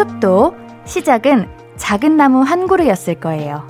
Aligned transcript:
숲도 0.00 0.54
시작은 0.86 1.46
작은 1.76 2.16
나무 2.16 2.40
한 2.40 2.66
그루였을 2.66 3.16
거예요. 3.16 3.66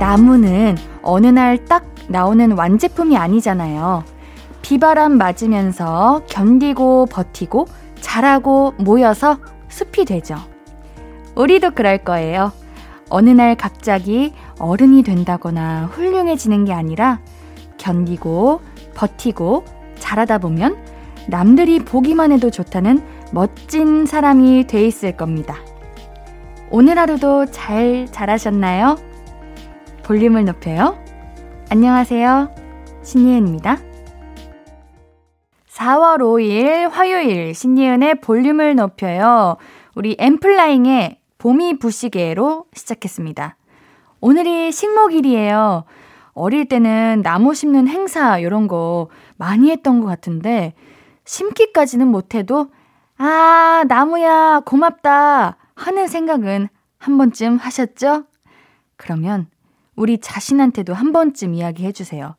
나무는 0.00 0.76
어느 1.02 1.28
날 1.28 1.64
딱 1.66 1.84
나오는 2.08 2.50
완제품이 2.50 3.16
아니잖아요. 3.16 4.02
비바람 4.62 5.16
맞으면서 5.16 6.22
견디고 6.28 7.06
버티고 7.06 7.68
자라고 8.00 8.74
모여서 8.78 9.38
숲이 9.68 10.06
되죠. 10.06 10.34
우리도 11.38 11.70
그럴 11.70 11.98
거예요. 11.98 12.52
어느 13.08 13.30
날 13.30 13.54
갑자기 13.54 14.34
어른이 14.58 15.04
된다거나 15.04 15.86
훌륭해지는 15.86 16.64
게 16.64 16.72
아니라 16.72 17.20
견디고 17.78 18.60
버티고 18.94 19.64
자라다 19.98 20.38
보면 20.38 20.76
남들이 21.28 21.78
보기만 21.78 22.32
해도 22.32 22.50
좋다는 22.50 23.00
멋진 23.32 24.04
사람이 24.04 24.66
돼 24.66 24.84
있을 24.84 25.16
겁니다. 25.16 25.56
오늘 26.70 26.98
하루도 26.98 27.46
잘 27.46 28.08
자라셨나요? 28.10 28.96
볼륨을 30.02 30.44
높여요. 30.44 30.98
안녕하세요. 31.70 32.50
신예은입니다. 33.02 33.78
4월 35.70 36.18
5일 36.18 36.90
화요일 36.90 37.54
신예은의 37.54 38.20
볼륨을 38.22 38.74
높여요. 38.74 39.56
우리 39.94 40.16
엠플라잉의 40.18 41.18
봄이 41.38 41.78
부시게로 41.78 42.66
시작했습니다. 42.74 43.56
오늘이 44.20 44.72
식목일이에요. 44.72 45.84
어릴 46.34 46.66
때는 46.66 47.22
나무 47.22 47.54
심는 47.54 47.88
행사 47.88 48.38
이런 48.38 48.66
거 48.66 49.08
많이 49.36 49.70
했던 49.70 50.00
것 50.00 50.06
같은데 50.06 50.74
심기까지는 51.24 52.08
못해도 52.08 52.70
아 53.18 53.84
나무야 53.88 54.60
고맙다 54.64 55.56
하는 55.74 56.08
생각은 56.08 56.68
한 56.98 57.18
번쯤 57.18 57.56
하셨죠? 57.56 58.24
그러면 58.96 59.46
우리 59.94 60.18
자신한테도 60.18 60.94
한 60.94 61.12
번쯤 61.12 61.54
이야기해 61.54 61.92
주세요. 61.92 62.34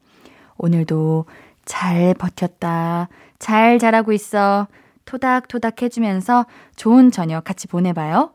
오늘도 0.57 1.25
잘 1.63 2.13
버텼다. 2.15 3.07
잘 3.37 3.79
자라고 3.79 4.11
있어. 4.11 4.67
토닥토닥 5.05 5.81
해주면서 5.81 6.45
좋은 6.75 7.11
저녁 7.11 7.45
같이 7.45 7.67
보내봐요. 7.67 8.31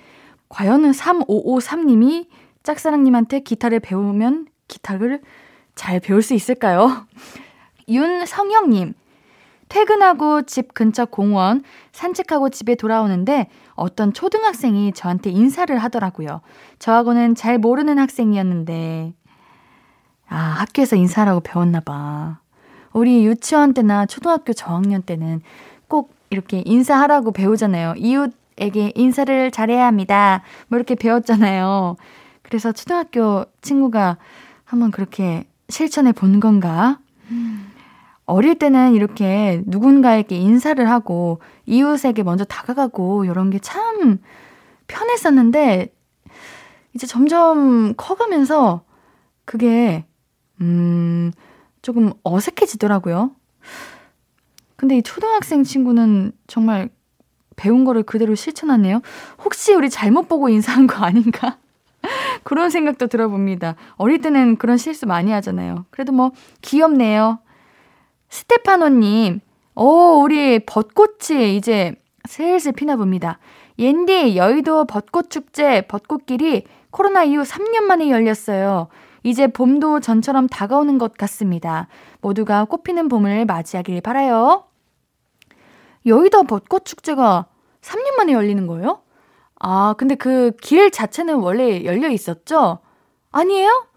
과연 0.50 0.92
3553님이 0.92 2.28
짝사랑님한테 2.64 3.42
기타를 3.42 3.80
배우면 3.80 4.48
기타를 4.68 5.22
잘 5.76 6.00
배울 6.00 6.22
수 6.22 6.34
있을까요? 6.34 7.06
윤성형님, 7.90 8.94
퇴근하고 9.70 10.44
집 10.44 10.74
근처 10.74 11.06
공원 11.06 11.64
산책하고 11.92 12.50
집에 12.50 12.76
돌아오는데 12.76 13.50
어떤 13.76 14.14
초등학생이 14.14 14.94
저한테 14.94 15.30
인사를 15.30 15.78
하더라고요. 15.78 16.42
저하고는 16.80 17.36
잘 17.36 17.58
모르는 17.58 18.00
학생이었는데, 18.00 19.14
아, 20.30 20.36
학교에서 20.36 20.96
인사라고 20.96 21.42
배웠나 21.42 21.80
봐. 21.82 22.40
우리 22.97 23.25
유치원 23.28 23.75
때나 23.75 24.08
초등학교 24.08 24.53
저학년 24.53 25.03
때는 25.03 25.41
꼭 25.88 26.16
이렇게 26.31 26.63
인사하라고 26.66 27.31
배우잖아요. 27.31 27.94
이웃에게 27.96 28.94
인사를 28.96 29.52
잘해야 29.52 29.85
합니다. 29.85 30.41
뭐 30.68 30.78
이렇게 30.78 30.96
배웠잖아요. 30.96 31.96
그래서 32.41 32.72
초등학교 32.72 33.46
친구가 33.62 34.18
한번 34.66 34.90
그렇게 34.90 35.46
실천해 35.69 36.12
본 36.12 36.40
건가? 36.40 36.97
어릴 38.25 38.56
때는 38.57 38.96
이렇게 38.96 39.62
누군가에게 39.68 40.36
인사를 40.36 40.90
하고 40.90 41.40
이웃에게 41.68 42.24
먼저 42.24 42.46
다가가고 42.46 43.25
이런 43.25 43.52
게 43.52 43.59
참 43.59 44.18
편했었는데 44.88 45.94
이제 46.94 47.06
점점 47.06 47.94
커가면서 47.95 48.81
그게 49.45 50.04
음 50.62 51.31
조금 51.88 52.12
어색해지더라고요. 52.24 53.31
근데 54.75 54.98
이 54.98 55.01
초등학생 55.01 55.63
친구는 55.63 56.34
정말 56.45 56.89
배운 57.56 57.86
거를 57.86 58.04
그대로 58.04 58.36
실천하네요. 58.36 59.01
혹시 59.45 59.74
우리 59.74 59.89
잘못 59.89 60.28
보고 60.28 60.50
인사한 60.50 60.86
거 60.86 61.06
아닌가? 61.06 61.60
그런 62.44 62.69
생각도 62.72 63.07
들어봅니다. 63.07 63.75
어릴 63.95 64.19
때는 64.19 64.57
그런 64.57 64.75
실수 64.75 65.06
많이 65.06 65.31
하잖아요. 65.31 65.86
그래도 65.89 66.12
뭐 66.12 66.34
귀엽네요. 66.62 67.39
스테파노님, 68.28 69.39
오, 69.75 70.22
우리 70.22 70.60
벚꽃이 70.60 71.56
이제 71.56 71.95
슬슬 72.28 72.74
피나 72.74 72.98
봅니다. 72.98 73.39
옌디, 73.80 74.36
여의도 74.36 74.88
벚꽃 74.88 75.30
축제, 75.30 75.88
벚꽃길이 75.88 76.66
코로나 76.92 77.24
이후 77.24 77.44
3년 77.44 77.84
만에 77.84 78.10
열렸어요. 78.10 78.89
이제 79.27 79.45
봄도 79.47 80.00
전처럼 80.00 80.47
다가오는 80.47 80.97
것 80.97 81.18
같습니다. 81.18 81.88
모두가 82.21 82.63
꽃피는 82.63 83.09
봄을 83.09 83.44
맞이하길 83.44 84.00
바라요. 84.00 84.63
여의도 86.06 86.44
벚꽃 86.44 86.85
축제가 86.85 87.47
3년 87.81 88.15
만에 88.15 88.31
열리는 88.31 88.65
거예요? 88.68 89.01
아, 89.59 89.95
근데 89.97 90.15
그 90.15 90.51
길 90.62 90.91
자체는 90.91 91.35
원래 91.35 91.83
열려 91.83 92.07
있었죠? 92.07 92.79
아니에요? 93.33 93.88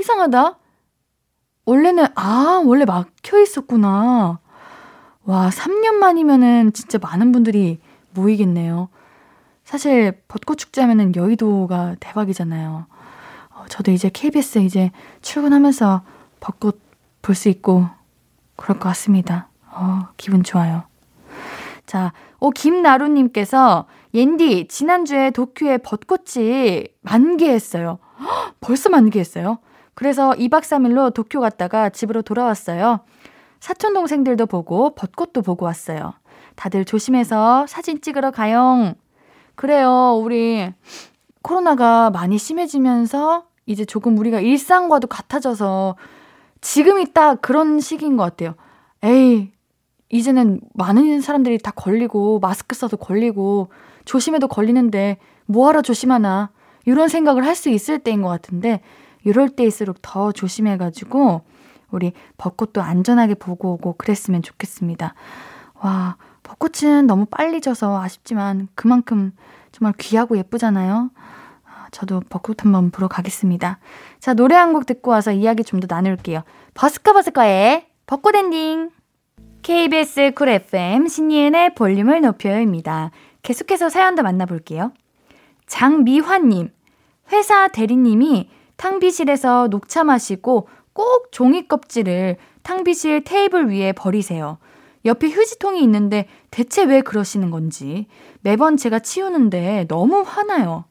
이상하다. 0.00 0.58
원래는, 1.64 2.06
아, 2.16 2.60
원래 2.64 2.84
막혀 2.84 3.40
있었구나. 3.40 4.40
와, 5.26 5.50
3년 5.50 5.94
만이면은 5.94 6.72
진짜 6.72 6.98
많은 7.00 7.30
분들이 7.30 7.78
모이겠네요. 8.14 8.88
사실 9.62 10.22
벚꽃 10.26 10.58
축제 10.58 10.80
하면은 10.80 11.14
여의도가 11.14 11.96
대박이잖아요. 12.00 12.86
어, 13.66 13.68
저도 13.68 13.90
이제 13.90 14.10
KBS 14.10 14.58
이제 14.60 14.90
출근하면서 15.22 16.02
벚꽃 16.40 16.80
볼 17.22 17.34
수 17.34 17.48
있고 17.48 17.86
그럴 18.54 18.78
것 18.78 18.88
같습니다. 18.90 19.48
어, 19.68 20.08
기분 20.16 20.42
좋아요. 20.44 20.84
자, 21.84 22.12
오, 22.40 22.50
김나루님께서 22.50 23.86
옌디, 24.14 24.68
지난주에 24.68 25.30
도쿄에 25.30 25.78
벚꽃이 25.78 26.84
만개했어요. 27.02 27.98
헉, 28.20 28.54
벌써 28.60 28.88
만개했어요? 28.88 29.58
그래서 29.94 30.30
2박 30.30 30.60
3일로 30.62 31.12
도쿄 31.12 31.40
갔다가 31.40 31.90
집으로 31.90 32.22
돌아왔어요. 32.22 33.00
사촌 33.60 33.92
동생들도 33.92 34.46
보고 34.46 34.94
벚꽃도 34.94 35.42
보고 35.42 35.66
왔어요. 35.66 36.14
다들 36.54 36.84
조심해서 36.84 37.66
사진 37.66 38.00
찍으러 38.00 38.30
가요. 38.30 38.94
그래요. 39.54 40.20
우리 40.22 40.72
코로나가 41.42 42.10
많이 42.10 42.38
심해지면서 42.38 43.44
이제 43.66 43.84
조금 43.84 44.16
우리가 44.18 44.40
일상과도 44.40 45.08
같아져서 45.08 45.96
지금이 46.60 47.12
딱 47.12 47.40
그런 47.42 47.80
시기인 47.80 48.16
것 48.16 48.22
같아요. 48.24 48.54
에이, 49.02 49.52
이제는 50.08 50.60
많은 50.74 51.20
사람들이 51.20 51.58
다 51.58 51.72
걸리고 51.72 52.38
마스크 52.38 52.74
써도 52.74 52.96
걸리고 52.96 53.68
조심해도 54.04 54.48
걸리는데 54.48 55.18
뭐하러 55.46 55.82
조심하나 55.82 56.50
이런 56.84 57.08
생각을 57.08 57.44
할 57.44 57.56
수 57.56 57.68
있을 57.68 57.98
때인 57.98 58.22
것 58.22 58.28
같은데 58.28 58.80
이럴 59.24 59.48
때일수록 59.48 59.98
더 60.02 60.30
조심해가지고 60.30 61.42
우리 61.90 62.12
벚꽃도 62.36 62.80
안전하게 62.80 63.34
보고 63.34 63.72
오고 63.72 63.94
그랬으면 63.94 64.42
좋겠습니다. 64.42 65.14
와 65.74 66.16
벚꽃은 66.44 67.06
너무 67.08 67.26
빨리 67.26 67.60
져서 67.60 68.00
아쉽지만 68.00 68.68
그만큼 68.76 69.32
정말 69.72 69.94
귀하고 69.98 70.36
예쁘잖아요. 70.38 71.10
아, 71.86 71.88
저도 71.90 72.20
벚꽃 72.28 72.64
한번 72.64 72.90
보러 72.90 73.08
가겠습니다. 73.08 73.78
자 74.18 74.34
노래 74.34 74.54
한 74.56 74.72
곡 74.72 74.86
듣고 74.86 75.10
와서 75.12 75.32
이야기 75.32 75.62
좀 75.64 75.80
더 75.80 75.86
나눌게요. 75.88 76.42
버스커버스커의 76.74 77.86
벚꽃 78.06 78.34
엔딩 78.34 78.90
KBS 79.62 80.32
Cool 80.34 80.48
FM 80.48 81.06
신예은의 81.08 81.74
볼륨을 81.74 82.20
높여요입니다. 82.20 83.10
계속해서 83.42 83.88
사연 83.88 84.14
도 84.14 84.22
만나볼게요. 84.22 84.92
장미환님, 85.66 86.70
회사 87.32 87.68
대리님이 87.68 88.48
탕비실에서 88.76 89.68
녹차 89.68 90.04
마시고 90.04 90.68
꼭 90.92 91.28
종이 91.32 91.66
껍질을 91.66 92.36
탕비실 92.62 93.24
테이블 93.24 93.68
위에 93.70 93.92
버리세요. 93.92 94.58
옆에 95.04 95.28
휴지통이 95.28 95.80
있는데 95.82 96.26
대체 96.50 96.84
왜 96.84 97.00
그러시는 97.00 97.50
건지 97.50 98.06
매번 98.40 98.76
제가 98.76 98.98
치우는데 99.00 99.86
너무 99.88 100.22
화나요. 100.26 100.84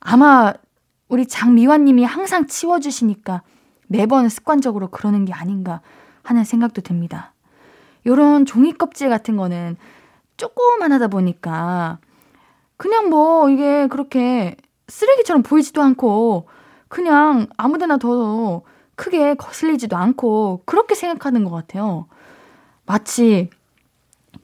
아마 0.00 0.52
우리 1.08 1.26
장미환님이 1.26 2.04
항상 2.04 2.46
치워주시니까 2.46 3.42
매번 3.86 4.28
습관적으로 4.28 4.88
그러는 4.88 5.24
게 5.24 5.32
아닌가 5.32 5.80
하는 6.22 6.44
생각도 6.44 6.82
듭니다. 6.82 7.32
요런 8.06 8.46
종이 8.46 8.72
껍질 8.72 9.08
같은 9.08 9.36
거는 9.36 9.76
조금만 10.36 10.92
하다 10.92 11.08
보니까 11.08 11.98
그냥 12.76 13.08
뭐 13.08 13.50
이게 13.50 13.86
그렇게 13.88 14.56
쓰레기처럼 14.88 15.42
보이지도 15.42 15.82
않고 15.82 16.48
그냥 16.88 17.48
아무 17.56 17.78
데나 17.78 17.96
둬도 17.96 18.64
크게 18.94 19.34
거슬리지도 19.34 19.96
않고 19.96 20.62
그렇게 20.64 20.94
생각하는 20.94 21.44
것 21.44 21.50
같아요. 21.50 22.06
마치 22.86 23.50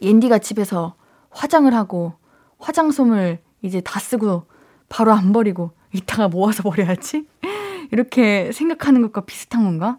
옌디가 0.01 0.39
집에서 0.39 0.95
화장을 1.31 1.73
하고 1.75 2.15
화장솜을 2.59 3.43
이제 3.63 3.81
다 3.81 3.99
쓰고 3.99 4.45
바로 4.95 5.13
안 5.13 5.33
버리고 5.33 5.73
이따가 5.93 6.29
모아서 6.29 6.63
버려야지? 6.63 7.27
이렇게 7.91 8.53
생각하는 8.53 9.03
것과 9.03 9.23
비슷한 9.23 9.65
건가? 9.65 9.99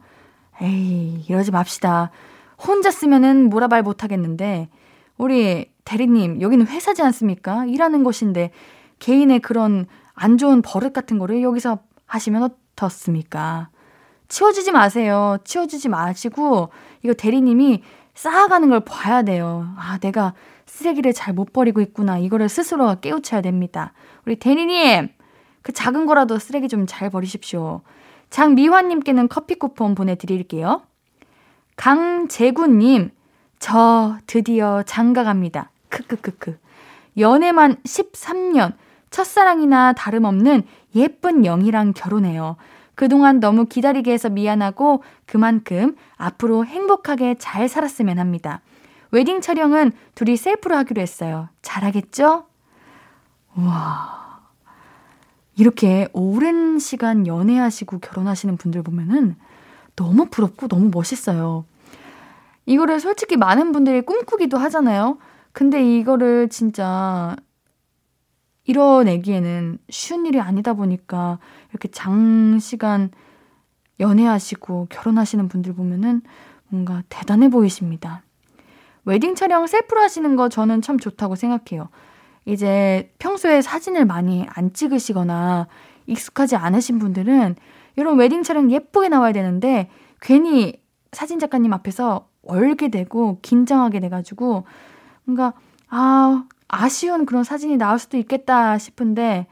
에이, 0.61 1.25
이러지 1.27 1.51
맙시다. 1.51 2.11
혼자 2.65 2.91
쓰면은 2.91 3.49
뭐라 3.49 3.67
말 3.67 3.83
못하겠는데, 3.83 4.69
우리 5.17 5.69
대리님, 5.83 6.39
여기는 6.39 6.67
회사지 6.67 7.01
않습니까? 7.01 7.65
일하는 7.65 8.05
곳인데, 8.05 8.51
개인의 8.99 9.41
그런 9.41 9.85
안 10.13 10.37
좋은 10.37 10.61
버릇 10.61 10.93
같은 10.93 11.19
거를 11.19 11.41
여기서 11.41 11.79
하시면 12.05 12.43
어떻습니까? 12.43 13.67
치워주지 14.29 14.71
마세요. 14.71 15.39
치워주지 15.43 15.89
마시고, 15.89 16.69
이거 17.03 17.13
대리님이 17.13 17.83
쌓아가는 18.13 18.69
걸 18.69 18.79
봐야 18.79 19.23
돼요. 19.23 19.67
아, 19.77 19.97
내가 19.97 20.33
쓰레기를 20.75 21.13
잘 21.13 21.33
못 21.33 21.53
버리고 21.53 21.79
있구나. 21.79 22.17
이거를 22.17 22.49
스스로가 22.49 22.95
깨우쳐야 22.95 23.41
됩니다. 23.41 23.93
우리 24.25 24.35
대리님, 24.35 25.07
그 25.61 25.71
작은 25.71 26.05
거라도 26.05 26.37
쓰레기 26.37 26.67
좀 26.67 26.85
잘 26.85 27.09
버리십시오. 27.09 27.81
장미화님께는 28.29 29.29
커피 29.29 29.55
쿠폰 29.55 29.95
보내드릴게요. 29.95 30.81
강재구님, 31.77 33.11
저 33.59 34.17
드디어 34.27 34.83
장가 34.83 35.23
갑니다. 35.23 35.71
크크크크. 35.89 36.59
연애만 37.17 37.77
13년, 37.83 38.73
첫사랑이나 39.11 39.93
다름없는 39.93 40.63
예쁜 40.95 41.45
영이랑 41.45 41.93
결혼해요. 41.93 42.57
그동안 42.95 43.39
너무 43.39 43.65
기다리게 43.65 44.11
해서 44.11 44.29
미안하고 44.29 45.03
그만큼 45.25 45.95
앞으로 46.17 46.65
행복하게 46.65 47.35
잘 47.39 47.69
살았으면 47.69 48.19
합니다. 48.19 48.61
웨딩 49.15 49.39
촬영은 49.39 49.93
둘이 50.13 50.35
셀프로 50.35 50.75
하기로 50.75 51.01
했어요. 51.01 51.47
잘하겠죠? 51.61 52.47
와. 53.55 54.41
이렇게 55.55 56.09
오랜 56.11 56.79
시간 56.79 57.25
연애하시고 57.25 57.99
결혼하시는 57.99 58.57
분들 58.57 58.83
보면은 58.83 59.37
너무 59.95 60.25
부럽고 60.25 60.67
너무 60.67 60.89
멋있어요. 60.93 61.63
이거를 62.65 62.99
솔직히 62.99 63.37
많은 63.37 63.71
분들이 63.71 64.01
꿈꾸기도 64.01 64.57
하잖아요. 64.57 65.17
근데 65.53 65.97
이거를 65.97 66.49
진짜 66.49 67.37
이뤄내기에는 68.65 69.77
쉬운 69.89 70.25
일이 70.25 70.41
아니다 70.41 70.73
보니까 70.73 71.39
이렇게 71.69 71.87
장시간 71.87 73.11
연애하시고 74.01 74.87
결혼하시는 74.89 75.47
분들 75.47 75.73
보면은 75.73 76.21
뭔가 76.67 77.01
대단해 77.07 77.47
보이십니다. 77.47 78.24
웨딩 79.05 79.35
촬영 79.35 79.65
셀프로 79.67 80.01
하시는 80.01 80.35
거 80.35 80.49
저는 80.49 80.81
참 80.81 80.99
좋다고 80.99 81.35
생각해요. 81.35 81.89
이제 82.45 83.11
평소에 83.19 83.61
사진을 83.61 84.05
많이 84.05 84.45
안 84.49 84.73
찍으시거나 84.73 85.67
익숙하지 86.07 86.55
않으신 86.55 86.99
분들은 86.99 87.55
이런 87.95 88.17
웨딩 88.17 88.43
촬영 88.43 88.71
예쁘게 88.71 89.09
나와야 89.09 89.31
되는데 89.31 89.89
괜히 90.21 90.79
사진 91.11 91.39
작가님 91.39 91.71
앞에서 91.73 92.27
얼게 92.47 92.89
되고 92.89 93.39
긴장하게 93.41 93.99
돼가지고 94.01 94.65
뭔가 95.23 95.53
아 95.89 96.45
아쉬운 96.67 97.25
그런 97.25 97.43
사진이 97.43 97.77
나올 97.77 97.97
수도 97.99 98.17
있겠다 98.17 98.77
싶은데 98.77 99.47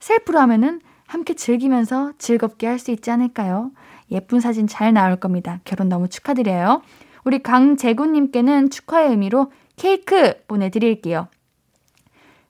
셀프로 0.00 0.38
하면은 0.40 0.80
함께 1.06 1.34
즐기면서 1.34 2.12
즐겁게 2.18 2.66
할 2.66 2.78
수 2.78 2.90
있지 2.90 3.10
않을까요? 3.10 3.70
예쁜 4.10 4.40
사진 4.40 4.66
잘 4.66 4.92
나올 4.92 5.16
겁니다. 5.16 5.60
결혼 5.64 5.88
너무 5.88 6.08
축하드려요. 6.08 6.82
우리 7.24 7.42
강재구님께는 7.42 8.70
축하의 8.70 9.10
의미로 9.10 9.52
케이크 9.76 10.34
보내드릴게요. 10.46 11.28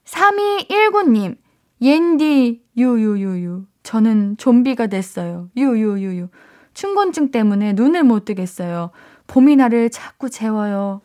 3219님, 0.04 1.36
옌디, 1.80 2.64
유유유유. 2.76 3.66
저는 3.82 4.36
좀비가 4.36 4.86
됐어요. 4.86 5.48
유유유유. 5.56 6.28
춘곤증 6.74 7.30
때문에 7.30 7.74
눈을 7.74 8.02
못 8.02 8.24
뜨겠어요. 8.24 8.90
봄이 9.26 9.56
나를 9.56 9.90
자꾸 9.90 10.30
재워요. 10.30 11.02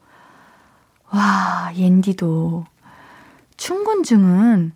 와, 1.11 1.71
옌디도. 1.75 2.65
춘곤증은 3.57 4.73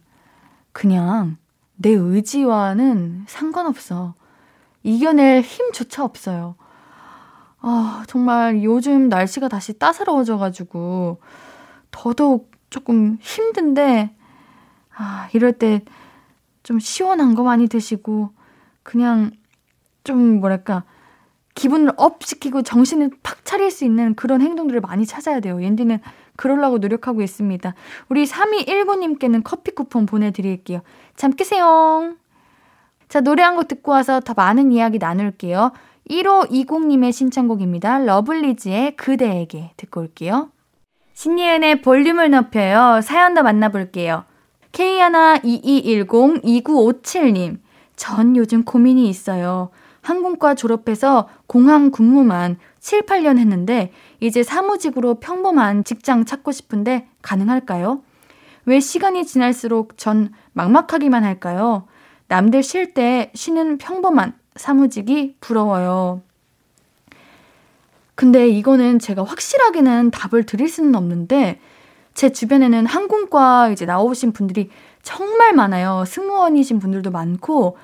그냥 0.71 1.38
내 1.75 1.89
의지와는 1.91 3.25
상관없어. 3.27 4.15
이겨낼 4.83 5.41
힘조차 5.41 6.03
없어요. 6.03 6.55
아, 7.62 8.03
정말 8.08 8.63
요즘 8.63 9.10
날씨가 9.10 9.48
다시 9.48 9.77
따사로워져가지고 9.77 11.20
더더욱 11.91 12.51
조금 12.70 13.18
힘든데, 13.22 14.15
아, 14.98 15.30
이럴 15.34 15.53
때 15.53 15.82
좀 16.63 16.80
시원한 16.80 17.36
거 17.36 17.44
많이 17.44 17.68
드시고, 17.68 18.32
그냥 18.84 19.32
좀 20.03 20.39
뭐랄까, 20.39 20.84
기분을 21.56 21.91
up 21.98 22.24
시키고 22.24 22.62
정신을 22.63 23.12
팍 23.24 23.44
차릴 23.46 23.72
수 23.72 23.84
있는 23.86 24.15
그런 24.15 24.41
행동들을 24.41 24.80
많이 24.82 25.06
찾아야 25.06 25.39
돼요. 25.39 25.62
옌디는 25.62 26.00
그러려고 26.38 26.77
노력하고 26.77 27.22
있습니다. 27.22 27.74
우리 28.10 28.25
3219님께는 28.25 29.41
커피 29.44 29.72
쿠폰 29.72 30.06
보내드릴게요. 30.06 30.82
잠 31.18 31.32
깨세요. 31.32 32.15
자, 33.10 33.22
노래 33.22 33.44
한 33.44 33.56
곡 33.56 33.68
듣고 33.68 33.91
와서 33.91 34.22
더 34.22 34.34
많은 34.34 34.72
이야기 34.72 34.98
나눌게요. 34.98 35.72
1520님의 36.12 37.13
신청곡입니다. 37.13 38.00
러블리즈의 38.00 38.98
그대에게 38.98 39.72
듣고 39.77 40.01
올게요. 40.01 40.51
신예은의 41.13 41.82
볼륨을 41.82 42.32
높여요. 42.32 43.00
사연 43.01 43.34
더 43.34 43.44
만나볼게요. 43.44 44.25
K12210-2957님. 44.74 47.60
전 47.96 48.36
요즘 48.36 48.65
고민이 48.65 49.08
있어요. 49.10 49.70
항공과 50.01 50.56
졸업해서 50.56 51.30
공항 51.48 51.91
근무만 51.91 52.58
7, 52.80 53.03
8년 53.03 53.38
했는데 53.38 53.91
이제 54.20 54.44
사무직으로 54.44 55.20
평범한 55.20 55.84
직장 55.84 56.25
찾고 56.25 56.51
싶은데 56.51 57.08
가능할까요? 57.22 58.01
왜 58.65 58.80
시간이 58.80 59.25
지날수록 59.25 59.98
전 59.98 60.32
막막하기만 60.53 61.24
할까요? 61.24 61.88
남들 62.27 62.63
쉴 62.63 62.94
때 62.94 63.32
쉬는 63.36 63.77
평범한 63.77 64.34
사무직이 64.55 65.36
부러워요. 65.39 66.22
근데 68.15 68.48
이거는 68.48 69.00
제가 69.00 69.24
확실하게는 69.24 70.12
답을 70.12 70.46
드릴 70.46 70.70
수는 70.70 70.96
없는데 70.96 71.60
제 72.13 72.31
주변에는 72.31 72.86
항공과 72.86 73.70
이제 73.70 73.86
나오신 73.86 74.34
분들이 74.34 74.70
정말 75.01 75.53
많아요. 75.53 76.03
승무원이신 76.05 76.79
분들도 76.79 77.10
많고 77.10 77.77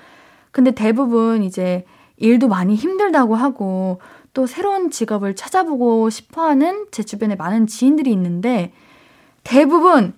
근데 0.51 0.71
대부분 0.71 1.43
이제 1.43 1.85
일도 2.17 2.47
많이 2.47 2.75
힘들다고 2.75 3.35
하고 3.35 3.99
또 4.33 4.45
새로운 4.45 4.91
직업을 4.91 5.35
찾아보고 5.35 6.09
싶어 6.09 6.43
하는 6.43 6.85
제 6.91 7.03
주변에 7.03 7.35
많은 7.35 7.65
지인들이 7.65 8.11
있는데 8.11 8.71
대부분 9.43 10.13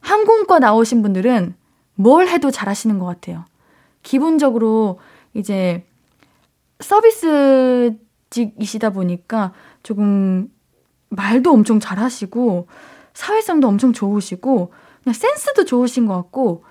항공과 0.00 0.58
나오신 0.58 1.02
분들은 1.02 1.54
뭘 1.94 2.26
해도 2.26 2.50
잘하시는 2.50 2.98
것 2.98 3.06
같아요. 3.06 3.44
기본적으로 4.02 4.98
이제 5.34 5.84
서비스직이시다 6.80 8.90
보니까 8.90 9.52
조금 9.82 10.50
말도 11.08 11.52
엄청 11.52 11.80
잘하시고 11.80 12.68
사회성도 13.14 13.68
엄청 13.68 13.92
좋으시고 13.92 14.72
그냥 15.02 15.14
센스도 15.14 15.64
좋으신 15.64 16.06
것 16.06 16.14
같고 16.14 16.64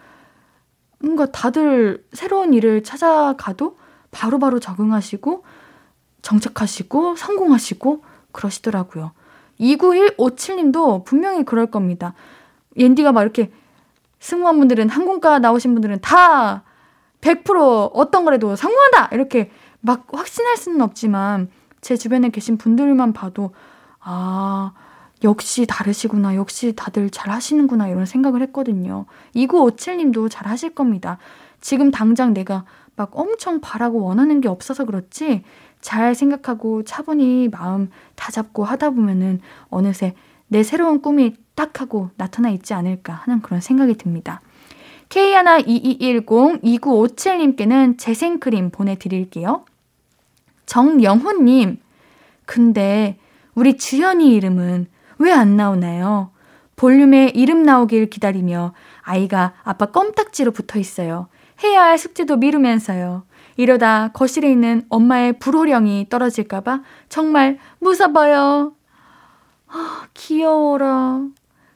뭔가 0.99 1.25
다들 1.27 2.05
새로운 2.13 2.53
일을 2.53 2.83
찾아가도 2.83 3.77
바로바로 4.11 4.39
바로 4.39 4.59
적응하시고 4.59 5.43
정착하시고 6.21 7.15
성공하시고 7.15 8.03
그러시더라고요. 8.31 9.11
29157님도 9.59 11.05
분명히 11.05 11.43
그럴 11.43 11.67
겁니다. 11.67 12.13
옌디가 12.77 13.11
막 13.11 13.21
이렇게 13.21 13.51
승무원분들은 14.19 14.89
항공과 14.89 15.39
나오신 15.39 15.73
분들은 15.73 15.99
다 16.01 16.63
100% 17.21 17.91
어떤 17.93 18.25
거라도 18.25 18.55
성공한다! 18.55 19.09
이렇게 19.13 19.51
막 19.79 20.07
확신할 20.11 20.57
수는 20.57 20.81
없지만 20.81 21.49
제 21.81 21.95
주변에 21.97 22.29
계신 22.29 22.57
분들만 22.57 23.13
봐도 23.13 23.51
아, 23.99 24.73
역시 25.23 25.65
다르시구나. 25.67 26.35
역시 26.35 26.73
다들 26.75 27.09
잘 27.09 27.31
하시는구나. 27.31 27.87
이런 27.87 28.05
생각을 28.05 28.41
했거든요. 28.43 29.05
2957님도 29.35 30.29
잘 30.29 30.47
하실 30.47 30.73
겁니다. 30.73 31.17
지금 31.59 31.91
당장 31.91 32.33
내가 32.33 32.65
막 32.95 33.11
엄청 33.13 33.61
바라고 33.61 34.01
원하는 34.01 34.41
게 34.41 34.49
없어서 34.49 34.85
그렇지 34.85 35.43
잘 35.79 36.15
생각하고 36.15 36.83
차분히 36.83 37.49
마음 37.49 37.89
다잡고 38.15 38.63
하다 38.63 38.91
보면은 38.91 39.39
어느새 39.69 40.15
내 40.47 40.63
새로운 40.63 41.01
꿈이 41.01 41.35
딱 41.55 41.81
하고 41.81 42.09
나타나 42.17 42.49
있지 42.49 42.73
않을까 42.73 43.13
하는 43.13 43.41
그런 43.41 43.61
생각이 43.61 43.95
듭니다. 43.95 44.41
K12210-2957님께는 45.11 47.97
재생크림 47.97 48.69
보내드릴게요. 48.71 49.65
정영훈님, 50.65 51.79
근데 52.45 53.17
우리 53.53 53.75
주현이 53.77 54.33
이름은 54.35 54.87
왜 55.19 55.31
안 55.33 55.55
나오나요? 55.57 56.31
볼륨에 56.77 57.31
이름 57.35 57.63
나오길 57.63 58.09
기다리며 58.09 58.73
아이가 59.01 59.53
아빠 59.63 59.87
껌딱지로 59.87 60.51
붙어 60.51 60.79
있어요. 60.79 61.27
해야 61.63 61.83
할 61.83 61.97
숙제도 61.99 62.37
미루면서요. 62.37 63.23
이러다 63.57 64.11
거실에 64.13 64.49
있는 64.49 64.83
엄마의 64.89 65.37
불호령이 65.39 66.07
떨어질까봐 66.09 66.81
정말 67.09 67.59
무서워요. 67.79 68.73
아, 69.67 70.05
귀여워라. 70.13 71.25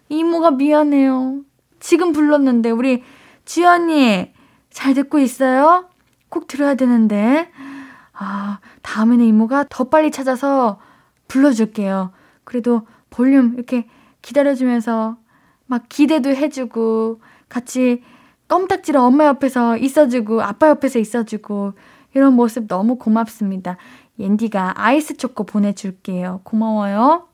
이모가 0.10 0.52
미안해요. 0.52 1.42
지금 1.80 2.14
불렀는데 2.14 2.70
우리 2.72 3.04
지연이 3.46 4.34
잘 4.70 4.94
듣고 4.94 5.20
있어요? 5.20 5.90
꼭 6.30 6.48
들어야 6.48 6.76
되는데. 6.76 7.50
아, 8.14 8.60
다음에는 8.82 9.26
이모가 9.26 9.66
더 9.70 9.86
빨리 9.86 10.12
찾아서 10.12 10.80
불러줄게요. 11.28 12.12
그래도 12.44 12.88
볼륨 13.10 13.54
이렇게 13.56 13.88
기다려주면서 14.22 15.18
막 15.66 15.84
기대도 15.90 16.30
해주고 16.30 17.22
같이 17.50 18.04
껌딱지로 18.48 19.02
엄마 19.02 19.26
옆에서 19.26 19.78
있어주고 19.78 20.42
아빠 20.42 20.70
옆에서 20.70 21.00
있어주고 21.00 21.74
이런 22.14 22.34
모습 22.34 22.68
너무 22.68 22.98
고맙습니다. 22.98 23.78
옌디가 24.20 24.74
아이스 24.78 25.18
초코 25.18 25.44
보내줄게요. 25.44 26.42
고마워요. 26.44 27.28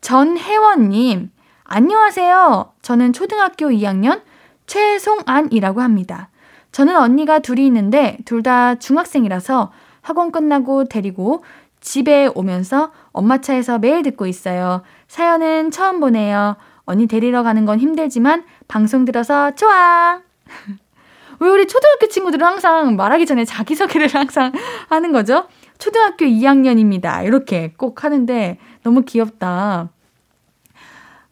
전혜원님, 0.00 1.30
안녕하세요. 1.64 2.72
저는 2.82 3.12
초등학교 3.12 3.68
2학년 3.68 4.22
최송안이라고 4.66 5.80
합니다. 5.80 6.28
저는 6.72 6.96
언니가 6.96 7.38
둘이 7.38 7.66
있는데 7.66 8.18
둘 8.24 8.42
다 8.42 8.74
중학생이라서 8.74 9.72
학원 10.02 10.30
끝나고 10.32 10.84
데리고 10.84 11.44
집에 11.80 12.28
오면서 12.34 12.92
엄마 13.12 13.40
차에서 13.40 13.78
매일 13.78 14.02
듣고 14.02 14.26
있어요. 14.26 14.82
사연은 15.06 15.70
처음 15.70 16.00
보내요. 16.00 16.56
언니 16.84 17.06
데리러 17.06 17.42
가는 17.42 17.64
건 17.64 17.78
힘들지만 17.78 18.44
방송 18.68 19.04
들어서 19.04 19.54
좋아. 19.54 20.20
왜 21.40 21.48
우리 21.48 21.66
초등학교 21.66 22.06
친구들은 22.08 22.46
항상 22.46 22.96
말하기 22.96 23.26
전에 23.26 23.44
자기소개를 23.44 24.08
항상 24.14 24.52
하는 24.88 25.12
거죠? 25.12 25.46
초등학교 25.78 26.24
2학년입니다. 26.26 27.24
이렇게 27.24 27.72
꼭 27.76 28.04
하는데 28.04 28.58
너무 28.82 29.02
귀엽다. 29.02 29.88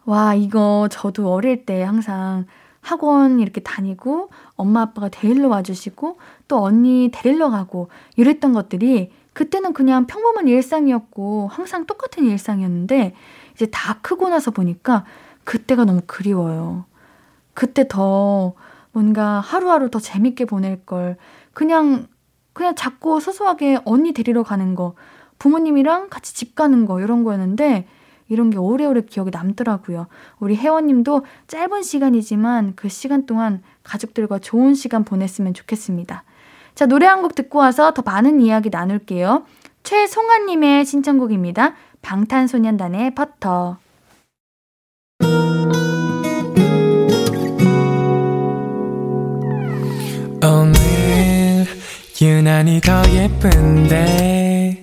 와, 0.04 0.34
이거 0.34 0.88
저도 0.90 1.32
어릴 1.32 1.64
때 1.64 1.82
항상 1.82 2.46
학원 2.82 3.40
이렇게 3.40 3.60
다니고 3.62 4.28
엄마 4.56 4.82
아빠가 4.82 5.08
데리러 5.08 5.48
와주시고 5.48 6.18
또 6.48 6.62
언니 6.62 7.10
데리러 7.12 7.48
가고 7.48 7.88
이랬던 8.16 8.52
것들이 8.52 9.10
그때는 9.32 9.72
그냥 9.72 10.06
평범한 10.06 10.48
일상이었고 10.48 11.48
항상 11.50 11.86
똑같은 11.86 12.24
일상이었는데 12.24 13.14
이제 13.54 13.66
다 13.66 13.98
크고 14.02 14.28
나서 14.28 14.50
보니까 14.50 15.04
그때가 15.44 15.84
너무 15.84 16.02
그리워요. 16.06 16.84
그때 17.54 17.86
더 17.88 18.52
뭔가 18.92 19.40
하루하루 19.40 19.88
더 19.88 19.98
재밌게 19.98 20.44
보낼 20.44 20.84
걸 20.84 21.16
그냥 21.54 22.08
그냥 22.52 22.74
작고 22.74 23.20
소소하게 23.20 23.78
언니 23.84 24.12
데리러 24.12 24.42
가는 24.42 24.74
거 24.74 24.94
부모님이랑 25.38 26.10
같이 26.10 26.34
집 26.34 26.54
가는 26.54 26.84
거 26.84 27.00
이런 27.00 27.24
거였는데 27.24 27.86
이런 28.32 28.50
게 28.50 28.58
오래오래 28.58 29.02
기억에 29.02 29.30
남더라고요. 29.32 30.06
우리 30.40 30.56
혜원님도 30.56 31.24
짧은 31.46 31.82
시간이지만 31.82 32.72
그 32.74 32.88
시간 32.88 33.26
동안 33.26 33.62
가족들과 33.84 34.38
좋은 34.38 34.74
시간 34.74 35.04
보냈으면 35.04 35.54
좋겠습니다. 35.54 36.24
자, 36.74 36.86
노래 36.86 37.06
한 37.06 37.22
곡 37.22 37.34
듣고 37.34 37.58
와서 37.58 37.92
더 37.92 38.02
많은 38.02 38.40
이야기 38.40 38.70
나눌게요. 38.70 39.44
최송아님의 39.82 40.84
신청곡입니다. 40.86 41.74
방탄소년단의 42.02 43.14
버터. 43.14 43.76
오늘 50.44 51.66
유난히 52.20 52.80
더 52.80 53.02
예쁜데 53.08 54.82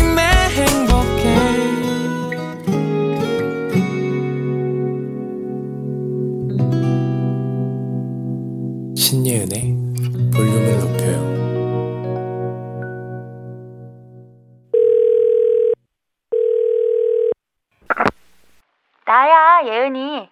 나야, 19.11 19.65
예은이. 19.65 20.29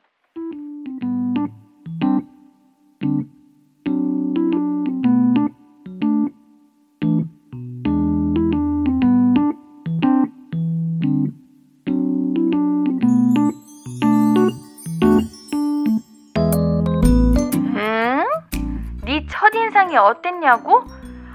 어땠냐고? 19.98 20.86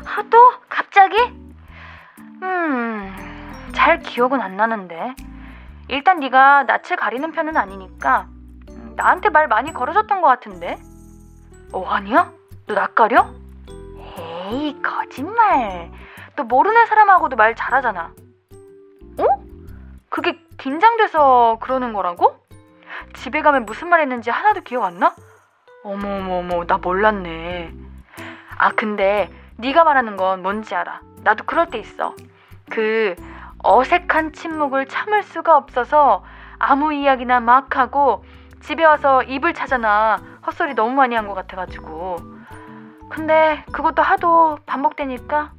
아, 0.06 0.22
또? 0.30 0.38
갑자기? 0.68 1.16
음, 2.42 3.14
잘 3.72 4.00
기억은 4.00 4.40
안 4.40 4.56
나는데. 4.56 5.14
일단 5.88 6.20
네가 6.20 6.64
낯을 6.64 6.96
가리는 6.98 7.30
편은 7.32 7.56
아니니까 7.56 8.28
음, 8.70 8.94
나한테 8.96 9.28
말 9.30 9.48
많이 9.48 9.72
걸어줬던 9.72 10.20
것 10.20 10.26
같은데. 10.28 10.78
어, 11.72 11.84
아니야? 11.86 12.32
너 12.66 12.74
낯가려? 12.74 13.28
에이, 14.50 14.80
거짓말. 14.82 15.90
너 16.36 16.44
모르는 16.44 16.86
사람하고도 16.86 17.36
말 17.36 17.54
잘하잖아. 17.54 18.12
어? 19.18 19.26
그게 20.08 20.38
긴장돼서 20.58 21.58
그러는 21.60 21.92
거라고? 21.92 22.36
집에 23.14 23.42
가면 23.42 23.66
무슨 23.66 23.88
말 23.88 24.00
했는지 24.00 24.30
하나도 24.30 24.62
기억 24.62 24.84
안 24.84 24.98
나? 24.98 25.14
어머어머어머, 25.82 26.66
나 26.66 26.78
몰랐네. 26.78 27.72
아, 28.56 28.70
근데 28.72 29.30
네가 29.56 29.84
말하는 29.84 30.16
건 30.16 30.42
뭔지 30.42 30.74
알아. 30.74 31.00
나도 31.22 31.44
그럴 31.44 31.68
때 31.68 31.78
있어. 31.78 32.14
그 32.70 33.14
어색한 33.64 34.32
침묵을 34.34 34.86
참을 34.86 35.22
수가 35.22 35.56
없어서 35.56 36.22
아무 36.58 36.92
이야기나 36.92 37.40
막 37.40 37.76
하고 37.76 38.22
집에 38.60 38.84
와서 38.84 39.22
입을 39.22 39.54
찾아나 39.54 40.18
헛소리 40.46 40.74
너무 40.74 40.92
많이 40.94 41.14
한 41.14 41.26
것 41.26 41.34
같아가지고. 41.34 42.16
근데 43.10 43.64
그것도 43.72 44.02
하도 44.02 44.58
반복되니까 44.66 45.52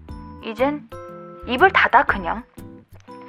이젠 0.43 0.87
입을 1.47 1.71
닫아 1.71 2.03
그냥. 2.03 2.43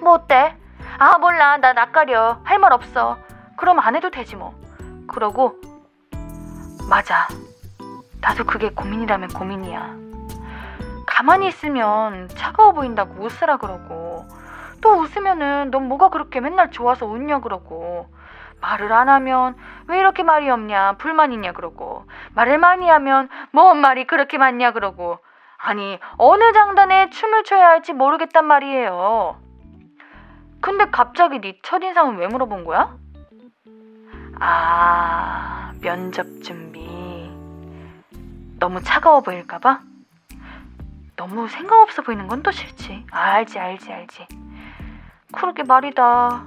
뭐 0.00 0.12
어때? 0.12 0.56
아 0.98 1.18
몰라 1.18 1.56
나 1.56 1.72
낯가려 1.72 2.40
할 2.44 2.58
말 2.58 2.72
없어. 2.72 3.18
그럼 3.56 3.78
안 3.80 3.96
해도 3.96 4.10
되지 4.10 4.36
뭐. 4.36 4.54
그러고 5.08 5.56
맞아. 6.88 7.26
나도 8.20 8.44
그게 8.44 8.70
고민이라면 8.70 9.28
고민이야. 9.30 9.94
가만히 11.06 11.48
있으면 11.48 12.28
차가워 12.28 12.72
보인다고 12.72 13.14
웃으라 13.24 13.56
그러고 13.56 14.26
또 14.80 15.00
웃으면은 15.00 15.70
넌 15.70 15.88
뭐가 15.88 16.08
그렇게 16.10 16.40
맨날 16.40 16.70
좋아서 16.70 17.06
웃냐 17.06 17.40
그러고 17.40 18.08
말을 18.60 18.92
안 18.92 19.08
하면 19.08 19.54
왜 19.88 19.98
이렇게 19.98 20.22
말이 20.22 20.48
없냐 20.50 20.96
불만이냐 20.98 21.52
그러고 21.52 22.04
말을 22.34 22.58
많이 22.58 22.88
하면 22.88 23.28
뭔 23.52 23.78
말이 23.80 24.06
그렇게 24.06 24.38
많냐 24.38 24.72
그러고 24.72 25.18
아니 25.58 25.98
어느 26.16 26.52
장단에 26.52 27.10
춤을 27.10 27.44
춰야 27.44 27.68
할지 27.68 27.92
모르겠단 27.92 28.44
말이에요. 28.44 29.36
근데 30.60 30.86
갑자기 30.90 31.40
네 31.40 31.58
첫인상은 31.62 32.16
왜 32.16 32.26
물어본 32.26 32.64
거야? 32.64 32.96
아 34.40 35.72
면접 35.80 36.26
준비 36.42 37.30
너무 38.58 38.82
차가워 38.82 39.20
보일까봐? 39.20 39.80
너무 41.16 41.48
생각 41.48 41.80
없어 41.80 42.02
보이는 42.02 42.26
건 42.28 42.42
또 42.42 42.50
싫지. 42.50 43.06
아, 43.10 43.20
알지, 43.34 43.58
알지, 43.58 43.92
알지. 43.92 44.26
그러게 45.32 45.62
말이다. 45.62 46.44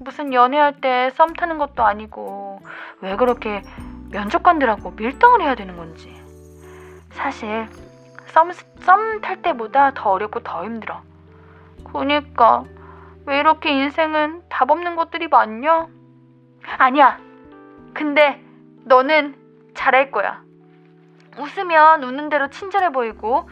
무슨 0.00 0.32
연애할 0.34 0.80
때 0.80 1.10
썸 1.10 1.32
타는 1.34 1.58
것도 1.58 1.84
아니고 1.84 2.60
왜 3.00 3.16
그렇게 3.16 3.62
면접관들하고 4.10 4.92
밀당을 4.92 5.42
해야 5.42 5.54
되는 5.54 5.76
건지. 5.76 6.14
사실 7.10 7.66
썸탈 8.80 9.42
때보다 9.42 9.92
더 9.94 10.10
어렵고 10.10 10.40
더 10.40 10.64
힘들어. 10.64 11.02
그니까 11.92 12.64
왜 13.26 13.38
이렇게 13.38 13.70
인생은 13.70 14.42
답 14.48 14.70
없는 14.70 14.96
것들이 14.96 15.28
많냐? 15.28 15.86
아니야. 16.78 17.18
근데 17.94 18.42
너는 18.84 19.36
잘할 19.74 20.10
거야. 20.10 20.42
웃으면 21.38 22.02
웃는 22.02 22.28
대로 22.28 22.48
친절해 22.48 22.90
보이고 22.90 23.48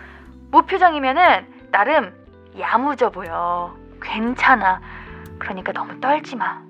무표정이면은 0.51 1.71
나름 1.71 2.15
야무져 2.59 3.11
보여. 3.11 3.82
괜찮아. 4.03 4.81
그러니까 5.39 5.73
너무 5.73 6.01
떨지 6.01 6.37
마. 6.37 6.63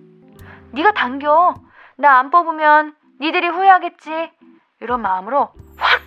네가 0.72 0.92
당겨. 0.92 1.54
나 1.96 2.18
안 2.18 2.30
뽑으면 2.30 2.94
니들이 3.20 3.48
후회하겠지. 3.48 4.30
이런 4.80 5.02
마음으로 5.02 5.50
확 5.76 6.00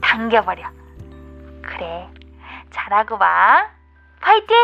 당겨버려. 0.00 0.62
그래. 1.62 2.08
잘하고 2.70 3.18
봐. 3.18 3.68
파이팅! 4.20 4.56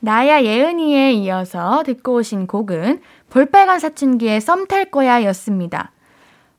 나야 0.00 0.42
예은이에 0.42 1.12
이어서 1.12 1.82
듣고 1.84 2.14
오신 2.14 2.46
곡은 2.46 3.02
볼빨간 3.30 3.78
사춘기의 3.78 4.40
썸 4.40 4.66
탈 4.66 4.90
거야 4.90 5.24
였습니다. 5.24 5.92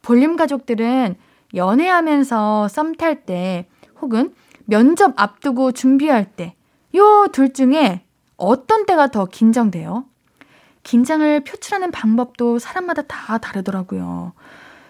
볼륨 0.01 0.35
가족들은 0.35 1.15
연애하면서 1.55 2.67
썸 2.67 2.95
탈 2.95 3.25
때 3.25 3.67
혹은 4.01 4.33
면접 4.65 5.13
앞두고 5.19 5.71
준비할 5.73 6.25
때, 6.25 6.55
요 6.95 7.27
둘 7.31 7.53
중에 7.53 8.01
어떤 8.37 8.85
때가 8.85 9.07
더 9.07 9.25
긴장돼요? 9.25 10.05
긴장을 10.83 11.39
표출하는 11.43 11.91
방법도 11.91 12.59
사람마다 12.59 13.03
다 13.03 13.37
다르더라고요. 13.37 14.33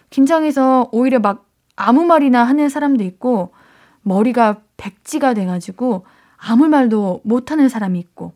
긴장해서 0.09 0.89
오히려 0.91 1.19
막 1.19 1.45
아무 1.75 2.03
말이나 2.05 2.43
하는 2.43 2.69
사람도 2.69 3.03
있고, 3.03 3.53
머리가 4.01 4.61
백지가 4.77 5.33
돼가지고 5.33 6.05
아무 6.37 6.67
말도 6.67 7.21
못하는 7.23 7.69
사람이 7.69 7.99
있고, 7.99 8.33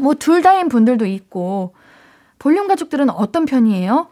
뭐 0.00 0.14
둘 0.14 0.42
다인 0.42 0.68
분들도 0.68 1.06
있고, 1.06 1.74
볼륨 2.38 2.66
가족들은 2.66 3.10
어떤 3.10 3.44
편이에요? 3.44 4.08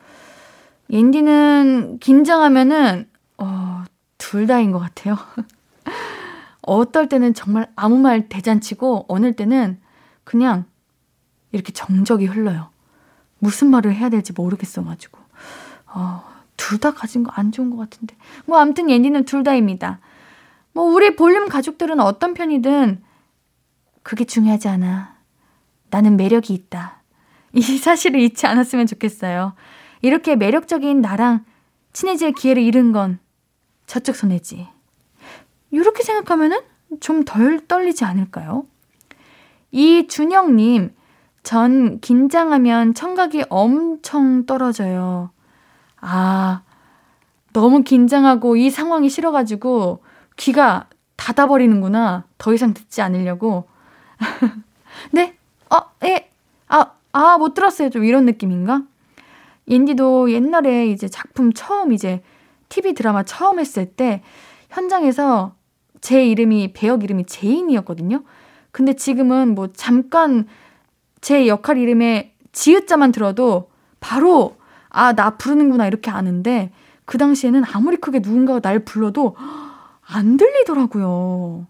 옌디는 0.90 1.98
긴장하면은, 2.00 3.08
어, 3.38 3.84
둘 4.18 4.46
다인 4.46 4.70
것 4.72 4.78
같아요. 4.78 5.16
어떨 6.68 7.08
때는 7.08 7.34
정말 7.34 7.70
아무 7.76 7.98
말 7.98 8.28
대잔치고 8.28 9.06
어느 9.08 9.34
때는 9.34 9.80
그냥 10.24 10.64
이렇게 11.52 11.72
정적이 11.72 12.26
흘러요. 12.26 12.70
무슨 13.38 13.70
말을 13.70 13.94
해야 13.94 14.08
될지 14.08 14.32
모르겠어가지고. 14.32 15.18
어, 15.86 16.22
둘 16.56 16.78
다 16.80 16.92
가진 16.92 17.22
거 17.22 17.32
안 17.34 17.50
좋은 17.52 17.70
것 17.70 17.76
같은데. 17.78 18.14
뭐, 18.44 18.58
아무튼 18.58 18.90
옌디는 18.90 19.24
둘 19.24 19.42
다입니다. 19.44 20.00
뭐, 20.72 20.84
우리 20.84 21.16
볼륨 21.16 21.48
가족들은 21.48 22.00
어떤 22.00 22.34
편이든 22.34 23.02
그게 24.02 24.24
중요하지 24.24 24.68
않아. 24.68 25.16
나는 25.90 26.16
매력이 26.16 26.52
있다. 26.52 27.02
이 27.54 27.62
사실을 27.62 28.20
잊지 28.20 28.46
않았으면 28.46 28.86
좋겠어요. 28.86 29.54
이렇게 30.02 30.36
매력적인 30.36 31.00
나랑 31.00 31.44
친해질 31.94 32.32
기회를 32.32 32.62
잃은 32.62 32.92
건 32.92 33.18
저쪽 33.86 34.14
손해지. 34.16 34.68
이렇게 35.70 36.02
생각하면은 36.02 36.60
좀 37.00 37.24
덜 37.24 37.66
떨리지 37.66 38.04
않을까요? 38.04 38.64
이준영님, 39.70 40.94
전 41.42 42.00
긴장하면 42.00 42.94
청각이 42.94 43.44
엄청 43.48 44.46
떨어져요. 44.46 45.30
아, 46.00 46.62
너무 47.52 47.82
긴장하고 47.82 48.56
이 48.56 48.70
상황이 48.70 49.08
싫어가지고 49.08 50.02
귀가 50.36 50.86
닫아버리는구나. 51.16 52.24
더 52.38 52.54
이상 52.54 52.72
듣지 52.72 53.02
않으려고. 53.02 53.68
네? 55.12 55.36
어, 55.70 55.76
예. 56.04 56.30
아, 56.68 56.92
아, 57.12 57.38
못 57.38 57.54
들었어요. 57.54 57.90
좀 57.90 58.04
이런 58.04 58.24
느낌인가? 58.24 58.82
옌디도 59.68 60.32
옛날에 60.32 60.86
이제 60.86 61.08
작품 61.08 61.52
처음 61.52 61.92
이제 61.92 62.22
TV 62.68 62.94
드라마 62.94 63.22
처음 63.22 63.58
했을 63.58 63.86
때 63.86 64.22
현장에서 64.70 65.54
제 66.00 66.26
이름이 66.26 66.72
배역 66.72 67.04
이름이 67.04 67.26
제인이었거든요. 67.26 68.22
근데 68.70 68.94
지금은 68.94 69.54
뭐 69.54 69.68
잠깐 69.72 70.46
제 71.20 71.46
역할 71.46 71.78
이름에 71.78 72.34
지읒자만 72.52 73.12
들어도 73.12 73.70
바로 74.00 74.56
아, 74.88 75.12
나 75.12 75.36
부르는구나 75.36 75.86
이렇게 75.86 76.10
아는데 76.10 76.70
그 77.04 77.18
당시에는 77.18 77.62
아무리 77.72 77.96
크게 77.96 78.20
누군가가 78.20 78.60
날 78.60 78.80
불러도 78.80 79.36
안 80.02 80.36
들리더라고요. 80.36 81.66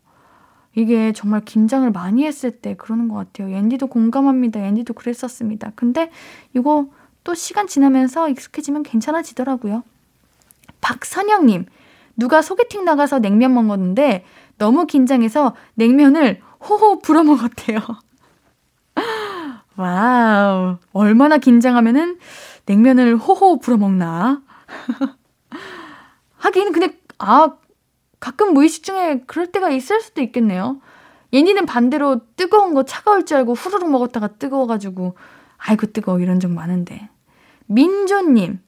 이게 0.75 1.13
정말 1.13 1.45
긴장을 1.45 1.91
많이 1.91 2.25
했을 2.25 2.51
때 2.53 2.75
그러는 2.77 3.09
것 3.09 3.17
같아요. 3.17 3.55
앤디도 3.55 3.89
공감합니다. 3.89 4.61
앤디도 4.61 4.95
그랬었습니다. 4.95 5.73
근데 5.75 6.11
이거 6.55 6.87
또 7.25 7.35
시간 7.35 7.67
지나면서 7.67 8.29
익숙해지면 8.29 8.85
괜찮아지더라고요. 8.85 9.83
박선영님, 10.81 11.67
누가 12.19 12.43
소개팅 12.43 12.85
나가서 12.85 13.21
냉면 13.21 13.55
먹었는데 13.55 14.25
너무 14.59 14.87
긴장해서 14.87 15.55
냉면을 15.75 16.43
호호 16.61 16.99
불어 16.99 17.23
먹었대요. 17.23 17.79
와우. 19.77 20.79
얼마나 20.93 21.39
긴장하면은 21.39 22.19
냉면을 22.67 23.17
호호 23.17 23.61
불어 23.61 23.77
먹나? 23.77 24.43
하긴, 26.37 26.73
근데, 26.73 26.99
아, 27.19 27.53
가끔 28.19 28.53
무의식 28.53 28.83
중에 28.83 29.23
그럴 29.27 29.47
때가 29.47 29.71
있을 29.71 30.01
수도 30.01 30.21
있겠네요. 30.21 30.81
옌디는 31.33 31.67
반대로 31.67 32.21
뜨거운 32.37 32.75
거 32.75 32.85
차가울 32.85 33.27
줄 33.27 33.37
알고 33.37 33.55
후루룩 33.55 33.91
먹었다가 33.91 34.27
뜨거워가지고, 34.39 35.17
아이고, 35.59 35.87
뜨거워. 35.87 36.19
이런 36.19 36.41
적 36.41 36.51
많은데. 36.51 37.09
민조님, 37.67 38.61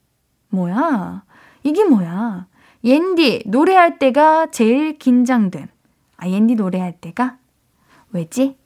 뭐야? 0.51 1.25
이게 1.65 1.85
뭐야? 1.85 2.47
옌디 2.85 3.45
노래할 3.47 3.99
때가 3.99 4.51
제일 4.51 4.99
긴장됨. 4.99 5.67
아, 6.17 6.29
옌디 6.29 6.55
노래할 6.57 6.93
때가? 7.01 7.37
왜지? 8.13 8.57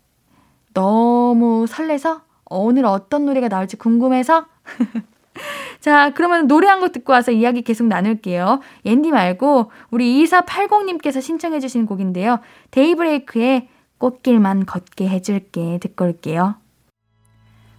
너무 0.73 1.67
설레서 1.69 2.23
오늘 2.47 2.85
어떤 2.85 3.27
노래가 3.27 3.49
나올지 3.49 3.77
궁금해서 3.77 4.47
자, 5.81 6.13
그러면 6.15 6.47
노래 6.47 6.69
한 6.69 6.81
곡 6.81 6.93
듣고 6.93 7.13
와서 7.13 7.31
이야기 7.33 7.63
계속 7.63 7.87
나눌게요. 7.87 8.61
앤디 8.85 9.11
말고 9.11 9.71
우리 9.91 10.25
2480님께서 10.25 11.21
신청해 11.21 11.61
주신 11.61 11.87
곡인데요. 11.87 12.41
데이브레이크의 12.71 13.69
꽃길만 13.99 14.67
걷게 14.67 15.09
해줄게 15.09 15.79
듣고 15.81 16.05
올게요. 16.07 16.57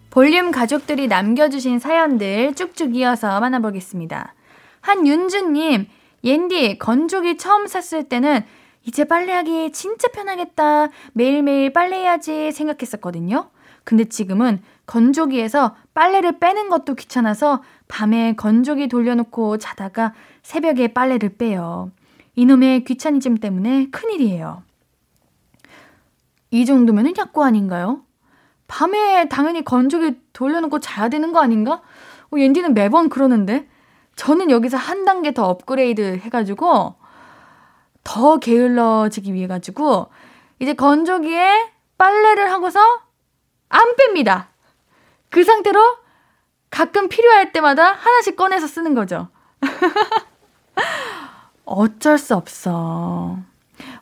볼륨 0.09 0.51
가족들이 0.51 1.07
남겨주신 1.07 1.79
사연들 1.79 2.55
쭉쭉 2.55 2.95
이어서 2.95 3.39
만나보겠습니다. 3.39 4.33
한윤주님, 4.81 5.87
옌디, 6.25 6.79
건조기 6.79 7.37
처음 7.37 7.67
샀을 7.67 8.09
때는 8.09 8.43
이제 8.83 9.03
빨래하기 9.03 9.71
진짜 9.71 10.07
편하겠다. 10.09 10.89
매일매일 11.13 11.71
빨래해야지 11.71 12.51
생각했었거든요. 12.51 13.49
근데 13.83 14.05
지금은 14.05 14.61
건조기에서 14.87 15.75
빨래를 15.93 16.39
빼는 16.39 16.69
것도 16.69 16.95
귀찮아서 16.95 17.61
밤에 17.87 18.33
건조기 18.35 18.87
돌려놓고 18.87 19.57
자다가 19.59 20.13
새벽에 20.41 20.89
빨래를 20.89 21.37
빼요. 21.37 21.91
이놈의 22.35 22.83
귀차니즘 22.83 23.37
때문에 23.37 23.89
큰일이에요. 23.91 24.63
이 26.49 26.65
정도면 26.65 27.13
약고 27.17 27.43
아닌가요? 27.43 28.01
밤에 28.67 29.29
당연히 29.29 29.63
건조기 29.63 30.19
돌려놓고 30.33 30.79
자야 30.79 31.09
되는 31.09 31.31
거 31.31 31.39
아닌가? 31.39 31.81
어, 32.31 32.37
옌디는 32.37 32.73
매번 32.73 33.09
그러는데. 33.09 33.67
저는 34.15 34.49
여기서 34.49 34.77
한 34.77 35.05
단계 35.05 35.33
더 35.33 35.47
업그레이드 35.47 36.17
해가지고 36.17 36.95
더 38.03 38.37
게을러지기 38.37 39.33
위해 39.33 39.47
가지고 39.47 40.07
이제 40.59 40.73
건조기에 40.73 41.71
빨래를 41.97 42.51
하고서 42.51 42.79
안 43.69 43.95
뺍니다. 43.95 44.47
그 45.29 45.43
상태로 45.43 45.79
가끔 46.69 47.09
필요할 47.09 47.51
때마다 47.51 47.91
하나씩 47.91 48.35
꺼내서 48.35 48.67
쓰는 48.67 48.95
거죠. 48.95 49.29
어쩔 51.65 52.17
수 52.17 52.35
없어. 52.35 53.37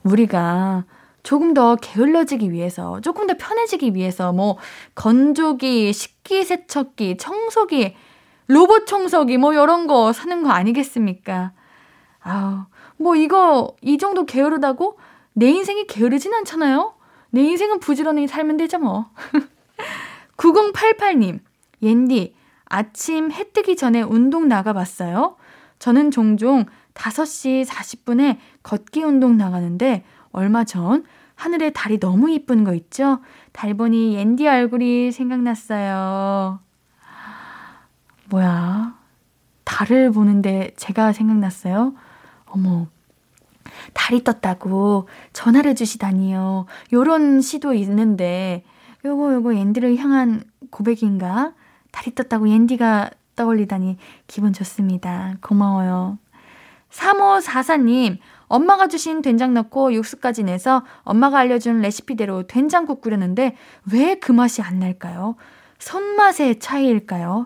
우리가 0.04 0.84
조금 1.24 1.54
더 1.54 1.78
게을러지기 1.78 2.52
위해서, 2.52 3.00
조금 3.00 3.28
더 3.28 3.36
편해지기 3.38 3.96
위해서, 3.96 4.34
뭐, 4.34 4.58
건조기, 4.96 5.94
식기세척기, 5.94 7.18
청소기, 7.18 7.96
로봇 8.48 8.88
청소기, 8.88 9.38
뭐, 9.38 9.54
이런 9.54 9.88
거 9.88 10.14
사는 10.14 10.44
거 10.44 10.50
아니겠습니까? 10.50 11.52
아우, 12.22 12.66
뭐, 12.98 13.16
이거, 13.16 13.76
이 13.82 13.98
정도 13.98 14.26
게으르다고 14.26 14.98
내 15.34 15.50
인생이 15.50 15.88
게으르진 15.88 16.34
않잖아요? 16.34 16.94
내 17.32 17.42
인생은 17.42 17.80
부지런히 17.80 18.28
살면 18.28 18.58
되죠, 18.58 18.80
뭐. 18.80 19.10
9088님, 20.38 21.40
옌디, 21.82 22.36
아침 22.66 23.32
해 23.32 23.52
뜨기 23.52 23.76
전에 23.76 24.02
운동 24.02 24.48
나가봤어요? 24.48 25.36
저는 25.80 26.12
종종 26.12 26.66
5시 26.96 27.66
40분에 27.66 28.38
걷기 28.64 29.04
운동 29.04 29.38
나가는데 29.38 30.04
얼마 30.32 30.64
전 30.64 31.04
하늘에 31.36 31.72
달이 31.72 32.00
너무 32.00 32.32
이쁜 32.32 32.64
거 32.64 32.74
있죠? 32.74 33.20
달 33.52 33.74
보니 33.74 34.16
옌디 34.16 34.48
얼굴이 34.48 35.12
생각났어요. 35.12 36.60
뭐야? 38.34 38.96
달을 39.64 40.12
보는데 40.12 40.72
제가 40.76 41.14
생각났어요? 41.14 41.94
어머, 42.46 42.88
달이 43.94 44.24
떴다고 44.24 45.08
전화를 45.34 45.76
주시다니요. 45.76 46.66
요런 46.94 47.42
시도 47.42 47.76
있는데, 47.76 48.64
요거, 49.06 49.36
요거 49.36 49.56
옌디를 49.56 49.98
향한 49.98 50.44
고백인가? 50.72 51.54
달이 51.92 52.16
떴다고 52.16 52.50
옌디가 52.50 53.12
떠올리다니 53.36 53.98
기분 54.26 54.52
좋습니다. 54.52 55.36
고마워요. 55.42 56.18
3544님, 56.90 58.18
엄마가 58.48 58.88
주신 58.88 59.22
된장 59.22 59.54
넣고 59.54 59.94
육수까지 59.94 60.44
내서 60.44 60.84
엄마가 61.04 61.38
알려준 61.38 61.82
레시피대로 61.82 62.48
된장국 62.48 63.02
끓였는데 63.02 63.56
왜 63.92 64.16
그 64.20 64.32
맛이 64.32 64.64
안 64.64 64.80
날까요? 64.80 65.36
손맛의 65.78 66.60
차이일까요? 66.60 67.46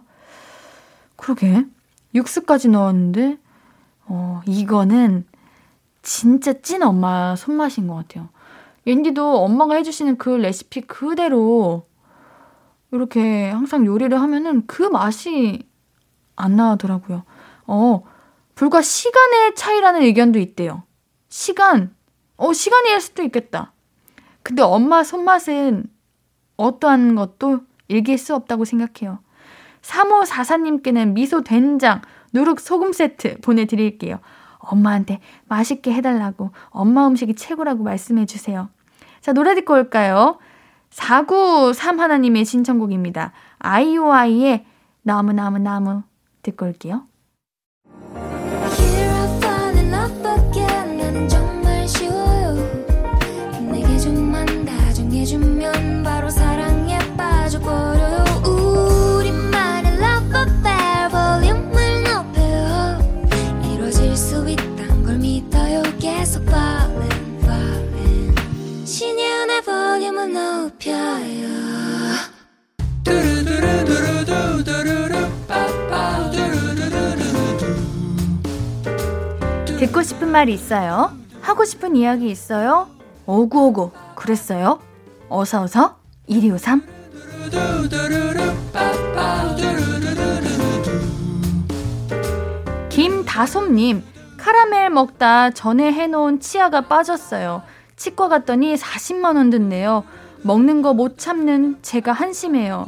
그러게. 1.18 1.66
육수까지 2.16 2.70
넣었는데, 2.70 3.38
어, 4.06 4.42
이거는 4.46 5.26
진짜 6.02 6.54
찐 6.54 6.84
엄마 6.84 7.36
손맛인 7.36 7.88
것 7.88 7.96
같아요. 7.96 8.30
옌디도 8.86 9.44
엄마가 9.44 9.76
해주시는 9.76 10.18
그 10.18 10.30
레시피 10.30 10.82
그대로 10.82 11.86
이렇게 12.92 13.50
항상 13.50 13.86
요리를 13.86 14.20
하면은 14.20 14.66
그 14.66 14.84
맛이 14.84 15.68
안 16.38 16.56
나더라고요. 16.56 17.24
어, 17.66 18.04
불과 18.56 18.82
시간의 18.82 19.56
차이라는 19.56 20.02
의견도 20.04 20.40
있대요. 20.40 20.84
시간, 21.28 21.94
어, 22.38 22.54
시간일 22.54 23.02
수도 23.02 23.24
있겠다. 23.24 23.74
근데 24.42 24.62
엄마 24.62 25.04
손맛은 25.04 25.86
어떠한 26.56 27.16
것도 27.16 27.60
일길 27.90 28.18
수 28.18 28.34
없다고 28.34 28.64
생각해요. 28.64 29.20
3544님께는 29.82 31.14
미소 31.14 31.44
된장, 31.44 32.02
누룩 32.34 32.60
소금 32.60 32.94
세트 32.94 33.40
보내드릴게요. 33.42 34.20
엄마한테 34.60 35.20
맛있게 35.48 35.94
해달라고 35.94 36.52
엄마 36.70 37.08
음식이 37.08 37.36
최고라고 37.36 37.84
말씀해 37.84 38.26
주세요. 38.26 38.70
자, 39.22 39.34
노래 39.34 39.56
듣고 39.56 39.74
올까요? 39.74 40.38
493 40.90 42.00
하나님의 42.00 42.46
신청곡입니다. 42.46 43.34
아이오아이의 43.60 44.66
나무 45.04 45.34
나무 45.34 45.60
나무 45.60 46.04
듣고 46.42 46.66
올게요. 46.66 47.04
듣고 79.78 80.02
싶은 80.02 80.30
말 80.30 80.48
있어요? 80.50 81.12
하고 81.42 81.66
싶은 81.66 81.96
이야기 81.96 82.30
있어요? 82.30 82.88
오구오구 83.26 83.92
그랬어요? 84.16 84.80
어서어서 85.30 85.98
1253 86.30 86.82
김다솜님 92.90 94.04
카라멜 94.38 94.90
먹다 94.90 95.50
전에 95.52 95.92
해놓은 95.92 96.40
치아가 96.40 96.82
빠졌어요. 96.82 97.62
치과 97.96 98.30
갔더니 98.30 98.76
40만원 98.76 99.52
든네요. 99.52 100.04
먹는 100.44 100.82
거 100.82 100.94
못 100.94 101.18
참는 101.18 101.78
제가 101.82 102.12
한심해요. 102.12 102.88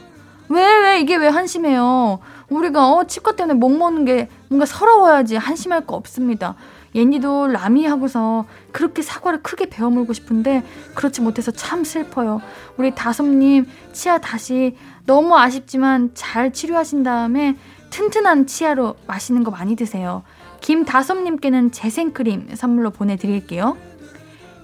왜, 0.50 0.78
왜, 0.80 1.00
이게 1.00 1.16
왜 1.16 1.28
한심해요? 1.28 2.20
우리가, 2.50 2.92
어, 2.92 3.04
치과 3.04 3.36
때문에 3.36 3.54
못 3.60 3.70
먹는 3.70 4.06
게 4.06 4.30
뭔가 4.48 4.66
서러워야지 4.66 5.36
한심할 5.36 5.86
거 5.86 5.96
없습니다. 5.96 6.56
옌디도 6.96 7.48
라미 7.50 7.86
하고서 7.86 8.46
그렇게 8.72 9.04
사과를 9.04 9.44
크게 9.44 9.70
베어 9.70 9.92
물고 9.92 10.12
싶은데 10.14 10.64
그렇지 10.96 11.22
못해서 11.22 11.52
참 11.52 11.84
슬퍼요. 11.84 12.42
우리 12.78 12.96
다솜님 12.96 13.68
치아 13.94 14.18
다시 14.18 14.76
너무 15.06 15.38
아쉽지만 15.38 16.10
잘 16.16 16.52
치료하신 16.52 17.04
다음에 17.04 17.56
튼튼한 17.92 18.48
치아로 18.48 18.96
맛있는 19.06 19.44
거 19.44 19.52
많이 19.52 19.76
드세요. 19.76 20.24
김다솜님께는 20.62 21.72
재생크림 21.72 22.56
선물로 22.56 22.90
보내드릴게요. 22.90 23.78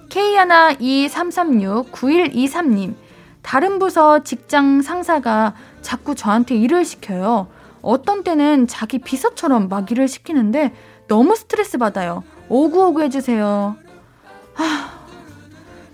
K12336-9123님 0.08 2.94
다른 3.42 3.78
부서 3.78 4.22
직장 4.24 4.82
상사가 4.82 5.54
자꾸 5.80 6.14
저한테 6.14 6.56
일을 6.56 6.84
시켜요. 6.84 7.46
어떤 7.82 8.24
때는 8.24 8.66
자기 8.66 8.98
비서처럼 8.98 9.68
막 9.68 9.90
일을 9.90 10.08
시키는데 10.08 10.72
너무 11.06 11.36
스트레스 11.36 11.78
받아요. 11.78 12.24
오구오구 12.48 13.02
해주세요. 13.02 13.76
하, 14.54 14.64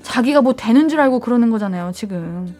자기가 0.02 0.40
뭐 0.40 0.54
되는 0.54 0.88
줄 0.88 1.00
알고 1.00 1.20
그러는 1.20 1.50
거잖아요, 1.50 1.92
지금. 1.92 2.56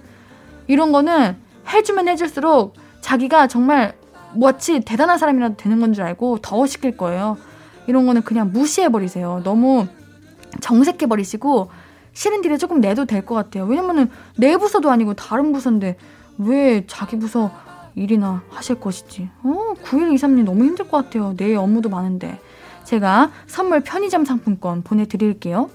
이런 0.66 0.92
거는 0.92 1.36
해주면 1.72 2.08
해줄수록 2.08 2.74
자기가 3.00 3.46
정말 3.46 3.94
마치 4.34 4.80
대단한 4.80 5.16
사람이라도 5.18 5.56
되는 5.56 5.80
건 5.80 5.94
줄 5.94 6.04
알고 6.04 6.38
더 6.42 6.66
시킬 6.66 6.96
거예요. 6.98 7.38
이런 7.86 8.04
거는 8.06 8.22
그냥 8.22 8.52
무시해버리세요. 8.52 9.40
너무 9.44 9.86
정색해 10.60 11.06
버리시고 11.06 11.70
싫은 12.12 12.42
딜에 12.42 12.58
조금 12.58 12.80
내도 12.80 13.04
될 13.04 13.24
것 13.24 13.34
같아요. 13.34 13.64
왜냐면은 13.64 14.10
내 14.36 14.56
부서도 14.56 14.90
아니고 14.90 15.14
다른 15.14 15.52
부서인데 15.52 15.96
왜 16.38 16.84
자기 16.86 17.18
부서 17.18 17.50
일이나 17.94 18.42
하실 18.50 18.80
것이지. 18.80 19.28
어, 19.42 19.74
9123님 19.84 20.44
너무 20.44 20.64
힘들 20.64 20.88
것 20.88 21.04
같아요. 21.04 21.34
내일 21.36 21.56
업무도 21.56 21.88
많은데. 21.88 22.38
제가 22.84 23.30
선물 23.46 23.80
편의점 23.80 24.24
상품권 24.24 24.82
보내드릴게요. 24.82 25.70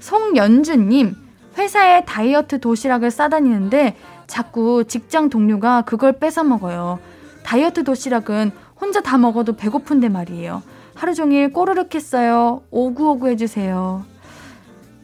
송연주님, 0.00 1.14
회사에 1.58 2.04
다이어트 2.04 2.60
도시락을 2.60 3.10
싸다니는데 3.10 3.96
자꾸 4.26 4.84
직장 4.86 5.28
동료가 5.28 5.82
그걸 5.82 6.12
뺏어 6.18 6.44
먹어요. 6.44 6.98
다이어트 7.44 7.84
도시락은 7.84 8.50
혼자 8.80 9.00
다 9.00 9.18
먹어도 9.18 9.56
배고픈데 9.56 10.08
말이에요. 10.08 10.62
하루 11.00 11.14
종일 11.14 11.50
꼬르륵 11.50 11.94
했어요. 11.94 12.60
오구오구 12.70 13.28
해주세요. 13.28 14.04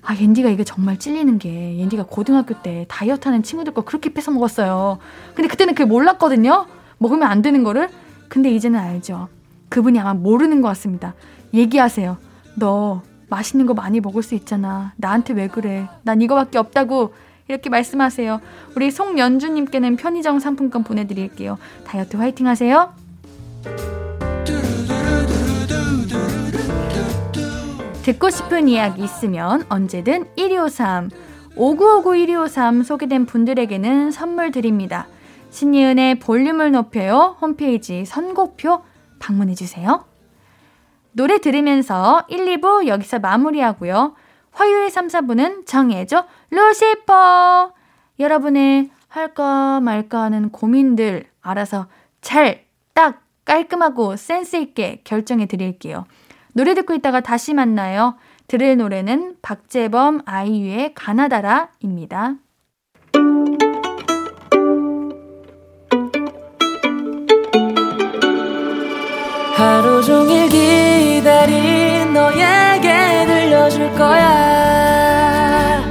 아, 0.03 0.15
옌디가 0.15 0.51
이게 0.51 0.63
정말 0.63 0.99
찔리는 0.99 1.39
게, 1.39 1.79
옌디가 1.79 2.05
고등학교 2.11 2.61
때 2.61 2.85
다이어트 2.87 3.27
하는 3.29 3.43
친구들 3.43 3.73
거 3.73 3.81
그렇게 3.81 4.13
뺏어 4.13 4.31
먹었어요. 4.31 4.99
근데 5.35 5.49
그때는 5.49 5.75
그게 5.75 5.87
몰랐거든요? 5.87 6.67
먹으면 6.99 7.27
안 7.27 7.41
되는 7.41 7.65
거를? 7.65 7.89
근데 8.29 8.51
이제는 8.51 8.79
알죠. 8.79 9.29
그분이 9.71 9.99
아마 9.99 10.13
모르는 10.13 10.61
것 10.61 10.69
같습니다. 10.69 11.15
얘기하세요. 11.55 12.19
너 12.57 13.01
맛있는 13.31 13.65
거 13.65 13.73
많이 13.73 14.01
먹을 14.01 14.23
수 14.23 14.35
있잖아. 14.35 14.93
나한테 14.99 15.33
왜 15.33 15.49
그래? 15.49 15.89
난 16.03 16.21
이거밖에 16.21 16.59
없다고. 16.59 17.15
이렇게 17.49 17.71
말씀하세요. 17.71 18.43
우리 18.77 18.91
송연주님께는 18.91 19.97
편의점 19.97 20.41
상품권 20.41 20.85
보내드릴게요. 20.85 21.57
다이어트 21.87 22.19
화이팅 22.19 22.47
하세요. 22.47 22.93
듣고 28.07 28.31
싶은 28.31 28.69
이야기 28.69 29.03
있으면 29.03 29.65
언제든 29.69 30.29
1253, 30.37 31.11
5959-1253 31.57 32.85
소개된 32.85 33.27
분들에게는 33.27 34.13
선물 34.13 34.53
드립니다. 34.53 35.09
신예은의 35.51 36.21
볼륨을 36.21 36.71
높여요 36.71 37.37
홈페이지 37.41 38.05
선곡표 38.05 38.85
방문해 39.19 39.57
주세요. 39.57 40.05
노래 41.11 41.39
들으면서 41.39 42.25
1, 42.29 42.61
2부 42.61 42.87
여기서 42.87 43.19
마무리하고요. 43.19 44.15
화요일 44.53 44.89
3, 44.89 45.09
4부는 45.09 45.67
정해줘 45.67 46.27
루시퍼! 46.53 47.73
여러분의 48.21 48.91
할까 49.09 49.81
말까 49.81 50.23
하는 50.23 50.51
고민들 50.51 51.27
알아서 51.41 51.89
잘, 52.21 52.67
딱, 52.95 53.25
깔끔하고 53.45 54.15
센스 54.15 54.55
있게 54.55 55.01
결정해 55.03 55.47
드릴게요. 55.47 56.07
노래 56.57 56.73
듣고 56.73 56.95
있다가 56.95 57.21
다시 57.21 57.53
만나요. 57.53 58.17
들을 58.49 58.79
노래는 58.79 59.37
박재범 59.43 60.23
아이유의 60.25 60.95
가나다라입니다. 60.95 62.37
하루 69.55 70.03
종일 70.03 70.49
기다린 70.49 72.15
너에게 72.15 73.27
들려줄 73.27 73.93
거야 73.93 75.83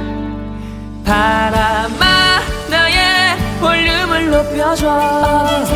바람아 1.04 2.40
나의 2.68 3.38
볼륨을 3.60 4.30
높여줘 4.32 5.75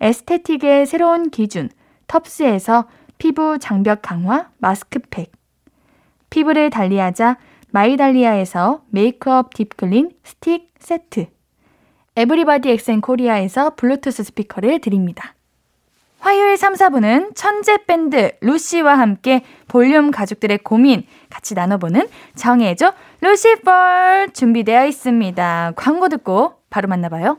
esthetic의 0.00 0.86
새로운 0.86 1.30
기준 1.30 1.70
텁스에서 2.06 2.88
피부 3.18 3.58
장벽 3.58 4.00
강화 4.02 4.50
마스크팩 4.58 5.32
피부를 6.30 6.70
달리하자 6.70 7.36
마이달리아에서 7.70 8.82
메이크업 8.90 9.54
deep 9.54 9.80
clean 9.80 10.12
스틱 10.24 10.72
세트 10.78 11.26
에브리바디 12.16 12.70
엑센 12.70 13.00
코리아에서 13.00 13.74
블루투스 13.76 14.24
스피커를 14.24 14.80
드립니다. 14.80 15.34
화요일 16.18 16.56
3, 16.56 16.74
4부는 16.74 17.36
천재 17.36 17.78
밴드 17.86 18.32
루시와 18.40 18.98
함께 18.98 19.44
볼륨 19.68 20.10
가족들의 20.10 20.58
고민 20.58 21.04
같이 21.30 21.54
나눠보는 21.54 22.08
정해줘 22.34 22.92
루시퍼 23.20 24.30
준비되어 24.32 24.86
있습니다. 24.86 25.72
광고 25.76 26.08
듣고 26.08 26.54
바로 26.70 26.88
만나봐요. 26.88 27.38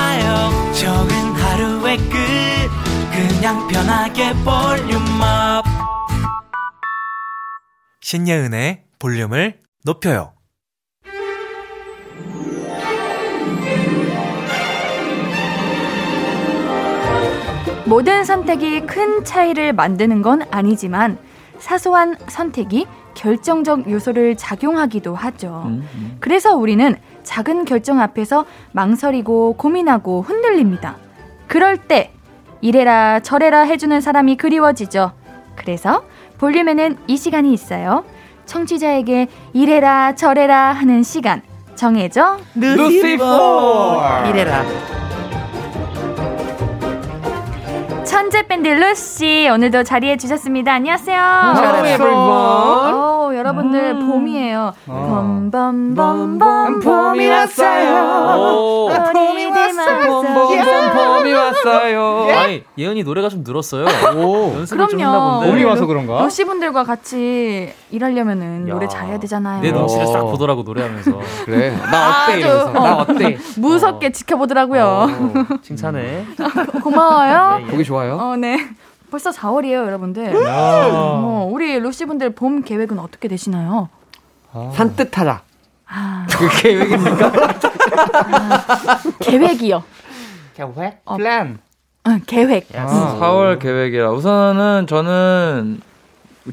그냥 3.41 3.67
편하게 3.67 4.33
볼륨업 4.45 5.65
신예은의 8.01 8.83
볼륨을 8.99 9.59
높여요 9.83 10.33
모든 17.87 18.23
선택이 18.23 18.81
큰 18.81 19.23
차이를 19.23 19.73
만드는 19.73 20.21
건 20.21 20.43
아니지만 20.51 21.17
사소한 21.57 22.17
선택이 22.27 22.85
결정적 23.15 23.89
요소를 23.89 24.37
작용하기도 24.37 25.15
하죠. 25.15 25.63
음, 25.65 25.89
음. 25.95 26.17
그래서 26.19 26.55
우리는 26.55 26.95
작은 27.23 27.65
결정 27.65 27.99
앞에서 27.99 28.45
망설이고 28.73 29.53
고민하고 29.53 30.21
흔들립니다. 30.21 30.97
그럴 31.47 31.77
때 31.77 32.13
이래라 32.61 33.19
저래라 33.21 33.61
해주는 33.61 33.99
사람이 34.01 34.37
그리워지죠. 34.37 35.11
그래서 35.55 36.03
볼륨에는 36.37 36.97
이 37.07 37.17
시간이 37.17 37.53
있어요. 37.53 38.05
청취자에게 38.45 39.27
이래라 39.53 40.15
저래라 40.15 40.71
하는 40.73 41.03
시간 41.03 41.41
정해져 41.75 42.37
루시퍼 42.55 44.23
이래라 44.29 44.63
천재 48.11 48.45
밴드 48.45 48.67
루시 48.67 49.47
오늘도 49.53 49.83
자리해 49.83 50.17
주셨습니다. 50.17 50.73
안녕하세요. 50.73 51.17
Hello 51.55 51.77
everyone. 51.87 52.93
오, 52.93 53.31
여러분들 53.33 53.79
음. 53.95 54.11
봄이에요. 54.11 54.73
봄봄봄봄 54.85 56.81
봄이 56.81 57.29
왔어요. 57.29 58.89
봄이 59.13 59.45
왔어요. 59.45 60.21
봄이 60.93 61.31
왔어요. 61.31 62.27
아니 62.37 62.65
예은이 62.77 63.03
노래가 63.03 63.29
좀 63.29 63.45
늘었어요. 63.47 63.85
오, 64.17 64.55
연습을 64.57 64.89
좀 64.89 64.99
했나 64.99 65.29
본데. 65.37 65.47
봄이 65.49 65.63
와서 65.63 65.85
그런가? 65.85 66.21
루시 66.23 66.43
분들과 66.43 66.83
같이 66.83 67.73
일하려면은 67.91 68.65
노래 68.65 68.89
잘해야 68.89 69.19
되잖아요. 69.21 69.61
내 69.61 69.71
눈치를 69.71 70.05
싹 70.07 70.23
보더라고 70.23 70.63
노래하면서. 70.63 71.11
그래. 71.45 71.71
나 71.89 72.25
어때? 72.25 72.39
이러면서. 72.39 72.71
나 72.73 72.95
어때? 72.97 73.37
무섭게 73.55 74.07
어. 74.07 74.09
지켜보더라고요. 74.09 74.83
어, 74.83 75.07
칭찬해. 75.61 76.25
고마워요. 76.83 77.59
예, 77.61 77.63
예. 77.63 77.67
보기 77.71 77.85
좋아 77.85 78.00
요. 78.07 78.17
어, 78.17 78.35
네. 78.35 78.69
벌써 79.11 79.31
4월이에요, 79.31 79.85
여러분들. 79.85 80.33
어, 80.47 81.49
우리 81.51 81.79
루시 81.79 82.05
분들 82.05 82.33
봄 82.33 82.61
계획은 82.63 82.97
어떻게 82.99 83.27
되시나요? 83.27 83.89
아. 84.53 84.71
산뜻하다. 84.73 85.43
아. 85.87 86.27
그 86.31 86.61
계획입니까? 86.61 87.31
아, 88.87 89.01
계획이요. 89.19 89.83
계획? 90.55 91.01
어, 91.05 91.17
플랜. 91.17 91.59
어, 92.05 92.17
계획. 92.25 92.67
아, 92.75 93.17
4월 93.19 93.59
계획이라 93.59 94.11
우선은 94.11 94.87
저는 94.87 95.81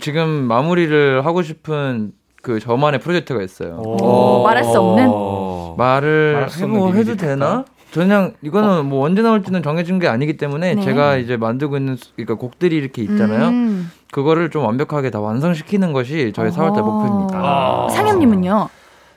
지금 0.01 0.29
마무리를 0.29 1.25
하고 1.25 1.43
싶은 1.43 2.13
그 2.43 2.61
저만의 2.61 3.01
프로젝트가 3.01 3.43
있어요. 3.43 3.77
오, 3.77 4.43
말할 4.43 4.65
수 4.65 4.79
없는? 4.79 5.77
말을 5.77 6.49
해도, 6.51 6.95
해도 6.95 7.17
되나? 7.17 7.65
그냥 7.93 8.35
이거는 8.43 8.69
어. 8.69 8.83
뭐 8.83 9.05
언제 9.05 9.23
나올지는 9.23 9.63
정해진 9.63 9.99
게 9.99 10.09
아니기 10.09 10.37
때문에 10.37 10.75
네. 10.75 10.83
제가 10.83 11.17
이제 11.17 11.37
만들고 11.37 11.77
있는 11.77 11.97
그러니까 12.17 12.35
곡들이 12.35 12.77
이렇게 12.77 13.03
있잖아요. 13.03 13.49
음. 13.49 13.91
그거를 14.13 14.51
좀 14.51 14.65
완벽하게 14.65 15.11
다 15.11 15.21
완성시키는 15.21 15.93
것이 15.93 16.33
저희 16.35 16.51
4월달 16.51 16.83
목표입니다. 16.83 17.39
아. 17.39 17.89
상엽님은요? 17.91 18.69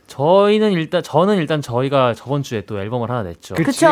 저희는 0.07 0.73
일단 0.73 1.01
저는 1.01 1.38
일단 1.38 1.62
저희가 1.62 2.13
저번 2.13 2.43
주에 2.43 2.62
또 2.65 2.81
앨범을 2.81 3.10
하나 3.10 3.23
냈죠. 3.23 3.55
그렇죠. 3.55 3.88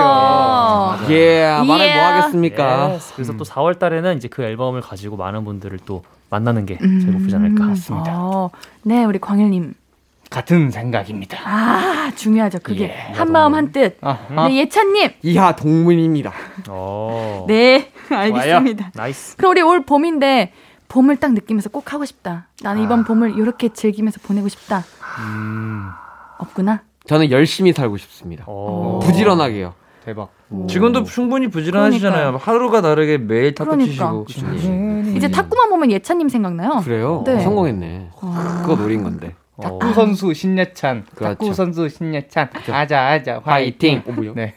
예, 1.09 1.43
yeah, 1.43 1.65
말을 1.65 1.95
뭐 1.95 2.03
하겠습니까? 2.03 2.87
Yes. 2.89 3.13
그래서 3.15 3.31
음. 3.31 3.37
또 3.37 3.45
4월 3.45 3.79
달에는 3.79 4.17
이제 4.17 4.27
그 4.27 4.43
앨범을 4.43 4.81
가지고 4.81 5.15
많은 5.15 5.45
분들을 5.45 5.79
또 5.85 6.03
만나는 6.29 6.65
게 6.65 6.77
음. 6.81 6.99
제 6.99 7.09
목표지 7.09 7.35
않을까. 7.37 7.63
맞습니다. 7.67 8.11
어, 8.15 8.49
네, 8.83 9.05
우리 9.05 9.17
광일 9.17 9.49
님. 9.49 9.73
같은 10.29 10.69
생각입니다. 10.69 11.37
아 11.43 12.11
중요하죠. 12.15 12.59
그게 12.61 12.83
예, 12.85 13.13
한 13.13 13.31
마음 13.31 13.55
한 13.55 13.71
뜻. 13.71 13.97
아, 14.01 14.19
네, 14.47 14.57
예찬님. 14.57 15.11
이하 15.23 15.55
동문입니다. 15.55 16.31
오. 16.69 17.45
네 17.47 17.91
알겠습니다. 18.09 18.83
와요. 18.85 18.91
nice. 18.93 19.37
그럼 19.37 19.51
우리 19.51 19.61
올 19.61 19.83
봄인데 19.85 20.53
봄을 20.87 21.17
딱 21.17 21.33
느끼면서 21.33 21.69
꼭 21.69 21.93
하고 21.93 22.05
싶다. 22.05 22.47
나는 22.61 22.83
이번 22.83 23.01
아. 23.01 23.03
봄을 23.03 23.37
이렇게 23.37 23.69
즐기면서 23.69 24.19
보내고 24.23 24.49
싶다. 24.49 24.83
음. 25.19 25.89
없구나. 26.37 26.81
저는 27.07 27.31
열심히 27.31 27.73
살고 27.73 27.97
싶습니다. 27.97 28.45
부지런하게요. 29.01 29.73
대박. 30.05 30.29
오. 30.51 30.67
지금도 30.67 31.03
충분히 31.03 31.47
부지런하시잖아요. 31.49 32.19
그러니까. 32.31 32.51
하루가 32.51 32.81
다르게 32.81 33.17
매일 33.17 33.53
탁구 33.55 33.71
그러니까. 33.71 34.23
치시고. 34.27 34.45
음. 34.67 35.13
이제 35.17 35.29
탁구만 35.29 35.69
보면 35.69 35.91
예찬님 35.91 36.29
생각나요. 36.29 36.81
그래요? 36.83 37.23
네. 37.25 37.39
성공했네. 37.39 38.09
그거 38.61 38.75
노린 38.75 39.03
건데. 39.03 39.35
탁구 39.61 39.93
선수 39.93 40.33
신예찬. 40.33 41.05
그렇죠. 41.15 41.33
탁구 41.35 41.53
선수 41.53 41.89
신예찬. 41.89 42.49
그렇죠. 42.49 42.73
아자 42.73 43.07
아자 43.07 43.41
화이팅. 43.43 44.03
어, 44.07 44.11
뭐요? 44.11 44.33
네. 44.35 44.55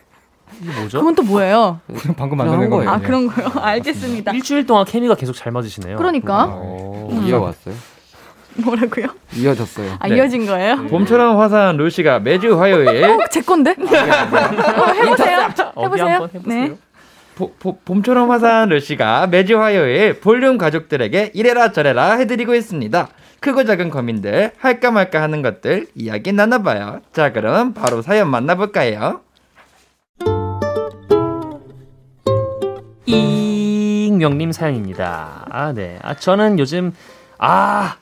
이게 0.60 0.72
뭐죠? 0.78 0.98
그건 0.98 1.14
또 1.14 1.22
뭐예요? 1.22 1.80
방금 2.16 2.38
만든 2.38 2.68
거예요. 2.70 2.90
아 2.90 2.98
그런 2.98 3.26
거요. 3.26 3.48
알겠습니다. 3.60 4.32
일주일 4.32 4.66
동안 4.66 4.84
케미가 4.84 5.14
계속 5.14 5.34
잘 5.34 5.52
맞으시네요. 5.52 5.96
그러니까. 5.96 6.46
음. 6.46 7.24
이어왔어요. 7.26 7.74
뭐라고요? 8.56 9.06
이어졌어요. 9.34 9.96
아 9.98 10.08
네. 10.08 10.16
이어진 10.16 10.46
거예요? 10.46 10.76
네. 10.76 10.88
봄처럼 10.88 11.38
화사한 11.38 11.78
루시가 11.78 12.20
매주 12.20 12.60
화요일. 12.60 13.04
어, 13.04 13.18
제 13.30 13.40
건데? 13.40 13.70
어, 13.70 14.92
해보세요. 14.92 15.48
해보세요. 15.78 16.28
네. 16.44 16.74
보, 17.34 17.50
보, 17.54 17.78
봄처럼 17.78 18.30
화사한 18.30 18.68
루시가 18.68 19.26
매주 19.28 19.58
화요일 19.58 20.20
볼륨 20.20 20.58
가족들에게 20.58 21.30
이래라 21.34 21.72
저래라 21.72 22.12
해드리고 22.16 22.54
있습니다. 22.54 23.08
크고 23.42 23.64
작은 23.64 23.90
고민들, 23.90 24.52
할까 24.56 24.92
말까 24.92 25.20
하는 25.20 25.42
것들 25.42 25.88
이야기 25.96 26.32
나눠봐요. 26.32 27.00
자, 27.12 27.32
그럼 27.32 27.74
바로 27.74 28.00
사연 28.00 28.30
만나볼까요? 28.30 29.20
이익명님 33.04 34.52
사연입니다. 34.52 35.46
아, 35.50 35.72
네. 35.72 35.98
아, 36.02 36.14
저는 36.14 36.60
요즘, 36.60 36.94
아, 37.38 37.96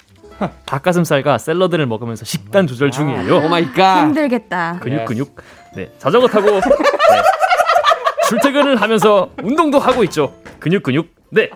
닭가슴살과 0.67 1.39
샐러드를 1.39 1.87
먹으면서 1.87 2.27
식단 2.27 2.67
조절 2.67 2.91
중이에요. 2.91 3.39
oh 3.39 3.49
my 3.49 3.73
God. 3.73 4.03
힘들겠다. 4.03 4.79
근육, 4.81 5.07
근육. 5.07 5.37
네. 5.75 5.91
자전거 5.99 6.29
타고, 6.29 6.51
네. 6.51 6.61
출퇴근을 8.29 8.79
하면서 8.79 9.31
운동도 9.43 9.79
하고 9.79 10.05
있죠. 10.05 10.35
근육, 10.59 10.83
근육. 10.83 11.15
네. 11.31 11.49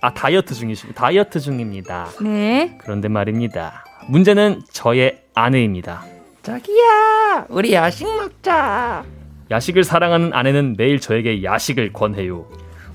아 0.00 0.14
다이어트 0.14 0.54
중이시 0.54 0.92
다이어트 0.94 1.40
중입니다. 1.40 2.08
네. 2.20 2.78
그런데 2.80 3.08
말입니다. 3.08 3.84
문제는 4.08 4.62
저의 4.72 5.22
아내입니다. 5.34 6.04
자기야, 6.42 7.46
우리 7.48 7.74
야식 7.74 8.06
먹자. 8.06 9.04
야식을 9.50 9.84
사랑하는 9.84 10.32
아내는 10.32 10.76
매일 10.78 11.00
저에게 11.00 11.42
야식을 11.42 11.92
권해요. 11.92 12.46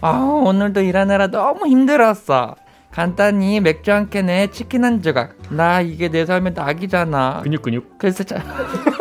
아, 0.02 0.12
오늘도 0.12 0.82
일하느라 0.82 1.28
너무 1.28 1.68
힘들었어. 1.68 2.56
간단히 2.92 3.60
맥주 3.60 3.92
한 3.92 4.10
캔에 4.10 4.48
치킨 4.48 4.86
한 4.86 5.02
조각. 5.02 5.36
나 5.50 5.82
이게 5.82 6.10
내 6.10 6.26
삶의 6.26 6.54
낙이잖아. 6.54 7.42
근육 7.44 7.62
근육. 7.64 7.98
그래서 7.98 8.24
자... 8.24 8.38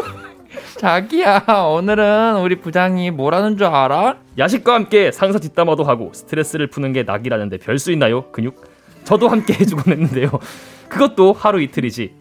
자기야, 0.87 1.45
오늘은 1.71 2.41
우리 2.41 2.57
부장이 2.57 3.13
뭐라는 3.13 3.57
줄 3.57 3.67
알아? 3.69 4.17
야식과 4.37 4.75
함께 4.75 5.13
상사 5.13 5.39
뒷담화도 5.39 5.85
하고 5.85 6.11
스트레스를 6.13 6.67
푸는 6.67 6.93
게 6.93 7.05
낙이라는데 7.05 7.59
별 7.59 7.79
수 7.79 7.93
있나요? 7.93 8.33
근육? 8.33 8.65
저도 9.05 9.29
함께 9.29 9.53
해주곤 9.55 9.93
했는데요. 9.93 10.29
그것도 10.89 11.35
하루 11.35 11.63
이틀이지. 11.63 12.17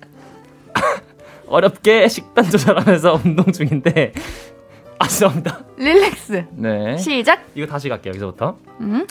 어렵게 1.50 2.08
식단 2.08 2.52
조절하면서 2.52 3.22
운동 3.26 3.52
중인데 3.52 4.14
아 5.00 5.08
죄송합니다. 5.08 5.62
릴렉스. 5.78 6.46
네. 6.52 6.98
시작. 6.98 7.42
이거 7.56 7.66
다시 7.66 7.90
갈게요. 7.90 8.12
여기서부터. 8.12 8.58
음? 8.82 9.08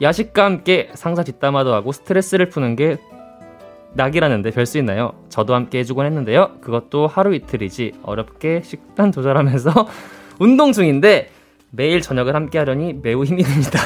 야식과 0.00 0.44
함께 0.44 0.90
상사 0.94 1.24
뒷담화도 1.24 1.74
하고 1.74 1.90
스트레스를 1.90 2.50
푸는 2.50 2.76
게 2.76 2.98
낙이라는데 3.96 4.50
별 4.50 4.66
수 4.66 4.78
있나요? 4.78 5.12
저도 5.28 5.54
함께 5.54 5.78
해주곤 5.78 6.06
했는데요. 6.06 6.58
그것도 6.60 7.06
하루 7.06 7.34
이틀이지 7.34 7.92
어렵게 8.02 8.62
식단 8.62 9.12
조절하면서 9.12 9.70
운동 10.38 10.72
중인데 10.72 11.30
매일 11.70 12.00
저녁을 12.00 12.34
함께 12.34 12.58
하려니 12.58 12.94
매우 13.02 13.24
힘이 13.24 13.42
듭니다. 13.42 13.78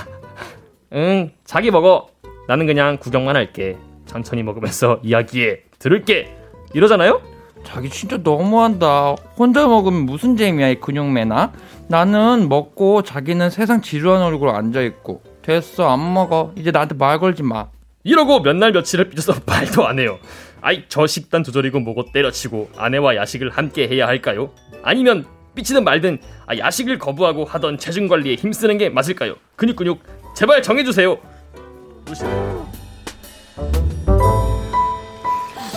응, 0.94 1.31
자기 1.44 1.70
먹어. 1.70 2.09
나는 2.49 2.66
그냥 2.66 2.96
구경만 2.99 3.37
할게. 3.37 3.77
천천히 4.07 4.42
먹으면서 4.42 4.99
이야기해. 5.05 5.61
들을게. 5.79 6.35
이러잖아요? 6.75 7.20
자기 7.64 7.88
진짜 7.90 8.16
너무한다. 8.16 9.14
혼자 9.37 9.66
먹으면 9.68 10.07
무슨 10.07 10.37
재미야, 10.37 10.68
이 10.70 10.81
근육매나? 10.81 11.53
나는 11.88 12.49
먹고 12.49 13.03
자기는 13.03 13.51
세상 13.51 13.83
지루한 13.83 14.23
얼굴 14.23 14.49
앉아있고. 14.49 15.23
됐어, 15.43 15.89
안 15.91 16.14
먹어. 16.14 16.53
이제 16.57 16.70
나한테 16.70 16.95
말 16.97 17.18
걸지 17.18 17.43
마. 17.43 17.68
이러고 18.05 18.40
몇 18.40 18.55
날 18.57 18.72
며칠을 18.72 19.11
삐져서 19.11 19.40
말도 19.46 19.86
안 19.86 19.98
해요. 19.98 20.18
아이 20.62 20.84
저 20.88 21.07
식단 21.07 21.42
조절이고 21.44 21.80
뭐고 21.80 22.12
때려치고 22.12 22.70
아내와 22.76 23.16
야식을 23.16 23.51
함께 23.51 23.88
해야 23.88 24.07
할까요? 24.07 24.53
아니면 24.82 25.24
삐치든 25.55 25.84
말든 25.84 26.18
아, 26.46 26.57
야식을 26.57 26.98
거부하고 26.98 27.44
하던 27.44 27.78
체중 27.78 28.09
관리에 28.09 28.34
힘쓰는 28.36 28.78
게 28.78 28.88
맞을까요? 28.88 29.36
근육 29.57 29.76
근육 29.76 30.01
제발 30.36 30.62
정해주세요. 30.62 31.18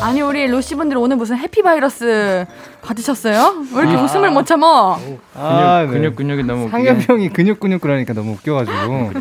아니 0.03 0.21
우리 0.21 0.47
로시 0.47 0.75
분들 0.75 0.97
오늘 0.97 1.15
무슨 1.15 1.37
해피 1.37 1.61
바이러스 1.61 2.45
받으셨어요? 2.81 3.63
왜 3.73 3.81
이렇게 3.83 3.95
아. 3.95 4.03
웃음을 4.03 4.31
못 4.31 4.45
참어? 4.45 4.99
아, 5.33 5.85
근육, 5.87 5.91
네. 5.91 5.97
근육 5.97 6.15
근육이 6.17 6.43
너무 6.43 6.69
상엽 6.69 7.09
형이 7.09 7.29
근육 7.29 7.59
근육 7.61 7.79
그러니까 7.79 8.13
너무 8.13 8.33
웃겨가지고 8.33 9.11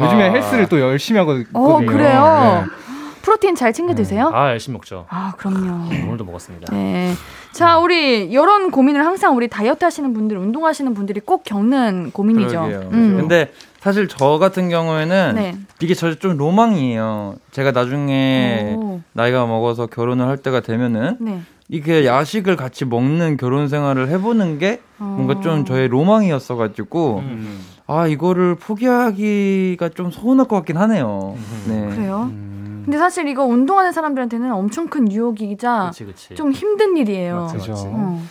요즘에 0.00 0.30
헬스를 0.30 0.68
또 0.68 0.78
열심히 0.80 1.18
하거든요. 1.18 1.46
어 1.54 1.80
그래요. 1.80 2.64
네. 2.66 2.88
프로테인 3.22 3.56
잘 3.56 3.72
챙겨 3.72 3.94
드세요? 3.94 4.30
아 4.32 4.50
열심히 4.50 4.74
먹죠. 4.74 5.06
아 5.10 5.32
그럼요. 5.36 5.88
오늘도 6.06 6.24
먹었습니다. 6.24 6.72
네. 6.72 7.12
자 7.52 7.78
우리 7.78 8.24
이런 8.24 8.70
고민을 8.70 9.04
항상 9.04 9.36
우리 9.36 9.48
다이어트 9.48 9.84
하시는 9.84 10.14
분들, 10.14 10.36
운동하시는 10.38 10.94
분들이 10.94 11.18
꼭 11.20 11.42
겪는 11.44 12.12
고민이죠. 12.12 12.64
음. 12.92 13.16
근데 13.18 13.52
사실 13.80 14.08
저 14.08 14.38
같은 14.38 14.68
경우에는 14.68 15.32
네. 15.36 15.54
이게 15.80 15.94
저 15.94 16.14
좀 16.18 16.36
로망이에요. 16.36 17.36
제가 17.52 17.70
나중에 17.70 18.74
오. 18.76 19.00
나이가 19.12 19.46
먹어서 19.46 19.86
결혼을 19.86 20.26
할 20.26 20.36
때가 20.38 20.60
되면은 20.60 21.16
네. 21.20 21.40
이게 21.68 22.04
야식을 22.06 22.56
같이 22.56 22.84
먹는 22.84 23.36
결혼 23.36 23.68
생활을 23.68 24.08
해보는 24.08 24.58
게 24.58 24.80
어. 24.98 25.04
뭔가 25.16 25.40
좀 25.40 25.64
저의 25.64 25.86
로망이었어가지고 25.88 27.18
음. 27.18 27.60
아 27.86 28.06
이거를 28.08 28.56
포기하기가 28.56 29.90
좀 29.90 30.10
서운할 30.10 30.48
것 30.48 30.56
같긴 30.56 30.76
하네요. 30.76 31.36
네. 31.68 31.88
그래요? 31.94 32.28
음. 32.32 32.82
근데 32.84 32.98
사실 32.98 33.28
이거 33.28 33.44
운동하는 33.44 33.92
사람들한테는 33.92 34.50
엄청 34.52 34.88
큰 34.88 35.12
유혹이자 35.12 35.88
그치, 35.90 36.04
그치. 36.06 36.34
좀 36.34 36.50
힘든 36.52 36.96
일이에요. 36.96 37.50
맞죠. 37.52 37.74
어. 37.76 38.22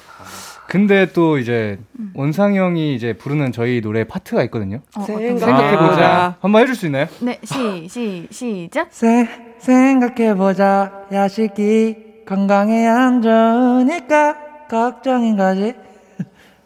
근데 0.67 1.11
또 1.13 1.37
이제 1.37 1.79
음. 1.97 2.11
원상 2.13 2.55
형이 2.55 2.93
이제 2.93 3.13
부르는 3.13 3.51
저희 3.53 3.79
노래 3.81 4.03
파트가 4.03 4.43
있거든요. 4.43 4.81
어, 4.97 5.01
생각해보자. 5.01 6.05
아. 6.05 6.35
한번 6.41 6.61
해줄 6.61 6.75
수 6.75 6.85
있나요? 6.87 7.07
네, 7.21 7.39
시, 7.43 7.87
시, 7.87 8.27
시작. 8.29 8.89
세, 8.91 9.27
생각해보자. 9.59 11.07
야식이 11.11 12.25
건강에 12.27 12.85
안 12.85 13.21
좋으니까 13.21 14.35
걱정인 14.69 15.37
거지. 15.37 15.73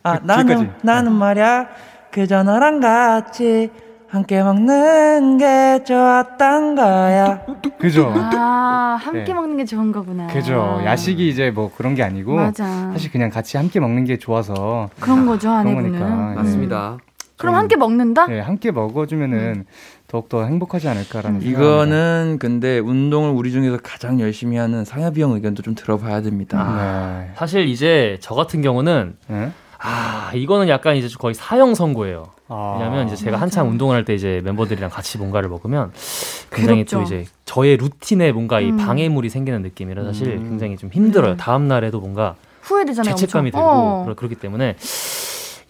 아, 0.03 0.19
그, 0.19 0.25
나는, 0.25 0.71
나는 0.81 1.11
말야. 1.11 1.67
그저 2.11 2.43
너랑 2.43 2.79
같이 2.79 3.69
함께 4.11 4.43
먹는 4.43 5.37
게 5.37 5.85
좋았던 5.85 6.75
거야. 6.75 7.45
그죠? 7.79 8.11
아, 8.13 8.97
함께 8.99 9.23
네. 9.23 9.33
먹는 9.33 9.55
게 9.55 9.63
좋은 9.63 9.93
거구나. 9.93 10.27
그죠. 10.27 10.81
야식이 10.83 11.29
이제 11.29 11.49
뭐 11.49 11.71
그런 11.73 11.95
게 11.95 12.03
아니고 12.03 12.35
맞아. 12.35 12.91
사실 12.91 13.09
그냥 13.09 13.29
같이 13.29 13.55
함께 13.55 13.79
먹는 13.79 14.03
게 14.03 14.17
좋아서 14.17 14.89
그런 14.99 15.25
거죠, 15.25 15.49
아내분은. 15.49 15.91
네. 15.93 16.35
맞습니다. 16.35 16.97
그럼 17.37 17.55
함께 17.55 17.77
먹는다? 17.77 18.27
네, 18.27 18.41
함께 18.41 18.71
먹어주면은 18.71 19.37
음. 19.37 19.65
더욱더 20.09 20.43
행복하지 20.43 20.89
않을까라는 20.89 21.41
이거는 21.43 22.35
근데 22.37 22.79
운동을 22.79 23.31
우리 23.31 23.49
중에서 23.51 23.77
가장 23.81 24.19
열심히 24.19 24.57
하는 24.57 24.83
상엽이 24.83 25.21
형 25.21 25.31
의견도 25.31 25.63
좀 25.63 25.73
들어봐야 25.73 26.21
됩니다. 26.21 26.59
아, 26.59 27.21
네. 27.21 27.31
사실 27.35 27.65
이제 27.69 28.17
저 28.19 28.35
같은 28.35 28.61
경우는 28.61 29.15
네? 29.27 29.51
아 29.79 30.31
이거는 30.35 30.67
약간 30.67 30.97
이제 30.97 31.07
거의 31.17 31.33
사형 31.33 31.75
선고예요. 31.75 32.25
아, 32.53 32.73
왜냐하면 32.77 33.07
이제 33.07 33.15
제가 33.15 33.37
한창 33.37 33.69
운동을 33.69 33.95
할 33.95 34.03
때 34.03 34.13
이제 34.13 34.41
멤버들이랑 34.43 34.89
같이 34.89 35.17
뭔가를 35.17 35.47
먹으면 35.49 35.91
굉장히 36.51 36.83
괴롭죠. 36.83 36.97
또 36.97 37.03
이제 37.03 37.25
저의 37.45 37.77
루틴에 37.77 38.31
뭔가 38.33 38.59
음. 38.59 38.63
이 38.63 38.75
방해물이 38.83 39.29
생기는 39.29 39.61
느낌이라 39.61 40.03
사실 40.03 40.27
음. 40.37 40.49
굉장히 40.49 40.75
좀 40.77 40.89
힘들어요. 40.91 41.33
음. 41.33 41.37
다음 41.37 41.67
날에도 41.67 41.99
뭔가 42.01 42.35
후회되잖아요. 42.63 43.15
죄책감이 43.15 43.49
엄청. 43.53 43.61
들고 43.61 44.11
어. 44.11 44.13
그렇기 44.17 44.35
때문에 44.35 44.75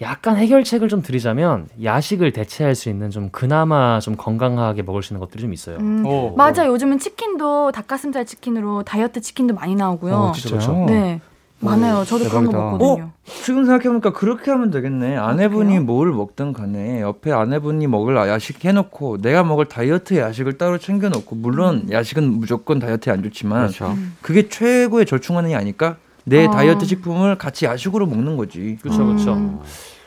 약간 0.01 0.35
해결책을 0.37 0.87
좀 0.89 1.03
드리자면 1.03 1.67
야식을 1.83 2.33
대체할 2.33 2.73
수 2.73 2.89
있는 2.89 3.11
좀 3.11 3.29
그나마 3.31 3.99
좀 3.99 4.15
건강하게 4.15 4.81
먹을 4.81 5.03
수 5.03 5.13
있는 5.13 5.19
것들이 5.19 5.43
좀 5.43 5.53
있어요. 5.53 5.77
음, 5.77 6.03
오, 6.05 6.33
맞아, 6.35 6.65
요 6.65 6.71
요즘은 6.71 6.97
치킨도 6.97 7.71
닭가슴살 7.71 8.25
치킨으로 8.25 8.81
다이어트 8.81 9.21
치킨도 9.21 9.53
많이 9.53 9.75
나오고요. 9.75 10.15
어, 10.15 10.31
진짜요? 10.31 10.85
네. 10.85 11.21
많아요. 11.61 12.03
저도 12.05 12.25
대박이다. 12.25 12.29
그런 12.29 12.45
거 12.45 12.71
먹거든요. 12.77 13.05
어? 13.05 13.13
지금 13.43 13.65
생각해보니까 13.65 14.11
그렇게 14.13 14.51
하면 14.51 14.71
되겠네. 14.71 15.15
아내분이 15.17 15.79
뭘 15.79 16.11
먹든 16.11 16.53
간에 16.53 17.01
옆에 17.01 17.31
아내분이 17.31 17.87
먹을 17.87 18.15
야식 18.15 18.65
해놓고 18.65 19.21
내가 19.21 19.43
먹을 19.43 19.65
다이어트 19.65 20.17
야식을 20.17 20.57
따로 20.57 20.77
챙겨놓고 20.77 21.35
물론 21.35 21.83
음. 21.87 21.91
야식은 21.91 22.23
무조건 22.33 22.79
다이어트에 22.79 23.13
안 23.13 23.23
좋지만 23.23 23.67
그렇죠. 23.67 23.91
음. 23.91 24.15
그게 24.21 24.49
최고의 24.49 25.05
절충하는 25.05 25.49
게 25.49 25.55
아닐까? 25.55 25.97
내 26.23 26.45
어. 26.45 26.51
다이어트 26.51 26.85
식품을 26.85 27.37
같이 27.37 27.65
야식으로 27.65 28.05
먹는 28.05 28.37
거지. 28.37 28.77
그렇죠, 28.81 29.05
그렇죠. 29.05 29.33
음. 29.33 29.59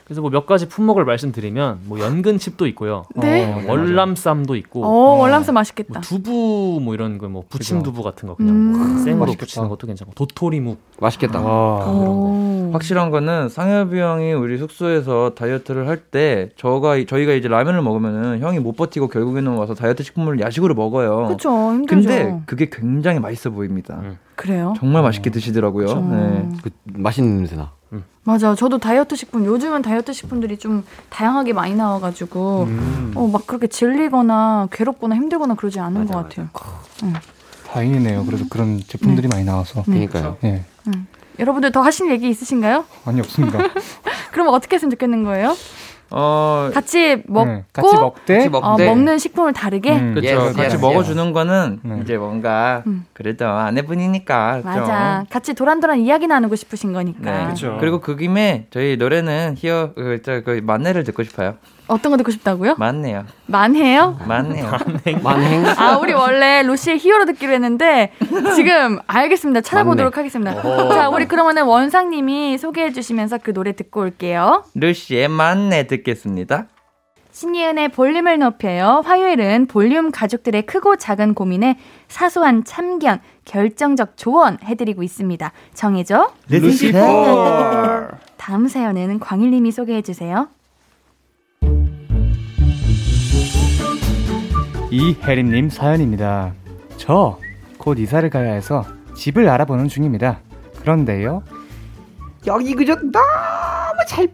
그래서 0.04 0.20
뭐 0.20 0.30
몇 0.30 0.44
가지 0.46 0.68
품목을 0.68 1.04
말씀드리면 1.04 1.80
뭐 1.86 1.98
연근칩도 1.98 2.66
있고요. 2.68 3.04
네. 3.16 3.44
어, 3.50 3.62
월남쌈도 3.70 4.56
있고. 4.56 4.84
어, 4.84 5.16
월남쌈 5.18 5.54
맛있겠다. 5.54 5.92
뭐 5.94 6.00
두부 6.02 6.80
뭐 6.82 6.94
이런 6.94 7.18
거 7.18 7.28
뭐 7.28 7.42
부침 7.48 7.82
두부 7.82 8.02
같은 8.02 8.28
거 8.28 8.34
그냥 8.34 8.72
뭐 8.72 8.80
음. 8.82 8.98
생으로 8.98 9.26
맛있겠다. 9.26 9.40
부치는 9.46 9.68
것도 9.70 9.86
괜찮고 9.86 10.12
도토리묵 10.14 10.78
맛있겠다. 11.00 11.38
아, 11.42 12.70
확실한 12.72 13.10
거는 13.10 13.48
상엽이 13.48 13.98
형이 13.98 14.32
우리 14.34 14.58
숙소에서 14.58 15.30
다이어트를 15.34 15.88
할 15.88 16.04
때 16.10 16.50
저가 16.56 16.96
저희가 17.06 17.32
이제 17.32 17.48
라면을 17.48 17.80
먹으면은 17.80 18.40
형이 18.40 18.58
못 18.58 18.76
버티고 18.76 19.08
결국에는 19.08 19.52
와서 19.56 19.72
다이어트 19.74 20.02
식품을 20.02 20.38
야식으로 20.40 20.74
먹어요. 20.74 21.26
그렇죠. 21.28 21.48
힘들죠. 21.72 21.86
근데 22.08 22.40
그게 22.46 22.68
굉장히 22.70 23.20
맛있어 23.20 23.50
보입니다. 23.50 23.94
음. 24.02 24.18
그래요? 24.36 24.74
정말 24.78 25.02
맛있게 25.02 25.30
드시더라고요. 25.30 25.86
네. 26.10 26.48
그 26.62 26.70
맛있는 26.84 27.36
냄새 27.38 27.56
나. 27.56 27.72
음. 27.94 28.04
맞아. 28.24 28.54
저도 28.54 28.78
다이어트 28.78 29.16
식품 29.16 29.44
요즘은 29.44 29.82
다이어트 29.82 30.12
식품들이 30.12 30.58
좀 30.58 30.84
다양하게 31.10 31.52
많이 31.52 31.74
나와가지고 31.74 32.64
음. 32.64 33.12
어막 33.14 33.46
그렇게 33.46 33.66
질리거나 33.66 34.68
괴롭거나 34.72 35.14
힘들거나 35.14 35.54
그러지 35.54 35.78
않은 35.80 36.02
맞아, 36.02 36.14
것 36.14 36.22
같아요. 36.28 36.48
응. 37.04 37.12
다행이네요. 37.70 38.24
그래서 38.24 38.44
그런 38.48 38.80
제품들이 38.80 39.28
네. 39.28 39.34
많이 39.36 39.44
나와서. 39.44 39.82
그러니까요. 39.82 40.38
네. 40.40 40.64
응. 40.88 41.06
여러분들 41.38 41.72
더 41.72 41.80
하실 41.80 42.10
얘기 42.10 42.28
있으신가요? 42.28 42.84
아니 43.04 43.20
없습니다. 43.20 43.58
그럼 44.32 44.48
어떻게 44.48 44.76
했으면 44.76 44.90
좋겠는 44.92 45.24
거예요? 45.24 45.56
어 46.10 46.70
같이 46.72 47.22
먹고 47.26 47.50
네, 47.50 47.64
같이 47.72 47.96
먹되 47.96 48.48
같이 48.48 48.50
어, 48.52 48.76
먹는 48.76 49.18
식품을 49.18 49.52
다르게 49.52 49.92
음, 49.92 50.14
그렇죠 50.14 50.28
yes, 50.28 50.56
같이 50.56 50.60
yes, 50.60 50.76
먹어주는 50.80 51.22
yes. 51.22 51.32
거는 51.32 51.80
네. 51.82 52.00
이제 52.02 52.16
뭔가 52.16 52.82
음. 52.86 53.06
그래도 53.12 53.48
아내분이니까 53.48 54.60
맞아 54.64 55.18
좀. 55.20 55.26
같이 55.30 55.54
도란도란 55.54 56.00
이야기 56.00 56.26
나누고 56.26 56.56
싶으신 56.56 56.92
거니까 56.92 57.30
네. 57.30 57.44
그렇죠 57.44 57.78
그리고 57.80 58.00
그 58.00 58.16
김에 58.16 58.66
저희 58.70 58.96
노래는 58.96 59.54
히어 59.58 59.92
그, 59.94 60.20
저, 60.24 60.42
그 60.42 60.60
만내를 60.62 61.04
듣고 61.04 61.22
싶어요 61.24 61.56
어떤 61.86 62.10
거 62.12 62.16
듣고 62.16 62.30
싶다고요? 62.30 62.76
만해요. 62.78 63.26
만해요? 63.46 64.18
만해요. 64.26 64.70
만행. 65.22 65.66
아 65.76 65.98
우리 65.98 66.12
원래 66.14 66.62
루시의 66.62 66.98
히어로 66.98 67.26
듣기로 67.26 67.52
했는데 67.52 68.12
지금 68.54 68.98
알겠습니다. 69.06 69.60
찾아보도록. 69.60 70.16
하겠습니다. 70.16 70.62
자 70.62 71.08
우리 71.10 71.26
그러면은 71.26 71.64
원상님이 71.64 72.56
소개해 72.58 72.92
주시면서 72.92 73.38
그 73.42 73.52
노래 73.52 73.72
듣고 73.72 74.00
올게요. 74.00 74.64
루시의 74.74 75.28
만내 75.28 75.86
듣겠습니다. 75.86 76.66
신예은의 77.32 77.88
볼륨을 77.88 78.38
높여요. 78.38 79.02
화요일은 79.04 79.66
볼륨 79.66 80.12
가족들의 80.12 80.66
크고 80.66 80.94
작은 80.96 81.34
고민에 81.34 81.76
사소한 82.06 82.62
참견, 82.62 83.18
결정적 83.44 84.16
조언 84.16 84.56
해드리고 84.62 85.02
있습니다. 85.02 85.50
정해줘. 85.74 86.30
루시퍼. 86.48 88.08
다음 88.36 88.68
사연에는 88.68 89.18
광일님이 89.18 89.72
소개해 89.72 90.02
주세요. 90.02 90.48
이혜림님 94.98 95.70
사연입니다. 95.70 96.52
저 96.96 97.38
곧 97.78 97.98
이사를 97.98 98.28
가야 98.30 98.52
해서 98.54 98.82
집을 99.14 99.46
알아보는 99.48 99.88
중입니다. 99.88 100.38
그런데요. 100.80 101.42
여기 102.46 102.72
그저 102.74 102.94
너무 102.94 103.22
잘 104.08 104.26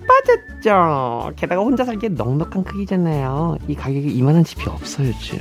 빠졌죠. 0.63 1.33
게다가 1.35 1.61
혼자 1.63 1.85
살기에 1.85 2.11
넉넉한 2.11 2.63
크기잖아요. 2.63 3.57
이 3.67 3.75
가격에 3.75 4.07
이만한 4.09 4.45
집이 4.45 4.63
없어요, 4.69 5.09
요즘. 5.09 5.39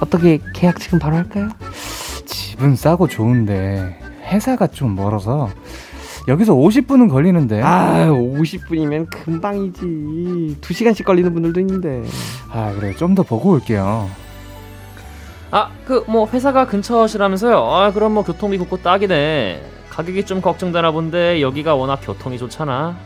어떻게 0.00 0.38
계약 0.54 0.78
지금 0.78 0.98
바로 1.00 1.16
할까요? 1.16 1.48
집은 2.26 2.76
싸고 2.76 3.08
좋은데 3.08 3.98
회사가 4.26 4.68
좀 4.68 4.94
멀어서 4.94 5.48
여기서 6.28 6.54
50분은 6.54 7.10
걸리는데. 7.10 7.60
아, 7.62 8.06
50분이면 8.06 9.08
금방이지. 9.10 10.58
2시간씩 10.60 11.04
걸리는 11.04 11.32
분들도 11.34 11.58
있는데. 11.60 12.04
아, 12.50 12.72
그래. 12.78 12.94
좀 12.94 13.16
더 13.16 13.24
보고 13.24 13.50
올게요. 13.50 14.08
아, 15.52 15.70
그 15.86 16.02
뭐 16.08 16.26
회사가 16.28 16.66
근처시라면서요? 16.66 17.56
아, 17.58 17.92
그럼 17.92 18.12
뭐 18.14 18.24
교통비 18.24 18.56
붙고 18.58 18.78
딱이네. 18.82 19.62
가격이 19.90 20.24
좀 20.24 20.40
걱정되나 20.40 20.90
본데 20.90 21.42
여기가 21.42 21.74
워낙 21.74 22.00
교통이 22.02 22.38
좋잖아. 22.38 22.96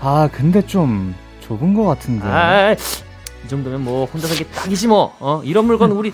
아, 0.00 0.28
근데 0.30 0.60
좀 0.60 1.14
좁은 1.40 1.72
것 1.72 1.84
같은데. 1.84 2.26
아, 2.26 2.72
이 2.74 3.48
정도면 3.48 3.82
뭐 3.82 4.04
혼자 4.04 4.26
살기 4.26 4.50
딱이지 4.52 4.88
뭐. 4.88 5.16
어, 5.20 5.40
이런 5.44 5.64
물건 5.64 5.92
우리 5.92 6.12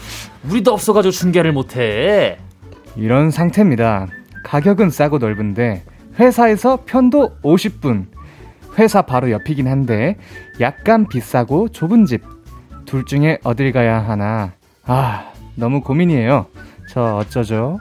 우리도 0.48 0.72
없어가지고 0.72 1.10
중개를 1.10 1.52
못해. 1.52 2.38
이런 2.94 3.30
상태입니다. 3.32 4.06
가격은 4.44 4.90
싸고 4.90 5.18
넓은데 5.18 5.82
회사에서 6.20 6.78
편도 6.86 7.38
50분. 7.42 8.06
회사 8.78 9.02
바로 9.02 9.30
옆이긴 9.32 9.66
한데 9.66 10.16
약간 10.60 11.08
비싸고 11.08 11.70
좁은 11.70 12.06
집. 12.06 12.22
둘 12.86 13.04
중에 13.04 13.38
어딜 13.42 13.72
가야 13.72 13.98
하나. 14.06 14.52
아, 14.84 15.31
너무 15.54 15.80
고민이에요. 15.82 16.46
저 16.88 17.16
어쩌죠? 17.16 17.78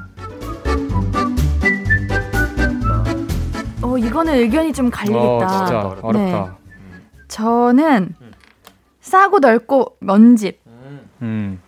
어, 3.81 3.97
이거는 3.97 4.35
의견이 4.35 4.73
좀 4.73 4.89
갈리겠다. 4.89 5.45
어, 5.45 5.47
진짜 5.47 5.79
어렵다. 5.81 6.11
네. 6.11 6.45
저는 7.27 8.15
싸고 9.01 9.39
넓고 9.39 9.97
먼 9.99 10.35
집. 10.35 10.59
음. 11.21 11.59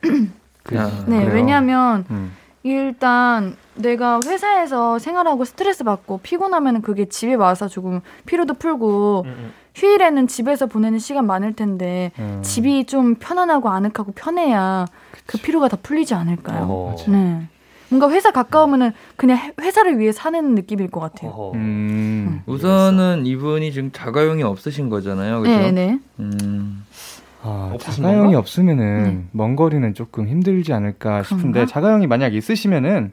그, 0.00 0.74
네, 1.06 1.24
그래요. 1.24 1.32
왜냐하면 1.32 2.04
음. 2.10 2.32
일단 2.62 3.56
내가 3.74 4.20
회사에서 4.24 4.98
생활하고 4.98 5.44
스트레스 5.44 5.84
받고 5.84 6.18
피곤하면 6.22 6.82
그게 6.82 7.06
집에 7.06 7.34
와서 7.34 7.68
조금 7.68 8.00
피로도 8.26 8.54
풀고 8.54 9.22
음, 9.24 9.28
음. 9.28 9.52
휴일에는 9.74 10.26
집에서 10.26 10.66
보내는 10.66 10.98
시간 10.98 11.26
많을 11.26 11.54
텐데 11.54 12.12
음. 12.18 12.40
집이 12.42 12.84
좀 12.84 13.14
편안하고 13.14 13.70
아늑하고 13.70 14.12
편해야 14.14 14.86
그 15.30 15.38
피로가 15.38 15.68
다 15.68 15.76
풀리지 15.80 16.12
않을까요? 16.14 16.66
어. 16.68 16.96
네. 17.06 17.42
뭔가 17.88 18.10
회사 18.10 18.32
가까우면은 18.32 18.90
그냥 19.14 19.52
회사를 19.60 19.96
위해 20.00 20.10
사는 20.10 20.56
느낌일 20.56 20.90
것 20.90 20.98
같아요. 20.98 21.52
음. 21.54 22.42
우선은 22.46 23.26
이분이 23.26 23.72
지금 23.72 23.92
자가용이 23.92 24.42
없으신 24.42 24.88
거잖아요. 24.88 25.40
그렇죠? 25.40 25.58
네, 25.60 25.70
네. 25.70 25.98
음. 26.18 26.84
아, 27.42 27.72
자가용이 27.78 28.34
없으면은 28.34 29.02
네. 29.04 29.24
먼 29.30 29.54
거리는 29.54 29.94
조금 29.94 30.26
힘들지 30.26 30.72
않을까 30.72 31.22
싶은데 31.22 31.52
그런가? 31.52 31.66
자가용이 31.66 32.08
만약 32.08 32.34
있으시면은 32.34 33.10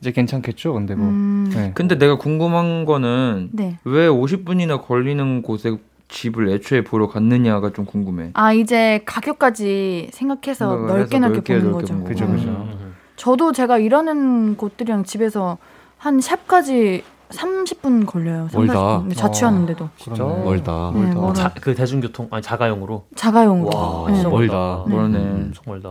이제 0.00 0.10
괜찮겠죠. 0.10 0.72
근데 0.72 0.96
뭐. 0.96 1.06
음. 1.06 1.50
네. 1.54 1.70
근데 1.74 1.98
내가 1.98 2.18
궁금한 2.18 2.84
거는 2.84 3.50
네. 3.52 3.78
왜 3.84 4.08
50분이나 4.08 4.84
걸리는 4.84 5.42
곳에 5.42 5.76
집을 6.10 6.48
애초에 6.50 6.82
보러 6.82 7.08
갔느냐가 7.08 7.72
좀 7.72 7.84
궁금해. 7.84 8.30
아 8.34 8.52
이제 8.52 9.02
가격까지 9.06 10.10
생각해서 10.12 10.66
넓게 10.76 11.18
넓게, 11.18 11.54
넓게 11.54 11.58
보는 11.58 11.70
넓게 11.72 11.92
거죠. 11.94 12.04
그죠 12.04 12.26
그죠. 12.26 12.48
음. 12.48 12.94
저도 13.16 13.52
제가 13.52 13.78
일하는 13.78 14.56
곳들이랑 14.56 15.04
집에서 15.04 15.58
한 15.98 16.20
샵까지 16.20 17.04
30분 17.28 18.06
걸려요. 18.06 18.48
멀다. 18.52 19.04
자취하는데도. 19.14 19.84
아, 19.84 19.90
진짜 19.96 20.24
멀다. 20.24 20.90
네, 20.94 21.14
멀다. 21.14 21.32
자, 21.34 21.54
그 21.60 21.74
대중교통 21.74 22.28
아니 22.30 22.42
자가용으로. 22.42 23.04
자가용으로. 23.14 23.76
와, 23.76 24.10
네. 24.10 24.24
멀다. 24.24 24.84
멀네. 24.88 25.18
엄청 25.18 25.62
멀다. 25.66 25.88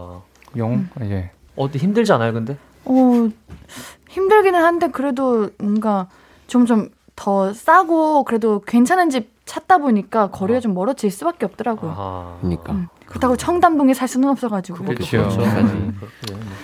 용? 0.57 0.74
음. 0.74 0.89
아, 0.99 1.05
예. 1.05 1.32
어디 1.55 1.78
힘들지 1.78 2.11
않아요, 2.13 2.34
근데? 2.34 2.57
어 2.86 3.30
힘들기는 4.09 4.61
한데 4.61 4.88
그래도 4.89 5.49
뭔가 5.59 6.07
점점 6.47 6.89
더 7.15 7.53
싸고 7.53 8.24
그래도 8.24 8.61
괜찮은 8.65 9.09
집 9.09 9.39
찾다 9.50 9.80
보니까 9.80 10.30
거리가 10.30 10.58
아. 10.58 10.62
좀 10.62 10.76
멀어질 10.76 11.10
수밖에 11.10 11.45
없더라고요. 11.47 11.93
아. 11.97 12.38
그러니까. 12.39 12.74
음. 12.74 12.88
그렇다고 13.08 13.36
청담동에 13.36 13.95
살 13.95 14.08
수는 14.08 14.30
없어가지고. 14.30 14.86
그렇죠. 14.86 15.18
그렇죠. 15.18 15.41
음. 15.41 16.00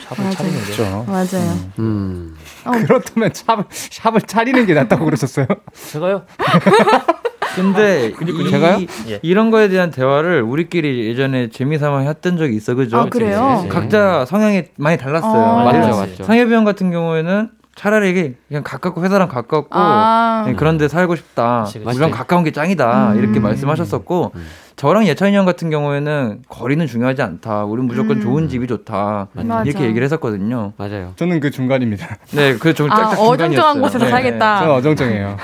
샵을 0.07 0.31
차리는 0.31 0.59
게. 0.59 0.63
그렇죠. 0.65 1.05
맞아요. 1.07 1.51
음. 1.79 1.79
음. 1.79 2.35
어. 2.65 2.71
그렇다면 2.71 3.31
샵을, 3.33 3.63
샵을 3.71 4.21
차리는 4.21 4.65
게 4.67 4.75
낫다고 4.75 5.03
그러셨어요? 5.05 5.47
제가요? 5.73 6.25
근데 7.55 8.13
이, 8.21 8.49
제가요? 8.51 8.85
예. 9.07 9.19
이런 9.23 9.49
거에 9.49 9.69
대한 9.69 9.89
대화를 9.89 10.43
우리끼리 10.43 11.07
예전에 11.07 11.49
재미삼아 11.49 11.99
했던 12.01 12.37
적이 12.37 12.57
있어 12.57 12.75
그죠? 12.75 12.97
아, 12.97 13.05
그래요? 13.05 13.65
각자 13.69 14.25
성향이 14.25 14.65
많이 14.77 14.97
달랐어요. 14.97 15.41
아, 15.43 15.63
맞죠, 15.63 15.97
맞죠. 15.97 16.23
상해병 16.25 16.65
같은 16.65 16.91
경우에는 16.91 17.49
차라리 17.75 18.09
이게 18.09 18.35
그냥 18.47 18.63
가깝고 18.63 19.03
회사랑 19.03 19.27
가깝고 19.27 19.67
아. 19.77 20.43
네, 20.47 20.53
그런 20.53 20.77
데 20.77 20.87
살고 20.87 21.15
싶다. 21.17 21.63
그치, 21.65 21.79
그치. 21.79 21.89
우리랑 21.89 22.11
가까운 22.11 22.43
게 22.45 22.51
짱이다. 22.51 23.11
음. 23.11 23.17
이렇게 23.19 23.41
말씀하셨었고 23.41 24.31
음. 24.33 24.45
저랑 24.77 25.05
예찬이 25.07 25.35
형 25.35 25.45
같은 25.45 25.69
경우에는 25.69 26.43
거리는 26.47 26.87
중요하지 26.87 27.21
않다. 27.21 27.65
우리 27.65 27.81
무조건 27.81 28.17
음. 28.17 28.21
좋은 28.21 28.49
집이 28.49 28.67
좋다. 28.67 29.27
맞아. 29.33 29.63
이렇게 29.63 29.83
얘기를 29.85 30.03
했었거든요. 30.05 30.71
맞아요. 30.77 31.11
저는 31.17 31.41
그 31.41 31.51
중간입니다. 31.51 32.17
네, 32.31 32.55
그좀 32.57 32.89
아, 32.91 33.13
어정쩡한 33.17 33.81
곳에서 33.81 34.05
네. 34.05 34.09
살겠다. 34.09 34.59
저는 34.59 34.73
어정쩡해요. 34.75 35.27
네. 35.27 35.35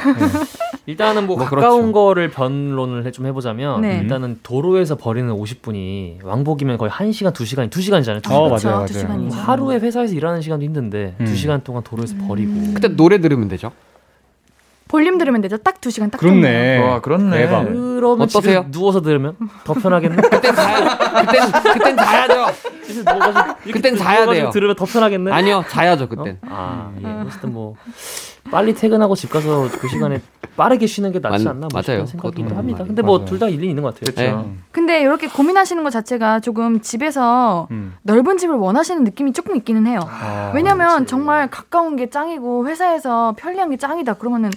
일단은 0.87 1.27
뭐, 1.27 1.37
뭐 1.37 1.45
가까운 1.45 1.81
그렇죠. 1.81 1.91
거를 1.91 2.29
변론을 2.31 3.11
좀 3.11 3.27
해보자면 3.27 3.81
네. 3.81 3.99
일단은 3.99 4.39
도로에서 4.41 4.95
버리는 4.95 5.31
50분이 5.31 6.23
왕복이면 6.23 6.77
거의 6.77 6.89
1시간, 6.91 7.33
2시간, 7.33 7.69
2시간이잖아요. 7.69 8.21
2시간. 8.21 8.31
어, 8.31 8.49
맞아요, 8.49 8.87
맞아요. 8.87 9.29
하루에 9.31 9.77
회사에서 9.77 10.13
일하는 10.13 10.41
시간도 10.41 10.65
힘든데 10.65 11.15
음. 11.19 11.25
2시간 11.25 11.63
동안 11.63 11.83
도로에서 11.83 12.15
음. 12.15 12.27
버리고. 12.27 12.73
그때 12.73 12.87
노래 12.87 13.19
들으면 13.19 13.47
되죠? 13.47 13.71
볼륨 14.87 15.17
들으면 15.17 15.39
되죠. 15.39 15.55
딱 15.55 15.79
2시간 15.79 16.11
딱 16.11 16.17
그렇네. 16.17 16.79
와, 16.79 16.99
그렇네. 16.99 17.37
대박. 17.37 17.63
그러면 17.63 18.21
어떠세요? 18.23 18.65
누워서 18.71 19.01
들으면 19.01 19.37
더 19.63 19.73
편하겠네. 19.73 20.17
그땐 20.29 20.53
자야 20.53 20.97
그땐 21.25 21.51
그땐 21.73 21.95
자야죠. 21.95 22.45
그땐 23.71 23.95
자야 23.95 24.25
돼요. 24.25 24.49
들으면 24.49 24.75
더 24.75 24.83
편하겠네. 24.83 25.31
아니요. 25.31 25.63
자야죠, 25.69 26.09
그땐. 26.09 26.39
어? 26.41 26.47
아, 26.49 26.91
예. 27.01 27.07
어쨌든 27.25 27.53
뭐 27.53 27.75
빨리 28.51 28.75
퇴근하고 28.75 29.15
집 29.15 29.29
가서 29.31 29.69
그 29.79 29.87
시간에 29.87 30.21
빠르게 30.57 30.85
쉬는 30.85 31.11
게 31.13 31.19
낫지 31.19 31.47
않나 31.47 31.67
뭐 31.71 31.81
맞아요. 31.85 32.05
생각이기도 32.05 32.55
합니다. 32.55 32.83
근데 32.83 33.01
뭐 33.01 33.23
둘 33.25 33.39
다 33.39 33.47
일리 33.47 33.69
있는 33.69 33.81
것 33.81 33.95
같아요. 33.95 34.13
그렇죠. 34.13 34.47
네. 34.47 34.53
근데 34.71 35.01
이렇게 35.01 35.27
고민하시는 35.27 35.81
것 35.83 35.89
자체가 35.89 36.41
조금 36.41 36.81
집에서 36.81 37.67
음. 37.71 37.93
넓은 38.03 38.37
집을 38.37 38.55
원하시는 38.55 39.03
느낌이 39.05 39.31
조금 39.33 39.55
있기는 39.55 39.87
해요. 39.87 40.01
아, 40.05 40.51
왜냐면 40.53 40.89
그렇지. 40.89 41.09
정말 41.09 41.49
가까운 41.49 41.95
게 41.95 42.09
짱이고 42.09 42.67
회사에서 42.67 43.33
편리한 43.37 43.69
게 43.71 43.77
짱이다 43.77 44.15
그러면은 44.15 44.51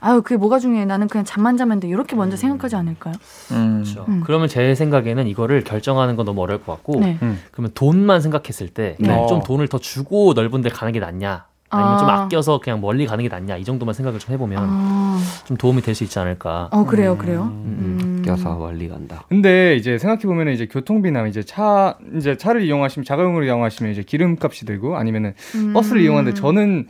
아유 0.00 0.20
그게 0.22 0.36
뭐가 0.36 0.58
중요해 0.58 0.84
나는 0.86 1.08
그냥 1.08 1.24
잠만 1.24 1.56
자면 1.56 1.80
돼 1.80 1.88
이렇게 1.88 2.16
먼저 2.16 2.34
음. 2.34 2.38
생각하지 2.38 2.76
않을까요? 2.76 3.14
음. 3.52 3.82
그렇죠. 3.84 4.04
음. 4.08 4.22
그러면 4.24 4.48
제 4.48 4.74
생각에는 4.74 5.26
이거를 5.26 5.64
결정하는 5.64 6.16
건 6.16 6.26
너무 6.26 6.42
어려울 6.42 6.62
것 6.64 6.72
같고 6.72 7.00
네. 7.00 7.18
음. 7.22 7.40
그러면 7.52 7.70
돈만 7.74 8.20
생각했을 8.20 8.68
때좀 8.68 9.06
네. 9.06 9.42
돈을 9.46 9.68
더 9.68 9.78
주고 9.78 10.32
넓은 10.34 10.62
데 10.62 10.68
가는 10.70 10.92
게 10.92 11.00
낫냐 11.00 11.44
아니면 11.74 11.94
아. 11.94 11.98
좀 11.98 12.08
아껴서 12.08 12.60
그냥 12.60 12.80
멀리 12.80 13.06
가는 13.06 13.22
게 13.22 13.28
낫냐 13.28 13.56
이 13.56 13.64
정도만 13.64 13.94
생각을 13.94 14.18
좀 14.18 14.32
해보면 14.34 14.58
아. 14.62 15.20
좀 15.44 15.56
도움이 15.56 15.82
될 15.82 15.94
수 15.94 16.04
있지 16.04 16.18
않을까. 16.18 16.68
어 16.72 16.84
그래요, 16.84 17.16
그래요. 17.16 17.42
음. 17.52 17.98
음. 18.02 18.22
아껴서 18.22 18.56
멀리 18.56 18.88
간다. 18.88 19.24
근데 19.28 19.76
이제 19.76 19.98
생각해 19.98 20.22
보면 20.22 20.48
이제 20.48 20.66
교통비나 20.66 21.26
이제 21.26 21.42
차 21.42 21.96
이제 22.16 22.36
차를 22.36 22.62
이용하시면 22.62 23.04
자가용으로 23.04 23.44
이용하시면 23.44 23.92
이제 23.92 24.02
기름값이 24.02 24.64
들고 24.66 24.96
아니면은 24.96 25.34
음. 25.54 25.72
버스를 25.72 26.00
이용하는데 26.02 26.34
저는 26.38 26.88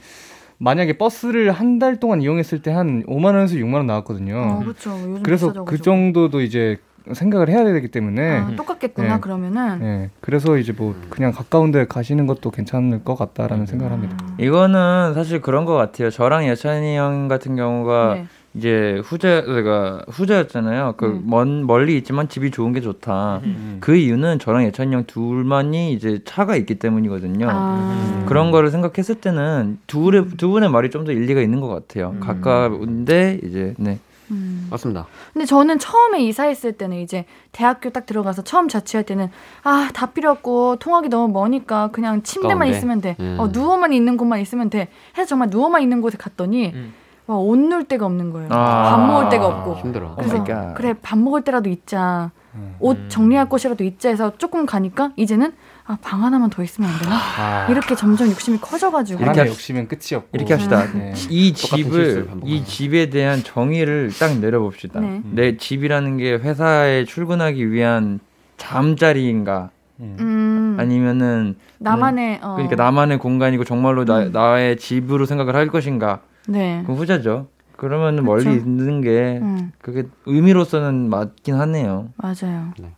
만약에 0.59 0.97
버스를 0.97 1.51
한 1.51 1.78
달 1.80 1.99
동안 1.99 2.22
이용했을 2.22 2.62
때 2.62 2.70
한 2.70 3.03
5만 3.07 3.35
원에서 3.35 3.57
6만 3.57 3.74
원 3.74 3.87
나왔거든요. 3.87 4.37
어, 4.37 4.59
그렇죠. 4.61 4.97
그래서 5.24 5.49
비싸죠, 5.49 5.64
그 5.64 5.78
정도도 5.78 6.41
이제 6.41 6.78
생각을 7.12 7.48
해야 7.48 7.64
되기 7.64 7.88
때문에 7.88 8.38
아, 8.38 8.50
똑같겠구나 8.57 9.14
네. 9.16 9.20
그러면은. 9.20 9.78
네. 9.80 10.11
그래서 10.20 10.57
이제 10.57 10.72
뭐 10.72 10.94
그냥 11.11 11.32
가까운데 11.32 11.86
가시는 11.86 12.26
것도 12.26 12.50
괜찮을 12.50 13.05
것 13.05 13.14
같다라는 13.16 13.64
음. 13.64 13.66
생각을 13.66 13.92
합니다. 13.92 14.16
이거는 14.38 15.12
사실 15.14 15.40
그런 15.40 15.64
것 15.64 15.74
같아요. 15.74 16.11
저랑 16.11 16.48
예찬이 16.48 16.96
형 16.96 17.28
같은 17.28 17.57
경우가 17.57 18.14
네. 18.14 18.26
이제 18.57 19.02
후자가 19.05 20.05
후자였잖아요. 20.09 20.94
그먼 20.96 21.48
음. 21.48 21.66
멀리 21.66 21.96
있지만 21.98 22.28
집이 22.28 22.52
좋은 22.52 22.72
게 22.72 22.80
좋다. 22.80 23.40
음. 23.44 23.78
그 23.80 23.96
이유는 23.96 24.38
저랑 24.38 24.64
예찬이 24.64 24.94
형 24.94 25.05
둘만이 25.07 25.92
이제 25.92 26.20
차가 26.24 26.55
있기 26.57 26.76
때문이거든요. 26.76 27.48
아. 27.50 28.24
그런 28.26 28.52
거를 28.52 28.70
생각했을 28.70 29.16
때는 29.16 29.78
둘의 29.88 30.28
두 30.36 30.48
분의 30.50 30.70
말이 30.70 30.90
좀 30.90 31.05
더 31.05 31.12
일리가 31.12 31.42
있는 31.42 31.61
것 31.61 31.68
같아요. 31.68 32.12
음. 32.14 32.20
가까운데 32.20 33.38
이제 33.42 33.74
네. 33.76 33.98
음. 34.31 34.68
맞습니다. 34.70 35.07
근데 35.33 35.45
저는 35.47 35.79
처음에 35.79 36.22
이사했을 36.25 36.72
때는 36.72 36.97
이제 36.99 37.25
대학교 37.53 37.91
딱 37.91 38.07
들어가서 38.07 38.43
처음 38.43 38.68
자취할 38.68 39.05
때는 39.05 39.31
아 39.62 39.89
다 39.93 40.07
필요 40.07 40.31
없고 40.31 40.77
통학이 40.77 41.09
너무 41.09 41.33
머니까 41.33 41.89
그냥 41.93 42.22
침대만 42.22 42.59
가운데? 42.59 42.77
있으면 42.77 43.01
돼. 43.01 43.16
음. 43.20 43.37
어 43.39 43.49
누워만 43.49 43.93
있는 43.93 44.16
곳만 44.16 44.41
있으면 44.41 44.70
돼. 44.70 44.89
해서 45.16 45.29
정말 45.29 45.49
누워만 45.51 45.83
있는 45.83 46.01
곳에 46.01 46.16
갔더니 46.18 46.72
음. 46.75 46.95
와옷 47.27 47.59
놓을 47.59 47.85
데가 47.85 48.05
없는 48.07 48.33
거예요. 48.33 48.49
아~ 48.53 48.91
밥 48.97 49.07
먹을 49.07 49.29
데가 49.31 49.47
없고. 49.47 49.77
힘들어. 49.77 50.14
그래서 50.16 50.45
그래 50.75 50.95
밥 51.01 51.18
먹을 51.18 51.43
때라도 51.43 51.70
있자. 51.70 52.31
음. 52.55 52.77
옷 52.81 53.09
정리할 53.09 53.49
곳이라도 53.49 53.83
있자 53.85 54.11
해서 54.11 54.33
조금 54.39 54.66
가니까 54.66 55.12
이제는 55.16 55.53
아, 55.87 55.99
방 56.01 56.24
하나만 56.24 56.49
더 56.49 56.62
있으면 56.62 56.89
안 56.89 56.99
되나? 56.99 57.16
아. 57.16 57.66
이렇게 57.70 57.95
점점 57.95 58.28
욕심이 58.28 58.59
커져가지고. 58.59 59.22
이렇게 59.22 59.47
욕심은 59.47 59.87
끝이 59.87 60.14
없고. 60.14 60.28
이렇게 60.32 60.55
합시다. 60.55 60.91
네. 60.93 61.12
이 61.28 61.53
집을, 61.53 62.28
이 62.45 62.64
집에 62.64 63.11
대한 63.11 63.43
정의를 63.43 64.11
딱 64.18 64.39
내려봅시다. 64.39 65.01
네. 65.01 65.20
내 65.30 65.57
집이라는 65.59 66.16
게 66.16 66.32
회사에 66.35 67.05
출근하기 67.05 67.70
위한 67.70 68.20
잠자리인가? 68.57 69.70
음. 70.01 70.76
아니면은 70.80 71.57
나만의 71.78 72.41
어. 72.43 72.55
그러니까 72.55 72.76
나만의 72.76 73.18
공간이고 73.18 73.64
정말로 73.64 74.05
나, 74.05 74.20
음. 74.20 74.32
나의 74.32 74.78
집으로 74.78 75.26
생각을 75.26 75.55
할 75.55 75.68
것인가? 75.68 76.20
네. 76.49 76.82
그 76.87 76.95
후자죠. 76.95 77.49
그러면 77.76 78.24
멀리 78.24 78.55
있는 78.55 79.03
게 79.03 79.39
음. 79.43 79.72
그게 79.80 80.05
의미로서는 80.26 81.11
맞긴 81.11 81.57
하네요. 81.57 82.09
맞아요. 82.16 82.72
네. 82.78 82.91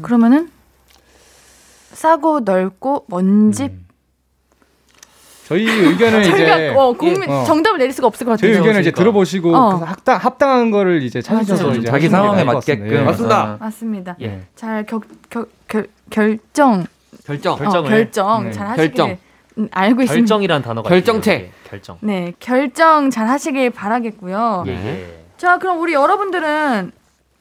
그러면은 0.00 0.48
싸고 2.02 2.40
넓고 2.40 3.06
먼 3.08 3.50
집. 3.50 3.72
음. 3.72 3.84
저희 5.46 5.66
의견을 5.66 6.20
이제 6.30 6.68
어, 6.76 6.92
국민 6.92 7.28
어. 7.28 7.42
정답을 7.42 7.78
내릴 7.78 7.92
수가 7.92 8.06
없을 8.06 8.24
것 8.24 8.32
같아요. 8.32 8.52
저희 8.52 8.58
의견을 8.58 8.82
이제 8.82 8.92
들어보시고 8.92 9.56
어. 9.56 9.70
합당 9.78 10.18
합당한 10.18 10.70
거를 10.70 11.02
이제 11.02 11.20
찾으셔서 11.20 11.74
이제 11.74 11.88
자기 11.88 12.08
상황에 12.08 12.44
맞게끔 12.44 12.88
예. 12.92 13.00
맞습니다. 13.00 13.56
맞습니다. 13.58 14.16
예. 14.20 14.42
잘 14.54 14.86
겨, 14.86 15.00
겨, 15.28 15.46
결, 15.66 15.88
결정 16.10 16.86
결정 17.24 17.56
결정 17.56 17.84
어, 17.84 17.88
결정 17.88 18.44
네. 18.44 18.52
잘 18.52 18.66
하시길 18.68 18.90
결정. 18.92 19.18
음, 19.58 19.68
알고 19.72 20.02
있습니다. 20.02 20.20
결정이란 20.20 20.62
단어가 20.62 20.88
결정체 20.88 21.34
있어요. 21.34 21.50
결정. 21.68 21.98
네, 22.00 22.32
결정 22.38 23.10
잘 23.10 23.26
하시길 23.26 23.70
바라겠고요. 23.70 24.64
예. 24.68 25.24
자, 25.36 25.58
그럼 25.58 25.80
우리 25.80 25.94
여러분들은 25.94 26.92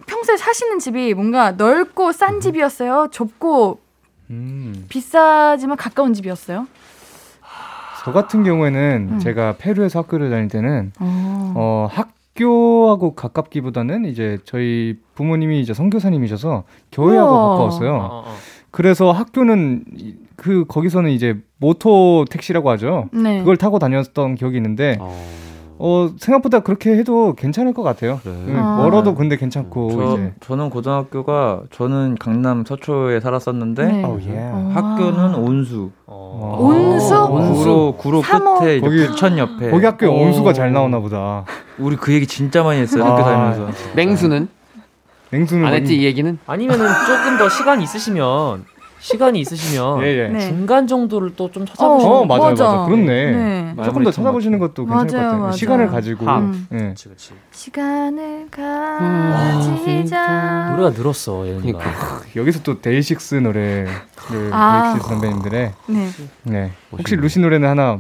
평소에 0.08 0.38
사시는 0.38 0.80
집이 0.80 1.14
뭔가 1.14 1.51
넓고 1.51 2.12
싼 2.12 2.36
음. 2.36 2.39
집이었어요? 2.39 3.10
좁고 3.12 3.86
음. 4.30 4.86
비싸지만 4.89 5.78
가까운 5.78 6.13
집이었어요? 6.13 6.67
저 8.03 8.11
같은 8.13 8.43
경우에는 8.43 9.09
음. 9.13 9.19
제가 9.19 9.55
페루에서 9.57 9.99
학교를 9.99 10.30
다닐 10.30 10.47
때는 10.47 10.91
어. 10.99 11.53
어, 11.55 11.88
학교하고 11.91 13.15
가깝기보다는 13.15 14.05
이제 14.05 14.38
저희 14.45 14.97
부모님이 15.15 15.59
이제 15.59 15.73
선교사님이셔서 15.73 16.63
교회하고 16.91 17.30
우와. 17.32 17.49
가까웠어요. 17.49 17.93
어, 17.93 17.97
어, 17.97 18.23
어. 18.28 18.36
그래서 18.71 19.11
학교는 19.11 19.84
그 20.36 20.65
거기서는 20.67 21.09
이제 21.11 21.38
모토 21.57 22.25
택시라고 22.30 22.69
하죠. 22.71 23.09
네. 23.11 23.39
그걸 23.39 23.57
타고 23.57 23.80
다녔던 23.80 24.36
기억이 24.36 24.55
있는데 24.57 24.99
어... 25.80 25.88
어, 25.88 26.09
생각보다 26.19 26.59
그렇게 26.59 26.91
해도 26.97 27.34
괜찮을 27.34 27.73
것 27.73 27.84
같아요. 27.84 28.19
그래. 28.23 28.34
네, 28.45 28.53
아. 28.57 28.78
멀어도 28.78 29.15
근데 29.15 29.38
괜찮고. 29.38 29.91
저, 29.91 30.13
이제. 30.13 30.34
저는 30.41 30.69
고등학교가 30.69 31.61
저는 31.71 32.15
강남 32.19 32.65
서초에 32.65 33.19
살았었는데 33.19 33.86
네. 33.86 34.03
오, 34.03 34.19
예. 34.28 34.38
학교는 34.73 35.36
온수. 35.36 35.91
어. 36.05 36.57
온수? 36.59 37.09
구로 37.57 37.93
구로 37.97 38.21
끝에 38.21 38.80
거기 38.80 39.07
부천 39.07 39.38
옆에. 39.38 39.71
거기 39.71 39.86
학교에 39.86 40.09
오. 40.09 40.13
온수가 40.13 40.53
잘 40.53 40.71
나오나 40.73 40.99
보다. 40.99 41.45
우리 41.78 41.95
그 41.95 42.13
얘기 42.13 42.28
진짜 42.28 42.63
많이 42.63 42.80
했어요. 42.82 43.03
아. 43.03 43.11
학교 43.13 43.23
다니면서. 43.23 43.67
맹수는? 43.95 44.47
맹수는 45.30 45.65
안 45.65 45.73
했지 45.73 45.95
이 45.97 46.05
얘기는? 46.05 46.38
아니면은 46.47 46.86
조금 47.05 47.38
더 47.38 47.49
시간 47.49 47.82
있으시면 47.82 48.65
시간이 49.00 49.39
있으시면 49.39 50.02
예, 50.04 50.08
예. 50.26 50.28
네. 50.28 50.39
중간 50.48 50.88
정도를 50.88 51.36
또 51.36 51.48
좀 51.50 51.66
찾아보시는 51.66 52.12
어, 52.14 52.26
맞아요, 52.26 52.41
맞아. 52.50 52.64
맞아. 52.66 52.86
그렇네. 52.86 53.06
네. 53.32 53.76
조금 53.84 54.04
더 54.04 54.12
찾아보시는 54.12 54.60
것도 54.60 54.86
괜찮을 54.86 54.95
맞아요, 54.95 55.06
것 55.06 55.18
같아요. 55.18 55.39
맞아요. 55.39 55.52
시간을 55.54 55.88
가지고. 55.88 56.26
음. 56.28 56.68
네. 56.70 56.89
그치, 56.89 57.10
그치. 57.10 57.34
시간을 57.52 58.48
가지자. 58.52 60.20
아, 60.20 60.70
노래가 60.72 60.89
늘었어, 60.98 61.48
예은이가. 61.48 61.80
그러니까. 61.80 62.22
여기서 62.36 62.62
또 62.64 62.82
데이식스 62.82 63.36
노래를 63.36 63.88
아. 64.52 64.91
데이식스 64.93 65.08
선배님들의. 65.10 65.72
네. 65.88 66.08
네. 66.43 66.72
혹시 66.91 67.16
루시 67.16 67.39
노래는 67.39 67.68
하나 67.70 68.00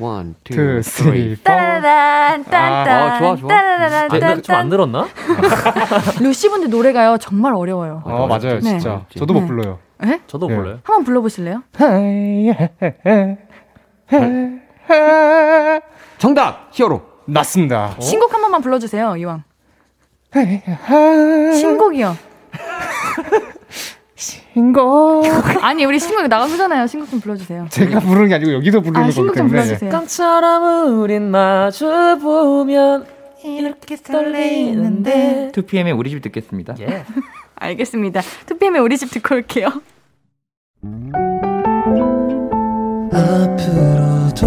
one, 0.00 0.34
two, 0.44 0.80
three, 0.82 1.34
four. 1.36 1.42
따라란, 1.42 2.44
딴딴. 2.44 2.88
아, 2.88 3.18
좋아, 3.18 3.36
좋아. 3.36 3.48
따라란, 3.48 4.08
딴딴. 4.08 4.42
좀 4.42 4.58
안 4.58 4.68
늘었나? 4.68 5.08
루시 6.22 6.48
분들 6.50 6.70
노래가요, 6.70 7.18
정말 7.18 7.52
어려워요. 7.54 8.02
아, 8.04 8.26
맞아요, 8.26 8.60
진짜. 8.60 9.02
네. 9.12 9.18
저도 9.18 9.34
못 9.34 9.46
불러요. 9.46 9.78
에? 10.04 10.20
저도 10.26 10.48
네. 10.48 10.54
몰라요. 10.54 10.78
한번 10.84 11.04
불러보실래요? 11.04 11.62
정답 16.18 16.68
히어로 16.72 17.02
맞습니다. 17.26 17.94
어? 17.96 18.00
신곡 18.00 18.32
한 18.32 18.40
번만 18.40 18.62
불러주세요 18.62 19.16
이왕. 19.16 19.44
신곡이요. 21.54 22.16
신곡. 24.14 25.24
아니 25.62 25.84
우리 25.84 25.98
신곡 25.98 26.26
나가잖아요. 26.26 26.86
신곡 26.86 27.10
좀 27.10 27.20
불러주세요. 27.20 27.66
제가 27.70 28.00
부르는 28.00 28.28
게 28.28 28.34
아니고 28.34 28.52
여기서 28.54 28.80
부르는 28.80 29.00
아, 29.00 29.02
거기 29.02 29.12
신곡 29.12 29.36
좀 29.36 29.48
불러주세요. 29.48 29.90
깡처럼 29.90 31.00
우린 31.00 31.30
마주 31.30 32.18
보면 32.20 33.06
이렇게 33.44 33.96
설레이는데 33.96 35.52
2PM의 35.54 35.96
우리 35.96 36.10
집 36.10 36.20
듣겠습니다. 36.22 36.74
예. 36.80 37.04
알겠습니다. 37.60 38.20
2PM의 38.46 38.82
우리 38.82 38.96
집 38.96 39.10
듣고 39.10 39.34
올게요. 39.34 39.68
앞으로도 43.12 44.46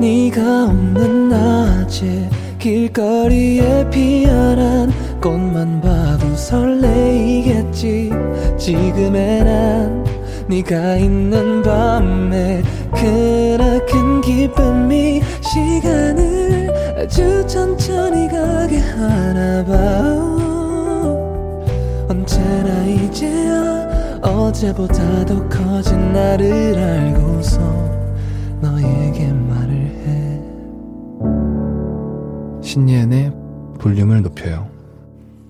네가 0.00 0.64
없는 0.64 1.28
낮에 1.28 2.28
길거리에 2.58 3.88
피어난 3.90 4.90
꽃만 5.20 5.80
봐도 5.80 6.34
설레이겠지 6.34 8.10
지금의 8.58 9.44
난 9.44 10.04
네가 10.48 10.96
있는 10.96 11.62
밤에 11.62 12.62
그나큰 12.94 14.20
기쁨이 14.22 15.22
시간을 15.42 16.96
아주 16.98 17.46
천천히 17.46 18.28
가게 18.28 18.78
하나 18.78 19.64
봐 19.64 20.53
언제나 22.24 22.84
이제야 22.86 24.20
어제보다 24.22 25.26
더 25.26 25.46
커진 25.46 26.14
나를 26.14 26.74
알고서 26.78 27.60
너에게 28.62 29.30
말을 29.30 29.74
해 29.74 30.40
신예은의 32.62 33.30
볼륨을 33.78 34.22
높여요 34.22 34.72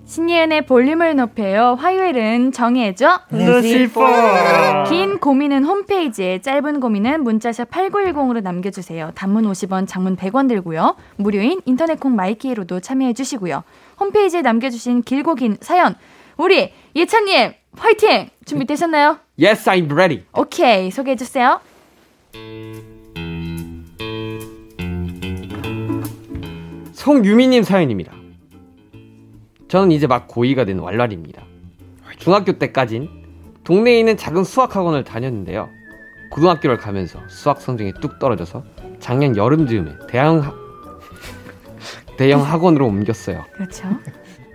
신예은의 0.06 0.66
볼륨을 0.66 1.16
높여요. 1.16 1.76
화요일은 1.80 2.52
정해줘. 2.52 3.20
루시퍼. 3.30 4.84
긴 4.88 5.18
고민은 5.18 5.64
홈페이지에, 5.64 6.40
짧은 6.40 6.78
고민은 6.80 7.24
문자샵 7.24 7.70
8910으로 7.70 8.42
남겨주세요. 8.42 9.12
단문 9.14 9.44
50원, 9.44 9.88
장문 9.88 10.16
100원 10.16 10.46
들고요. 10.46 10.96
무료인 11.16 11.62
인터넷 11.64 11.98
콩 11.98 12.14
마이케이로도 12.14 12.80
참여해 12.80 13.14
주시고요. 13.14 13.64
홈페이지에 13.98 14.42
남겨주신 14.42 15.02
길고 15.02 15.34
긴 15.36 15.56
사연, 15.60 15.94
우리 16.36 16.72
예찬님 16.96 17.52
화이팅! 17.76 18.28
준비되셨나요? 18.44 19.18
Yes, 19.42 19.68
I'm 19.68 19.90
ready. 19.90 20.24
오케이, 20.32 20.90
소개해 20.90 21.16
주세요. 21.16 21.60
송유미님 26.92 27.62
사연입니다. 27.62 28.12
저는 29.68 29.92
이제 29.92 30.06
막 30.06 30.28
고2가 30.28 30.66
된 30.66 30.78
왈랄입니다. 30.78 31.42
중학교 32.18 32.52
때까진 32.58 33.08
동네에 33.64 33.98
있는 33.98 34.16
작은 34.16 34.44
수학학원을 34.44 35.04
다녔는데요. 35.04 35.68
고등학교를 36.30 36.76
가면서 36.78 37.20
수학 37.28 37.60
성적이 37.60 37.92
뚝 38.00 38.18
떨어져서 38.18 38.64
작년 39.00 39.36
여름 39.36 39.66
즈음에 39.66 39.92
대형 40.08 40.40
하... 40.40 40.52
대형 42.16 42.42
학원으로 42.42 42.86
옮겼어요. 42.86 43.44
그렇죠. 43.52 43.88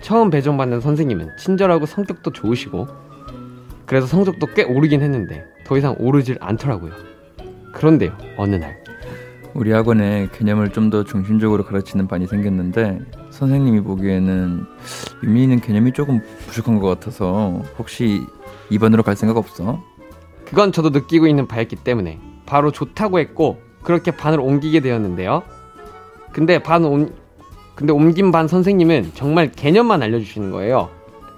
처음 0.01 0.29
배정받는 0.29 0.81
선생님은 0.81 1.37
친절하고 1.37 1.85
성격도 1.85 2.31
좋으시고 2.31 2.87
그래서 3.85 4.07
성적도 4.07 4.47
꽤 4.55 4.63
오르긴 4.63 5.01
했는데 5.01 5.45
더 5.65 5.77
이상 5.77 5.95
오르질 5.99 6.37
않더라고요. 6.39 6.91
그런데요, 7.73 8.11
어느 8.37 8.55
날 8.55 8.81
우리 9.53 9.71
학원에 9.71 10.27
개념을 10.31 10.69
좀 10.71 10.89
더 10.89 11.03
중심적으로 11.03 11.63
가르치는 11.65 12.07
반이 12.07 12.27
생겼는데 12.27 12.99
선생님이 13.31 13.81
보기에는 13.81 14.65
유미는 15.23 15.59
개념이 15.59 15.91
조금 15.93 16.21
부족한 16.47 16.79
것 16.79 16.87
같아서 16.87 17.61
혹시 17.77 18.21
2번으로 18.71 19.03
갈 19.03 19.15
생각 19.15 19.37
없어? 19.37 19.83
그건 20.45 20.71
저도 20.71 20.89
느끼고 20.89 21.27
있는 21.27 21.47
바였기 21.47 21.75
때문에 21.77 22.19
바로 22.45 22.71
좋다고 22.71 23.19
했고 23.19 23.59
그렇게 23.83 24.11
반을 24.11 24.39
옮기게 24.39 24.79
되었는데요. 24.79 25.43
근데 26.31 26.57
반 26.61 26.85
옮, 26.85 27.11
근데 27.79 27.93
옮긴 27.93 28.33
반 28.33 28.49
선생님은 28.49 29.11
정말 29.13 29.49
개념만 29.53 30.03
알려주시는 30.03 30.51
거예요. 30.51 30.89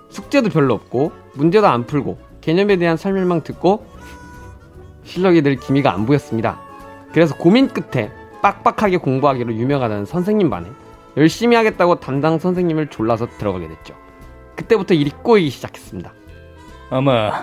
숙제도 0.09 0.49
별로 0.49 0.73
없고 0.73 1.11
문제도 1.35 1.67
안 1.67 1.85
풀고 1.85 2.17
개념에 2.41 2.77
대한 2.77 2.97
설명만 2.97 3.43
듣고 3.43 3.85
실력이 5.03 5.43
늘 5.43 5.57
기미가 5.57 5.93
안 5.93 6.07
보였습니다. 6.07 6.59
그래서 7.13 7.37
고민 7.37 7.67
끝에 7.67 8.09
빡빡하게 8.41 8.97
공부하기로 8.97 9.53
유명하다는 9.53 10.05
선생님 10.05 10.49
반에 10.49 10.67
열심히 11.15 11.55
하겠다고 11.55 11.99
담당 11.99 12.39
선생님을 12.39 12.87
졸라서 12.87 13.27
들어가게 13.37 13.67
됐죠. 13.67 13.93
그때부터 14.55 14.95
일이 14.95 15.11
꼬이기 15.11 15.51
시작했습니다. 15.51 16.11
어머, 16.89 17.33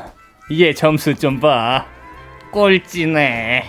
얘 0.51 0.74
점수 0.74 1.14
좀 1.14 1.38
봐. 1.38 1.86
꼴찌네. 2.51 3.62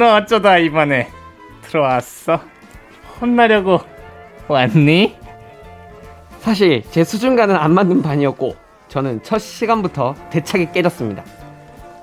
너 0.00 0.16
어쩌다 0.16 0.58
이번에 0.58 1.10
들어왔어? 1.62 2.40
혼나려고 3.20 3.78
왔니? 4.48 5.16
사실 6.40 6.84
제 6.90 7.02
수준과는 7.04 7.56
안 7.56 7.74
맞는 7.74 8.02
반이었고 8.02 8.54
저는 8.88 9.22
첫 9.22 9.38
시간부터 9.38 10.14
대차게 10.30 10.70
깨졌습니다. 10.72 11.24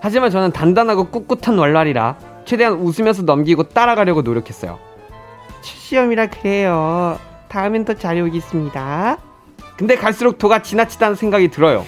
하지만 0.01 0.31
저는 0.31 0.51
단단하고 0.51 1.09
꿋꿋한 1.09 1.57
왈랄이라 1.57 2.17
최대한 2.45 2.73
웃으면서 2.73 3.23
넘기고 3.23 3.69
따라가려고 3.69 4.21
노력했어요. 4.21 4.77
시험이라 5.61 6.27
그래요. 6.27 7.17
다음엔 7.47 7.85
더 7.85 7.93
잘해오겠습니다. 7.93 9.17
근데 9.77 9.95
갈수록 9.95 10.37
도가 10.37 10.61
지나치다는 10.61 11.15
생각이 11.15 11.49
들어요. 11.49 11.85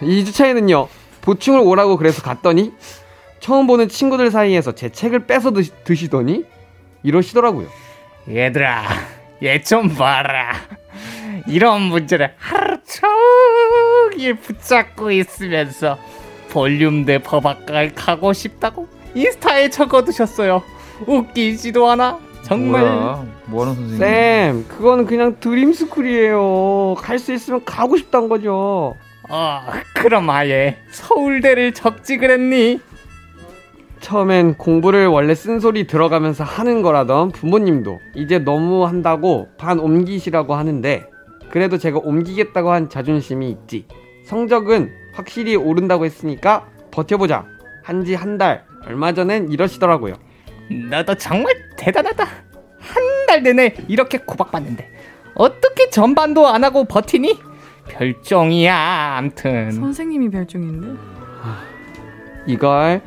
2주 0.00 0.34
차에는요, 0.34 0.88
보충을 1.22 1.60
오라고 1.60 1.96
그래서 1.96 2.22
갔더니, 2.22 2.72
처음 3.40 3.66
보는 3.66 3.88
친구들 3.88 4.30
사이에서 4.30 4.72
제 4.72 4.90
책을 4.90 5.26
뺏어 5.26 5.52
드시, 5.84 6.10
더니 6.10 6.44
이러시더라고요. 7.02 7.68
얘들아, 8.30 8.84
얘 9.42 9.60
좀 9.62 9.88
봐라. 9.94 10.52
이런 11.46 11.82
문제를 11.82 12.34
하루 12.36 12.76
종일 12.84 14.34
붙잡고 14.34 15.10
있으면서 15.12 15.98
볼륨 16.50 17.04
대 17.04 17.18
법학과를 17.18 17.94
가고 17.94 18.32
싶다고 18.32 18.88
인스타에 19.14 19.70
적어두셨어요. 19.70 20.62
웃기지도 21.06 21.90
않아. 21.90 22.18
정말. 22.42 22.82
뭐야? 22.82 23.24
뭐하는 23.46 23.74
선생님? 23.74 23.98
쌤, 23.98 24.68
그거는 24.68 25.06
그냥 25.06 25.36
드림 25.40 25.72
스쿨이에요. 25.72 26.96
갈 26.98 27.18
수 27.18 27.32
있으면 27.32 27.64
가고 27.64 27.96
싶단 27.96 28.28
거죠. 28.28 28.94
아, 29.30 29.82
그럼 29.94 30.28
아예 30.30 30.78
서울대를 30.90 31.72
적지 31.72 32.16
그랬니? 32.16 32.80
처음엔 34.00 34.54
공부를 34.54 35.06
원래 35.06 35.34
쓴소리 35.34 35.86
들어가면서 35.86 36.44
하는 36.44 36.82
거라던 36.82 37.30
부모님도 37.32 37.98
이제 38.14 38.38
너무 38.38 38.86
한다고 38.86 39.48
반 39.58 39.78
옮기시라고 39.78 40.54
하는데 40.54 41.06
그래도 41.50 41.78
제가 41.78 41.98
옮기겠다고 41.98 42.70
한 42.70 42.88
자존심이 42.88 43.50
있지. 43.50 43.86
성적은 44.24 44.90
확실히 45.14 45.56
오른다고 45.56 46.04
했으니까 46.04 46.66
버텨보자. 46.90 47.46
한지 47.82 48.14
한 48.14 48.36
달. 48.38 48.64
얼마 48.86 49.12
전엔 49.12 49.50
이러시더라고요. 49.50 50.14
너도 50.90 51.14
정말 51.14 51.54
대단하다. 51.76 52.24
한 52.24 53.18
달 53.28 53.42
내내 53.42 53.74
이렇게 53.88 54.16
구박받는데 54.16 54.90
어떻게 55.34 55.90
전반도 55.90 56.46
안 56.46 56.64
하고 56.64 56.84
버티니? 56.84 57.38
별종이야. 57.88 59.16
암튼 59.18 59.70
선생님이 59.70 60.30
별종인데. 60.30 60.88
이걸 62.46 63.02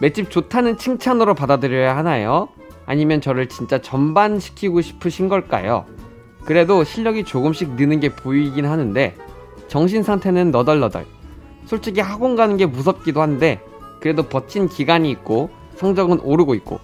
맷집 0.00 0.30
좋다는 0.30 0.78
칭찬으로 0.78 1.34
받아들여야 1.34 1.96
하나요? 1.96 2.48
아니면 2.86 3.20
저를 3.20 3.48
진짜 3.48 3.78
전반시키고 3.78 4.80
싶으신 4.80 5.28
걸까요? 5.28 5.84
그래도 6.44 6.82
실력이 6.84 7.24
조금씩 7.24 7.74
느는 7.74 8.00
게 8.00 8.08
보이긴 8.08 8.66
하는데 8.66 9.14
정신 9.68 10.02
상태는 10.02 10.50
너덜너덜. 10.50 11.06
솔직히 11.66 12.00
학원 12.00 12.34
가는 12.34 12.56
게 12.56 12.66
무섭기도 12.66 13.20
한데 13.22 13.60
그래도 14.00 14.22
버틴 14.24 14.68
기간이 14.68 15.10
있고 15.10 15.50
성적은 15.76 16.20
오르고 16.20 16.54
있고 16.54 16.80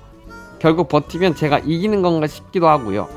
결국 0.58 0.88
버티면 0.88 1.34
제가 1.34 1.58
이기는 1.60 2.02
건가 2.02 2.26
싶기도 2.26 2.68
하고요. 2.68 3.08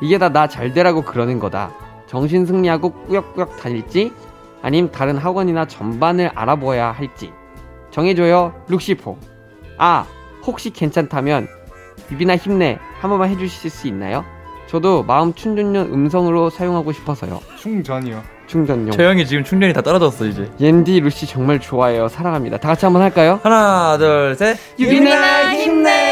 이게 0.00 0.18
다 0.18 0.28
나 0.28 0.46
잘 0.48 0.72
되라고 0.74 1.02
그러는 1.02 1.38
거다. 1.38 1.72
정신 2.06 2.44
승리하고 2.44 2.90
꾸역꾸역 3.06 3.56
다닐지 3.58 4.12
아님 4.62 4.90
다른 4.90 5.16
학원이나 5.16 5.66
전반을 5.66 6.30
알아보아야 6.34 6.90
할지 6.90 7.32
정해줘요 8.02 8.52
룩시포 8.68 9.18
아 9.76 10.06
혹시 10.46 10.70
괜찮다면 10.70 11.48
유빈아 12.12 12.36
힘내 12.36 12.78
한 13.00 13.10
번만 13.10 13.28
해주실 13.30 13.70
수 13.70 13.88
있나요? 13.88 14.24
저도 14.68 15.02
마음 15.02 15.34
충전용 15.34 15.92
음성으로 15.92 16.48
사용하고 16.50 16.92
싶어서요 16.92 17.40
충전이요. 17.58 18.22
충전용 18.46 18.92
재영이 18.92 19.26
지금 19.26 19.42
충전이 19.44 19.72
다 19.74 19.82
떨어졌어 19.82 20.24
이제. 20.26 20.48
옌디 20.60 21.00
루시 21.00 21.26
정말 21.26 21.58
좋아해요 21.58 22.06
사랑합니다 22.08 22.56
다 22.58 22.68
같이 22.68 22.86
한번 22.86 23.02
할까요? 23.02 23.40
하나 23.42 23.98
둘 23.98 24.36
셋. 24.36 24.56
유빈아 24.78 25.54
힘내 25.54 26.07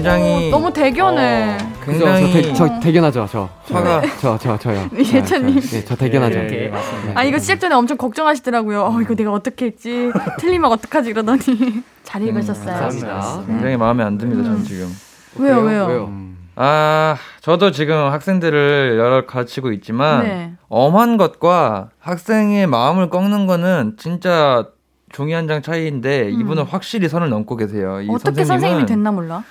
굉장히 0.00 0.48
어, 0.48 0.50
너무 0.50 0.72
대견해. 0.72 1.58
그죠? 1.84 2.04
굉장히 2.04 2.32
저, 2.32 2.40
대, 2.40 2.52
저 2.54 2.80
대견하죠 2.80 3.28
저 3.30 3.48
화가 3.70 4.02
저 4.20 4.38
저 4.38 4.58
저요 4.58 4.88
예찬님. 4.96 5.60
네, 5.60 5.84
저 5.84 5.94
대견하죠 5.94 6.38
예, 6.38 6.72
아 7.14 7.22
이거 7.24 7.38
시작 7.38 7.60
전에 7.60 7.74
엄청 7.74 7.96
걱정하시더라고요. 7.98 8.82
어 8.82 9.00
이거 9.02 9.14
내가 9.14 9.32
어떻게 9.32 9.66
했지? 9.66 10.10
틀리면 10.38 10.70
어떡하지 10.72 11.10
이러더니 11.10 11.38
잘 12.02 12.22
읽으셨어요. 12.22 12.66
감사합니다 12.80 13.42
굉장히 13.46 13.76
마음에 13.76 14.02
안 14.04 14.16
듭니다. 14.16 14.42
전 14.42 14.64
지금. 14.64 14.88
왜요 15.36 15.58
왜요? 15.60 15.86
왜요? 15.86 16.12
아, 16.56 17.16
저도 17.40 17.70
지금 17.70 17.94
학생들을 18.10 18.96
여러 18.98 19.24
가르치고 19.24 19.72
있지만 19.72 20.22
네. 20.24 20.52
엄한 20.68 21.16
것과 21.16 21.90
학생의 22.00 22.66
마음을 22.66 23.08
꺾는 23.08 23.46
거는 23.46 23.94
진짜 23.98 24.66
종이 25.12 25.32
한 25.32 25.48
장 25.48 25.62
차이인데 25.62 26.30
이분은 26.30 26.64
확실히 26.64 27.08
선을 27.08 27.30
넘고 27.30 27.56
계세요. 27.56 28.00
이 28.02 28.08
음. 28.08 28.14
어떻게 28.14 28.44
선생님은 28.44 28.46
선생님이 28.60 28.86
됐나 28.86 29.10
몰라. 29.10 29.42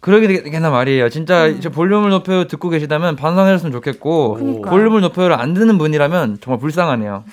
그러게 0.00 0.28
되겠나 0.28 0.70
말이에요. 0.70 1.08
진짜 1.08 1.46
음. 1.46 1.60
저 1.60 1.70
볼륨을 1.70 2.10
높여 2.10 2.46
듣고 2.46 2.68
계시다면 2.68 3.16
반성했으면 3.16 3.72
좋겠고 3.72 4.34
그러니까. 4.34 4.70
볼륨을 4.70 5.00
높여를 5.00 5.38
안 5.38 5.54
듣는 5.54 5.78
분이라면 5.78 6.38
정말 6.40 6.60
불쌍하네요. 6.60 7.24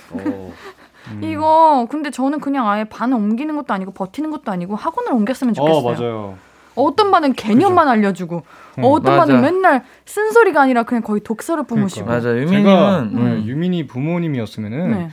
이거 1.21 1.87
근데 1.89 2.09
저는 2.09 2.39
그냥 2.39 2.67
아예 2.67 2.83
반을 2.83 3.15
옮기는 3.15 3.55
것도 3.55 3.73
아니고 3.73 3.91
버티는 3.91 4.31
것도 4.31 4.51
아니고 4.51 4.75
학원을 4.75 5.13
옮겼으면 5.13 5.53
좋겠어요. 5.53 5.77
어 5.77 5.91
맞아요. 5.91 6.37
어떤 6.75 7.11
반은 7.11 7.33
개념만 7.33 7.87
알려주고 7.87 8.43
어떤 8.81 9.17
맞아. 9.17 9.25
반은 9.33 9.41
맨날 9.41 9.83
쓴소리가 10.05 10.61
아니라 10.61 10.83
그냥 10.83 11.03
거의 11.03 11.21
독서를 11.21 11.63
뿜으시고 11.65 12.05
그러니까. 12.05 12.27
맞아, 12.27 12.33
제가 12.33 12.41
유민님은 12.41 13.09
네, 13.13 13.21
음. 13.21 13.43
유민이 13.45 13.87
부모님이었으면은 13.87 14.91
네. 14.91 15.09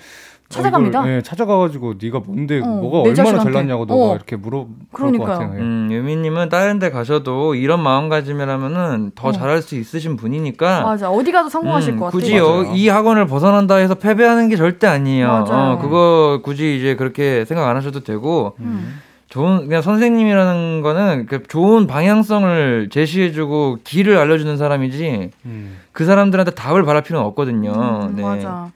찾아갑니다. 0.52 1.00
어, 1.00 1.02
이걸, 1.02 1.14
네, 1.16 1.22
찾아가가지고 1.22 1.94
네가 2.00 2.20
뭔데 2.24 2.60
어, 2.60 2.66
뭐가 2.66 3.02
내 3.04 3.10
얼마나 3.10 3.14
자식한테. 3.14 3.44
잘났냐고 3.52 3.84
너가 3.86 4.12
어. 4.12 4.14
이렇게 4.14 4.36
물어 4.36 4.66
그럴 4.92 5.12
것. 5.18 5.24
같아요. 5.24 5.52
예. 5.54 5.58
음, 5.60 5.88
유민님은 5.90 6.48
다른 6.48 6.78
데 6.78 6.90
가셔도 6.90 7.54
이런 7.54 7.82
마음가짐이라면은 7.82 9.12
더 9.14 9.28
어. 9.28 9.32
잘할 9.32 9.62
수 9.62 9.76
있으신 9.76 10.16
분이니까 10.16 10.82
맞아 10.82 11.10
어디 11.10 11.32
가도 11.32 11.48
성공하실 11.48 11.94
음, 11.94 11.98
것 11.98 12.04
같아요. 12.06 12.20
굳이 12.20 12.36
요. 12.36 12.64
이 12.74 12.88
학원을 12.88 13.26
벗어난다 13.26 13.76
해서 13.76 13.94
패배하는 13.94 14.48
게 14.48 14.56
절대 14.56 14.86
아니에요. 14.86 15.26
맞아요. 15.26 15.72
어, 15.72 15.78
그거 15.78 16.40
굳이 16.42 16.76
이제 16.78 16.94
그렇게 16.96 17.44
생각 17.44 17.68
안 17.68 17.76
하셔도 17.76 18.00
되고 18.00 18.54
음. 18.60 19.00
좋은 19.28 19.66
그냥 19.66 19.80
선생님이라는 19.80 20.82
거는 20.82 21.24
그 21.26 21.42
좋은 21.48 21.86
방향성을 21.86 22.90
제시해주고 22.92 23.78
길을 23.82 24.18
알려주는 24.18 24.58
사람이지 24.58 25.30
음. 25.46 25.78
그 25.92 26.04
사람들한테 26.04 26.50
답을 26.50 26.82
바랄 26.84 27.02
필요는 27.02 27.26
없거든요. 27.28 27.72
음, 27.72 28.16
네. 28.16 28.22
맞아. 28.22 28.70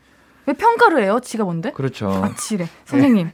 왜 0.47 0.55
평가를 0.55 1.03
해요? 1.03 1.19
지가 1.23 1.45
뭔데? 1.45 1.73
그렇죠. 1.73 2.09
아, 2.09 2.35
지래. 2.37 2.67
선생님. 2.85 3.31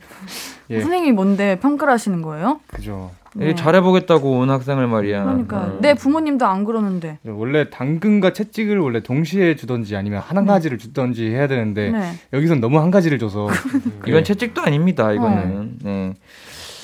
예. 0.70 0.80
선생님이 0.80 1.12
뭔데 1.12 1.58
평가를 1.60 1.92
하시는 1.92 2.22
거예요? 2.22 2.60
그죠. 2.68 3.10
네. 3.34 3.54
잘해보겠다고 3.54 4.38
온 4.38 4.50
학생을 4.50 4.86
말이야. 4.86 5.24
그러니까 5.24 5.56
어. 5.58 5.78
내 5.80 5.94
부모님도 5.94 6.44
안 6.46 6.64
그러는데. 6.64 7.18
원래 7.24 7.70
당근과 7.70 8.32
채찍을 8.32 8.78
원래 8.78 9.02
동시에 9.02 9.56
주던지 9.56 9.96
아니면 9.96 10.20
한 10.20 10.44
가지를 10.44 10.76
주던지 10.78 11.28
해야 11.28 11.46
되는데 11.46 11.90
네. 11.90 12.12
여기선 12.32 12.60
너무 12.60 12.78
한 12.80 12.90
가지를 12.90 13.18
줘서 13.18 13.48
이건 14.06 14.20
예. 14.20 14.22
채찍도 14.22 14.60
아닙니다. 14.62 15.06
어. 15.08 15.14
이거는. 15.14 15.78
네. 15.82 16.14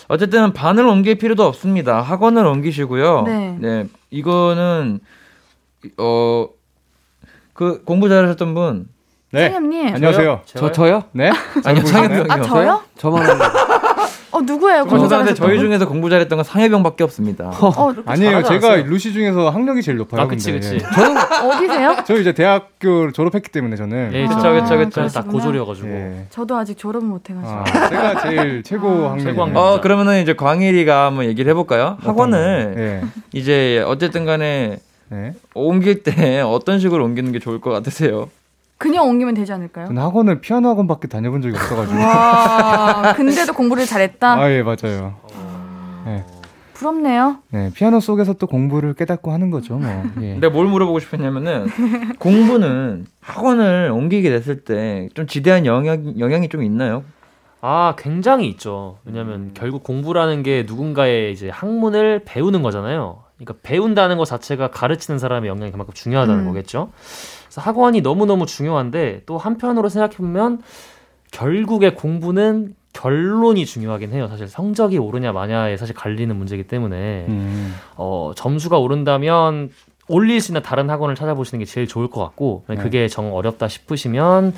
어쨌든 0.08 0.54
반을 0.54 0.86
옮길 0.86 1.16
필요도 1.16 1.44
없습니다. 1.44 2.00
학원을 2.00 2.46
옮기시고요. 2.46 3.24
네. 3.60 3.86
이거는 4.10 5.00
어 5.98 6.48
그 7.58 7.82
공부 7.82 8.08
잘하셨던 8.08 8.54
분 8.54 8.86
네. 9.30 9.50
선생님. 9.50 9.94
안녕하세요. 9.94 10.40
저 10.46 10.72
저요? 10.72 11.04
네. 11.12 11.30
아니요 11.64 11.84
상해병 11.84 12.18
이요. 12.18 12.26
아 12.30 12.40
저요? 12.42 12.82
저만 12.96 13.26
어 14.30 14.40
누구예요? 14.42 14.84
공부 14.86 15.08
잘하셨던 15.08 15.34
저희 15.36 15.56
분? 15.56 15.66
중에서 15.66 15.86
공부 15.88 16.08
잘했던 16.10 16.36
건 16.36 16.44
상해병밖에 16.44 17.04
없습니다. 17.04 17.50
어 17.60 17.94
아니에요. 18.06 18.30
잘하지 18.42 18.48
제가 18.48 18.66
않았어요? 18.74 18.86
루시 18.90 19.12
중에서 19.12 19.50
학력이 19.50 19.82
제일 19.82 19.98
높아요. 19.98 20.22
아, 20.22 20.26
그치, 20.26 20.52
근데. 20.52 20.68
그치. 20.78 20.84
어디세요? 21.44 21.96
저 22.06 22.14
이제 22.16 22.32
대학교 22.32 23.10
졸업했기 23.12 23.50
때문에 23.50 23.76
저는 23.76 24.10
예, 24.14 24.24
아, 24.26 24.28
그쵸, 24.28 24.52
그쵸, 24.52 24.76
그쵸. 24.76 24.90
다 24.90 25.22
그러시구나. 25.22 25.32
고졸이어가지고. 25.32 25.88
예. 25.88 26.26
저도 26.30 26.56
아직 26.56 26.76
졸업을 26.78 27.06
못 27.08 27.28
해가지고. 27.28 27.50
아, 27.52 27.88
제가 27.88 28.20
제일 28.22 28.62
최고 28.62 28.88
아, 28.88 29.10
학력. 29.12 29.24
최고 29.24 29.42
학력. 29.44 29.58
어 29.58 29.80
그러면은 29.80 30.22
이제 30.22 30.34
광일이가 30.34 31.06
한번 31.06 31.24
얘기를 31.26 31.50
해볼까요? 31.50 31.96
학원을 32.00 32.74
예. 32.78 33.08
이제 33.32 33.82
어쨌든 33.86 34.24
간에 34.24 34.78
네. 35.10 35.32
옮길 35.54 36.02
때 36.02 36.40
어떤 36.44 36.78
식으로 36.80 37.04
옮기는 37.04 37.32
게 37.32 37.38
좋을 37.38 37.60
것 37.60 37.70
같으세요? 37.70 38.28
그냥 38.78 39.06
옮기면 39.08 39.34
되지 39.34 39.52
않을까요? 39.52 39.86
저는 39.88 40.00
학원을 40.00 40.40
피아노 40.40 40.68
학원밖에 40.68 41.08
다녀본 41.08 41.42
적이 41.42 41.56
없어가지고. 41.56 41.98
와, 42.00 43.12
근데도 43.16 43.52
공부를 43.52 43.86
잘했다. 43.86 44.34
아 44.34 44.50
예 44.50 44.62
맞아요. 44.62 45.14
네. 46.06 46.24
부럽네요. 46.74 47.38
네 47.50 47.72
피아노 47.74 47.98
속에서 47.98 48.34
또 48.34 48.46
공부를 48.46 48.94
깨닫고 48.94 49.32
하는 49.32 49.50
거죠 49.50 49.78
뭐. 49.78 50.04
예. 50.22 50.34
내가 50.34 50.50
뭘 50.50 50.68
물어보고 50.68 51.00
싶었냐면은 51.00 51.66
공부는 52.20 53.06
학원을 53.20 53.90
옮기게 53.92 54.30
됐을 54.30 54.60
때 54.64 55.08
좀 55.14 55.26
지대한 55.26 55.66
영향 55.66 56.16
영향이 56.20 56.48
좀 56.48 56.62
있나요? 56.62 57.02
아, 57.60 57.94
굉장히 57.98 58.46
있죠. 58.50 58.98
왜냐면 59.04 59.50
결국 59.54 59.82
공부라는 59.82 60.44
게 60.44 60.64
누군가의 60.68 61.32
이제 61.32 61.48
학문을 61.48 62.22
배우는 62.24 62.62
거잖아요. 62.62 63.24
그러니까 63.38 63.54
배운다는 63.64 64.16
것 64.16 64.24
자체가 64.26 64.70
가르치는 64.70 65.18
사람의 65.18 65.48
영향이 65.50 65.72
그만큼 65.72 65.92
중요하다는 65.92 66.42
음. 66.42 66.46
거겠죠. 66.46 66.92
그래서 67.58 67.70
학원이 67.70 68.00
너무너무 68.00 68.46
중요한데 68.46 69.22
또 69.26 69.36
한편으로 69.36 69.88
생각해보면 69.88 70.62
결국에 71.30 71.90
공부는 71.90 72.74
결론이 72.92 73.66
중요하긴 73.66 74.12
해요. 74.12 74.28
사실 74.28 74.48
성적이 74.48 74.98
오르냐 74.98 75.32
마냐에 75.32 75.76
사실 75.76 75.94
갈리는 75.94 76.34
문제이기 76.34 76.64
때문에 76.64 77.26
음. 77.28 77.74
어, 77.96 78.32
점수가 78.34 78.78
오른다면 78.78 79.70
올릴 80.08 80.40
수 80.40 80.52
있는 80.52 80.62
다른 80.62 80.88
학원을 80.88 81.14
찾아보시는 81.14 81.58
게 81.58 81.64
제일 81.64 81.86
좋을 81.86 82.08
것 82.08 82.22
같고 82.22 82.64
네. 82.68 82.76
그게 82.76 83.08
정 83.08 83.34
어렵다 83.34 83.68
싶으시면 83.68 84.54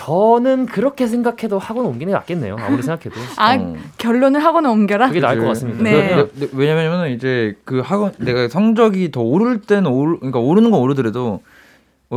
저는 0.00 0.64
그렇게 0.64 1.06
생각해도 1.06 1.58
학원 1.58 1.84
옮기는 1.84 2.10
게 2.10 2.16
낫겠네요. 2.16 2.56
아무리 2.58 2.82
생각해도 2.82 3.20
아, 3.36 3.54
어. 3.54 3.76
결론을 3.98 4.42
학원을 4.42 4.70
옮겨라? 4.70 5.08
그게 5.08 5.20
나을 5.20 5.38
것. 5.38 5.48
같습니다. 5.48 5.82
네. 5.82 6.16
네, 6.16 6.26
네, 6.36 6.48
왜냐면은 6.54 7.10
이제 7.10 7.54
그 7.64 7.80
학원 7.80 8.12
내가 8.18 8.48
성적이 8.48 9.10
더 9.10 9.20
오를 9.20 9.60
때는 9.60 9.90
오르 9.90 10.18
그러니까 10.18 10.38
오르는 10.40 10.70
건 10.70 10.80
오르더라도 10.80 11.42
어 12.08 12.16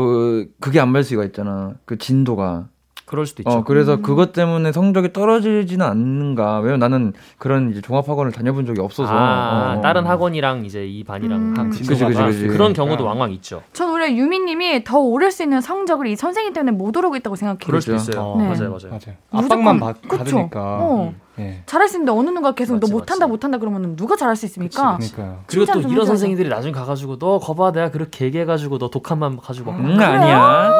그게 0.61 0.79
안 0.79 0.89
맞을 0.89 1.03
수가 1.03 1.25
있잖아. 1.25 1.73
그 1.83 1.97
진도가. 1.97 2.69
그럴 3.13 3.27
수도 3.27 3.43
있죠. 3.43 3.59
어 3.59 3.63
그래서 3.63 3.97
그것 4.01 4.33
때문에 4.33 4.71
성적이 4.71 5.13
떨어지지는 5.13 5.85
않는가. 5.85 6.61
왜냐면 6.61 6.79
나는 6.79 7.13
그런 7.37 7.69
이제 7.69 7.79
종합학원을 7.79 8.31
다녀본 8.31 8.65
적이 8.65 8.81
없어서. 8.81 9.13
아, 9.13 9.75
어. 9.77 9.81
다른 9.81 10.07
학원이랑 10.07 10.65
이제 10.65 10.87
이 10.87 11.03
반이랑 11.03 11.39
음. 11.39 11.53
한 11.55 11.69
그치, 11.69 11.83
그치, 11.83 12.03
그치. 12.05 12.47
그런 12.47 12.73
경우도 12.73 13.05
왕왕 13.05 13.31
있죠. 13.33 13.61
전 13.71 13.91
오히려 13.91 14.11
유미님이 14.11 14.83
더 14.83 14.97
오를 14.97 15.31
수 15.31 15.43
있는 15.43 15.61
성적을 15.61 16.07
이 16.07 16.15
선생님 16.15 16.53
때문에 16.53 16.75
못 16.75 16.97
오르고 16.97 17.15
있다고 17.17 17.35
생각해요. 17.35 17.59
그럴 17.67 17.81
수도 17.81 17.91
그렇죠. 17.93 18.11
있어요. 18.11 18.23
어, 18.25 18.37
네. 18.41 18.47
맞아요, 18.47 18.69
맞아요. 18.71 18.89
맞아요. 18.89 19.17
압박만 19.45 19.79
받? 19.79 20.01
받으니까. 20.01 20.77
어. 20.81 21.13
예. 21.39 21.61
잘할 21.67 21.87
수 21.87 21.97
있는데 21.97 22.11
어느 22.11 22.29
누가 22.29 22.53
계속 22.53 22.73
맞지, 22.75 22.87
너 22.87 22.91
못한다 22.97 23.25
맞지. 23.25 23.31
못한다 23.31 23.57
그러면 23.59 23.95
누가 23.95 24.15
잘할 24.15 24.35
수 24.35 24.45
있습니까? 24.47 24.97
그러니까요. 24.97 25.39
그리고 25.47 25.65
또 25.71 25.79
이런. 25.81 26.05
선생님들이 26.07 26.49
나중에 26.49 26.71
가가지고 26.73 27.19
너 27.19 27.37
거봐 27.39 27.71
내가 27.73 27.91
그렇게 27.91 28.25
얘기해가지고 28.25 28.79
너 28.79 28.89
독한만 28.89 29.37
가지고 29.37 29.71
막응 29.71 29.99
아니야. 29.99 30.73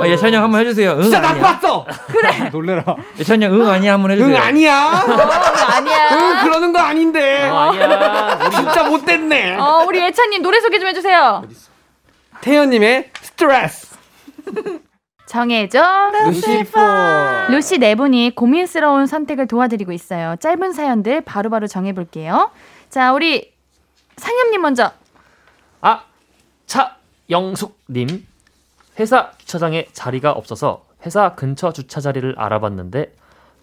어, 0.00 0.06
예찬이 0.06 0.34
형 0.36 0.44
한번 0.44 0.60
해주세요. 0.60 0.92
응, 0.96 1.02
진짜 1.02 1.18
아니야. 1.18 1.32
나빴어. 1.42 1.86
그래. 2.08 2.48
놀래라. 2.52 2.84
예찬이 3.18 3.44
형 3.44 3.54
응 3.54 3.68
아니야 3.68 3.94
한번 3.94 4.10
해주세요. 4.10 4.34
응 4.36 4.40
아니야. 4.40 5.04
어, 5.06 5.72
아니야. 5.76 6.08
응 6.12 6.44
그러는 6.44 6.72
거 6.72 6.78
아닌데. 6.80 7.48
어, 7.48 7.56
아니야. 7.70 8.38
우리 8.42 8.50
진짜 8.50 8.84
못됐네. 8.88 9.56
어, 9.56 9.84
우리 9.86 10.00
예찬님 10.02 10.42
노래 10.42 10.60
소개 10.60 10.78
좀 10.78 10.88
해주세요. 10.88 11.44
태연님의 12.40 13.10
스트레스. 13.20 13.94
정해줘. 15.26 15.82
루시퍼. 16.26 17.46
루시 17.50 17.78
네 17.78 17.94
분이 17.94 18.34
고민스러운 18.34 19.06
선택을 19.06 19.46
도와드리고 19.48 19.92
있어요. 19.92 20.36
짧은 20.40 20.72
사연들 20.72 21.22
바로바로 21.22 21.66
정해볼게요. 21.66 22.50
자, 22.90 23.12
우리 23.12 23.52
상엽님 24.16 24.60
먼저. 24.60 24.92
아, 25.80 26.02
차영숙님. 26.66 28.26
회사 28.98 29.32
주차장에 29.38 29.86
자리가 29.92 30.32
없어서 30.32 30.84
회사 31.04 31.34
근처 31.34 31.72
주차 31.72 32.00
자리를 32.00 32.34
알아봤는데 32.38 33.14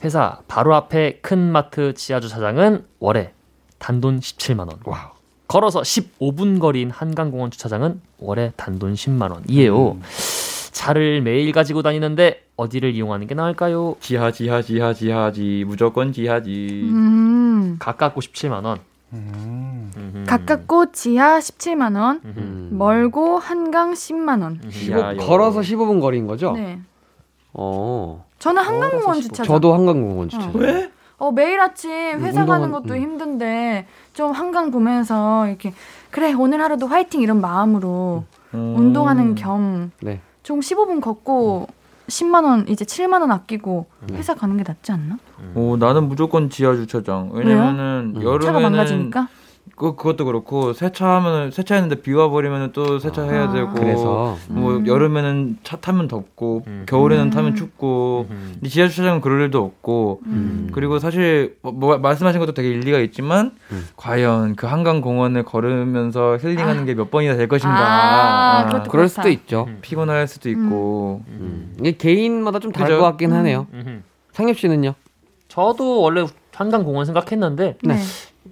회사 0.04 0.40
바로 0.48 0.76
앞에 0.76 1.20
큰 1.22 1.52
마트 1.52 1.94
지하 1.94 2.20
주차장은 2.20 2.86
월에 3.00 3.34
단돈 3.80 4.20
17만 4.20 4.60
원. 4.60 4.70
wow. 4.86 5.10
걸어서 5.48 5.82
15분 5.82 6.60
거리인 6.60 6.92
한강공원 6.92 7.52
주차장은 7.52 8.02
월에 8.20 8.54
단돈 8.56 8.94
10만 8.94 9.32
원. 9.32 9.44
이에요. 9.48 9.92
음. 9.94 10.02
차를 10.72 11.22
매일 11.22 11.52
가지고 11.52 11.82
다니는데 11.82 12.44
어디를 12.56 12.96
이용하는 12.96 13.28
게 13.28 13.36
나을까요? 13.36 13.96
지하 14.00 14.32
지하 14.32 14.62
지하 14.62 14.94
지하지 14.94 15.66
무조건 15.68 16.14
지하지. 16.14 16.82
음. 16.84 17.76
가깝고 17.80 18.22
17만 18.22 18.66
원. 18.66 18.80
음. 19.14 20.26
가깝고 20.28 20.92
지하 20.92 21.40
17만 21.40 22.00
원. 22.00 22.22
음. 22.26 22.70
멀고 22.72 23.38
한강 23.38 23.94
10만 23.94 24.42
원. 24.42 24.60
음흠. 24.64 24.92
야, 24.92 25.14
15, 25.14 25.26
걸어서 25.26 25.60
15분 25.62 26.00
거리인 26.02 26.28
거죠? 26.28 26.52
네. 26.54 26.80
어. 27.54 28.26
저는 28.40 28.64
한강공원 28.64 29.22
주차장. 29.22 29.46
저도 29.46 29.74
한강공원 29.74 30.30
주차장. 30.30 30.52
왜? 30.56 30.92
어, 31.18 31.32
매일 31.32 31.60
아침 31.60 31.92
회사 32.22 32.44
운동은- 32.44 32.48
가는 32.48 32.72
것도 32.72 32.94
음. 32.96 33.00
힘든데 33.00 33.86
좀 34.14 34.32
한강 34.32 34.72
보면서 34.72 35.48
이렇게 35.48 35.74
그래 36.10 36.34
오늘 36.34 36.62
하루도 36.62 36.88
화이팅 36.88 37.22
이런 37.22 37.40
마음으로 37.42 38.24
음. 38.56 38.76
운동하는 38.78 39.36
겸 39.36 39.92
네. 40.02 40.20
좀 40.42 40.62
15분 40.62 41.00
걷고 41.00 41.68
10만 42.12 42.44
원 42.44 42.68
이제 42.68 42.84
7만 42.86 43.22
원 43.22 43.32
아끼고 43.32 43.88
네. 44.08 44.18
회사 44.18 44.36
가는 44.36 44.56
게 44.58 44.64
낫지 44.68 44.92
않나? 44.92 45.18
오 45.56 45.78
나는 45.78 46.08
무조건 46.08 46.50
지하 46.50 46.76
주차장. 46.76 47.30
왜냐면은 47.32 48.14
왜요? 48.16 48.20
음. 48.20 48.24
여름에는 48.24 48.42
차가 48.46 48.60
망가지니까. 48.60 49.28
그 49.76 49.96
그것도 49.96 50.26
그렇고 50.26 50.74
세차하면 50.74 51.52
세차했는데 51.52 52.02
비 52.02 52.14
와버리면 52.14 52.72
또 52.72 53.00
세차해야 53.00 53.50
아. 53.50 53.52
되고. 53.52 53.74
그래서 53.74 54.38
뭐 54.48 54.78
음. 54.78 54.86
여름에는 54.86 55.58
차 55.64 55.78
타면 55.78 56.08
덥고 56.08 56.64
음. 56.68 56.86
겨울에는 56.88 57.26
음. 57.26 57.30
타면 57.32 57.56
춥고 57.56 58.28
음흠. 58.30 58.52
근데 58.54 58.70
지하 58.70 58.88
주차장은 58.88 59.22
그럴 59.22 59.42
일도 59.42 59.64
없고 59.64 60.22
음. 60.28 60.70
그리고 60.72 61.00
사실 61.00 61.58
뭐, 61.62 61.72
뭐 61.72 61.98
말씀하신 61.98 62.40
것도 62.40 62.54
되게 62.54 62.70
일리가 62.70 63.00
있지만 63.00 63.52
음. 63.72 63.88
과연 63.96 64.56
그 64.56 64.68
한강 64.68 65.02
공원을 65.02 65.44
걸으면서 65.44 66.38
힐링하는 66.40 66.84
아. 66.84 66.86
게몇 66.86 67.10
번이나 67.10 67.36
될 67.36 67.48
것인가 67.48 67.76
아, 67.76 68.60
아, 68.60 68.84
그럴. 68.84 69.08
수도 69.10 69.30
있죠. 69.30 69.66
음. 69.68 69.80
피곤할 69.82 70.28
수도 70.28 70.50
있고 70.50 71.24
음. 71.28 71.76
이게 71.80 71.94
개인마다 71.94 72.60
좀 72.60 72.72
다를 72.72 72.88
그죠? 72.88 73.00
것 73.00 73.06
같긴 73.06 73.34
하네요. 73.34 73.68
상엽 74.32 74.58
씨는요? 74.58 74.94
저도 75.48 76.02
원래 76.02 76.26
한강 76.54 76.84
공원 76.84 77.06
생각했는데 77.06 77.78
네. 77.84 77.98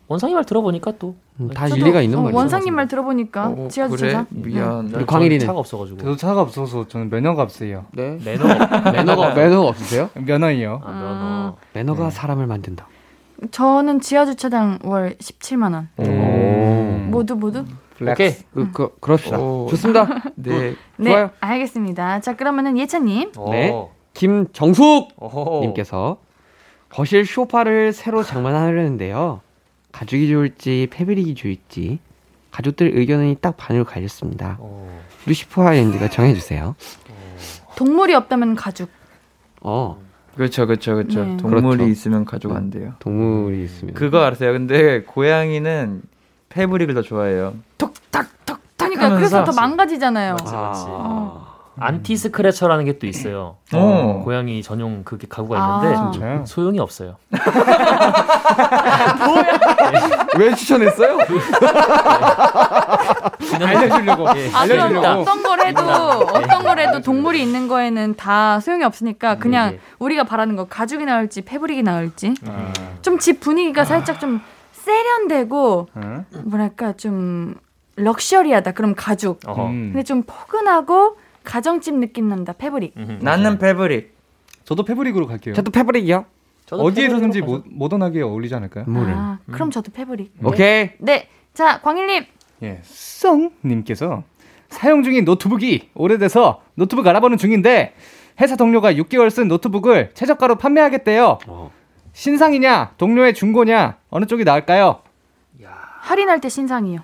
원상이 0.10 0.34
말 0.34 0.43
들어보니까 0.43 0.93
또 0.97 1.16
음, 1.39 1.49
다 1.49 1.68
저도, 1.68 1.80
일리가 1.80 2.01
있는 2.01 2.18
어, 2.18 2.24
거죠. 2.24 2.36
원상님 2.36 2.74
말 2.74 2.88
들어보니까 2.88 3.47
어, 3.47 3.68
지하 3.70 3.88
그래 3.88 3.97
주차장. 3.97 4.26
미안 4.32 4.89
저는 4.89 5.05
광일이는? 5.05 5.45
차가 5.45 5.60
없어가지고 5.60 5.99
저도 5.99 6.16
차가 6.18 6.41
없어서 6.41 6.88
저는 6.88 7.12
면허가 7.12 7.43
없어요. 7.43 7.86
네. 7.93 8.18
매너가 8.26 8.91
매너가 8.91 9.36
매너가 9.36 9.68
없으세요? 9.70 10.10
면허이요. 10.16 10.82
아, 10.84 10.91
면허. 10.91 11.57
매너가 11.74 12.05
네. 12.05 12.10
사람을 12.10 12.47
만든다. 12.47 12.88
저는 13.51 14.01
지하 14.01 14.26
주차장 14.26 14.80
월 14.84 15.16
17만 15.20 15.74
원. 15.74 15.89
오. 15.97 17.12
모두 17.12 17.36
모두? 17.36 17.64
오케이. 18.01 18.34
그, 18.51 18.72
그, 18.72 18.95
그럽시다. 18.99 19.39
오. 19.39 19.68
좋습니다. 19.70 20.07
네 20.36 20.74
네, 20.97 21.12
좋아요. 21.12 21.30
알겠습니다. 21.39 22.22
자, 22.22 22.36
그러면은 22.36 22.80
예찬님. 22.80 23.32
네. 23.51 23.70
어. 23.72 23.91
김정숙. 24.16 25.10
님께서 25.62 26.18
거실 26.89 27.28
소파를 27.28 27.93
새로 27.93 28.24
장만하려는데요. 28.24 29.41
가죽이 30.00 30.30
좋을지 30.30 30.88
패브릭이 30.91 31.36
좋을지 31.36 32.00
가족들 32.52 32.97
의견이 32.97 33.36
딱 33.41 33.58
반으로 33.58 33.84
갈렸습니다. 33.84 34.56
어. 34.62 35.02
루시퍼 35.26 35.68
아일랜드가 35.68 36.10
정해주세요. 36.10 36.76
동물이 37.76 38.14
없다면 38.14 38.56
가죽. 38.56 38.89
어 39.62 40.02
그렇죠 40.38 40.66
그렇죠 40.68 40.95
그렇죠 40.95 41.26
네. 41.26 41.36
동물이 41.36 41.62
그렇죠. 41.80 41.91
있으면 41.91 42.24
가족 42.24 42.56
안 42.56 42.70
돼요 42.70 42.93
동물이 43.00 43.62
있으면 43.66 43.93
그거 43.93 44.22
알았어요 44.22 44.54
근데 44.54 45.02
고양이는 45.02 46.02
fabric을 46.47 46.93
더 46.93 47.02
좋아해요 47.02 47.56
톡탁톡탁 47.78 48.62
그러니까 48.78 49.18
그래서 49.18 49.43
더 49.43 49.52
망가지잖아요. 49.52 50.32
맞지, 50.36 50.43
맞지. 50.54 50.86
아, 50.88 51.49
anti 51.80 52.16
scratcher라는 52.18 52.86
게 52.86 52.99
또 52.99 53.07
있어요. 53.07 53.57
어. 53.73 54.21
고양이 54.25 54.61
전용 54.61 55.03
그게 55.03 55.25
가구가 55.30 55.57
아. 55.57 55.82
있는데 55.82 56.11
진짜요? 56.13 56.45
소용이 56.45 56.80
없어요. 56.80 57.15
왜 60.38 60.53
추천했어요? 60.55 61.17
알려주려고. 63.61 64.25
예. 64.38 64.49
아, 64.53 64.59
알려주려고. 64.61 65.07
어떤 65.21 65.43
걸 65.43 65.59
해도 65.65 65.82
어떤 65.82 66.63
걸 66.63 66.80
해도 66.80 67.01
동물이 67.01 67.41
있는 67.41 67.67
거에는 67.67 68.15
다 68.15 68.59
소용이 68.59 68.84
없으니까 68.84 69.36
그냥 69.36 69.71
네, 69.71 69.75
네. 69.77 69.82
우리가 69.99 70.23
바라는 70.23 70.55
거 70.55 70.65
가죽이 70.65 71.05
나올지 71.05 71.41
fabric이 71.41 71.84
나올지 71.84 72.34
아, 72.47 72.71
좀 73.01 73.20
집 73.20 73.39
분위기가 73.39 73.86
살짝 73.86 74.19
좀 74.19 74.41
세련되고 74.71 75.88
응? 75.97 76.25
뭐랄까 76.45 76.93
좀 76.93 77.55
럭셔리하다. 77.95 78.71
그럼 78.73 78.95
가죽. 78.95 79.39
어허. 79.45 79.65
음. 79.67 79.89
근데 79.93 80.03
좀 80.03 80.23
포근하고 80.25 81.17
가정집 81.44 81.96
느낌 81.96 82.30
난다. 82.30 82.54
fabric. 82.53 82.93
나는 83.22 83.58
fabric 83.57 84.14
저도 84.64 84.84
fabric으로 84.84 85.28
갈게요. 85.28 85.56
저도 85.56 85.72
fabric이요. 85.72 86.26
저도 86.66 86.84
어디에서든지 86.84 87.42
모, 87.42 87.64
모던하게 87.66 88.22
어울리지 88.22 88.54
않을까요? 88.54 88.86
뭐를? 88.88 89.14
아, 89.14 89.40
그럼 89.52 89.72
저도 89.72 89.92
fabric. 89.91 90.34
오케이. 90.44 90.92
네. 91.00 91.28
자, 91.54 91.82
광일님. 91.82 92.26
예, 92.62 92.80
썽 92.84 93.52
님께서 93.66 94.24
사용 94.70 95.02
중인 95.02 95.26
노트북이 95.26 95.90
오래돼서 95.96 96.62
노트북 96.76 97.08
알아보는 97.08 97.38
중인데 97.38 97.96
회사 98.40 98.56
동료가 98.56 98.94
6개월 98.94 99.30
쓴 99.32 99.48
노트북을 99.48 100.12
최저가로 100.14 100.56
판매하겠대요. 100.58 101.40
어. 101.48 101.72
신상이냐, 102.14 102.94
동료의 102.98 103.34
중고냐, 103.34 103.98
어느 104.10 104.26
쪽이 104.26 104.44
나을까요? 104.44 105.02
할인할 106.02 106.42
때 106.42 106.50
신상이요. 106.50 107.02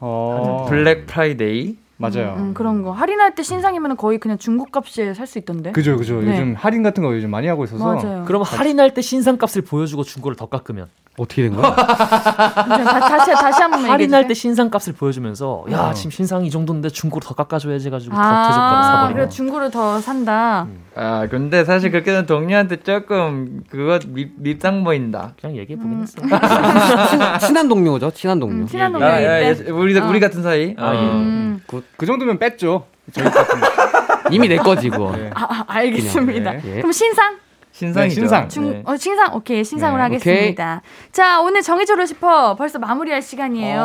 어, 0.00 0.66
Black 0.68 1.06
Friday 1.06 1.76
맞아요. 1.96 2.34
음, 2.38 2.54
그런 2.54 2.82
거. 2.82 2.90
할인할 2.92 3.34
때 3.34 3.42
신상이면 3.42 3.96
거의 3.96 4.18
그냥 4.18 4.36
중고값에 4.38 5.14
살 5.14 5.26
수 5.26 5.38
있던데. 5.38 5.72
그죠, 5.72 5.96
그죠. 5.96 6.20
네. 6.20 6.32
요즘 6.32 6.54
할인 6.58 6.82
같은 6.82 7.02
거 7.02 7.14
요즘 7.14 7.30
많이 7.30 7.46
하고 7.46 7.64
있어서. 7.64 7.84
맞아요. 7.84 8.24
그럼 8.26 8.42
할인할 8.42 8.94
때 8.94 9.00
신상 9.00 9.36
값을 9.38 9.62
보여주고 9.62 10.02
중고를 10.04 10.36
더 10.36 10.46
깎으면 10.46 10.88
어떻게 11.16 11.42
된 11.42 11.54
거야? 11.54 11.74
다, 11.74 12.64
다시 13.00 13.30
다시 13.32 13.60
한번 13.62 13.80
얘기해 13.80 13.92
할인할. 13.92 14.26
때 14.26 14.34
신상 14.34 14.68
값을 14.70 14.92
보여주면서 14.94 15.64
야 15.70 15.90
어. 15.90 15.94
지금 15.94 16.10
신상이 16.10 16.48
이 16.48 16.50
정도인데 16.50 16.88
중고로 16.90 17.20
더 17.20 17.34
깎아줘야지 17.34 17.86
해가지고 17.86 18.14
더 18.14 18.20
아, 18.20 18.48
최저가로 18.48 18.74
그래 18.80 18.82
사버리면 19.00 19.30
중고를 19.30 19.70
더 19.70 20.00
산다. 20.00 20.66
아 20.96 21.26
근데 21.28 21.64
사실 21.64 21.90
그렇게 21.90 22.12
되면 22.12 22.26
동료한테 22.26 22.76
조금 22.76 23.64
그거 23.68 23.98
밉, 24.08 24.30
밉상 24.36 24.84
보인다 24.84 25.32
그냥 25.40 25.56
얘기해 25.56 25.76
보긴 25.76 25.98
음. 25.98 26.02
했어. 26.02 26.20
친, 27.10 27.48
친한 27.48 27.68
동료죠. 27.68 28.10
친한 28.12 28.38
동료. 28.38 28.54
음, 28.54 28.66
친한 28.66 28.90
예, 28.90 28.92
동료 28.92 29.06
야, 29.06 29.22
야, 29.24 29.38
일 29.38 29.44
야, 29.48 29.54
때. 29.54 29.70
우리 29.70 29.98
어. 29.98 30.06
우리 30.06 30.20
같은 30.20 30.42
사이 30.42 30.74
아, 30.78 30.94
예. 30.94 30.98
음. 30.98 31.60
그 31.96 32.06
정도면 32.06 32.38
뺐죠. 32.38 32.86
이미 34.30 34.48
내 34.48 34.56
거지 34.56 34.88
그거. 34.88 35.14
네. 35.16 35.30
아, 35.34 35.44
아, 35.50 35.64
알겠습니다. 35.66 36.64
예. 36.64 36.76
그럼 36.76 36.92
신상? 36.92 37.38
신상이죠 37.72 38.14
네, 38.14 38.20
신상. 38.20 38.48
중, 38.48 38.70
네. 38.70 38.82
어, 38.86 38.96
신상? 38.96 39.34
오케이, 39.34 39.64
신상으로 39.64 39.98
네, 39.98 40.02
하겠습니다. 40.04 40.80
자, 41.10 41.40
오늘 41.40 41.60
정해줘로 41.60 42.06
싶어. 42.06 42.54
벌써 42.54 42.78
마무리할 42.78 43.20
시간이에요. 43.20 43.82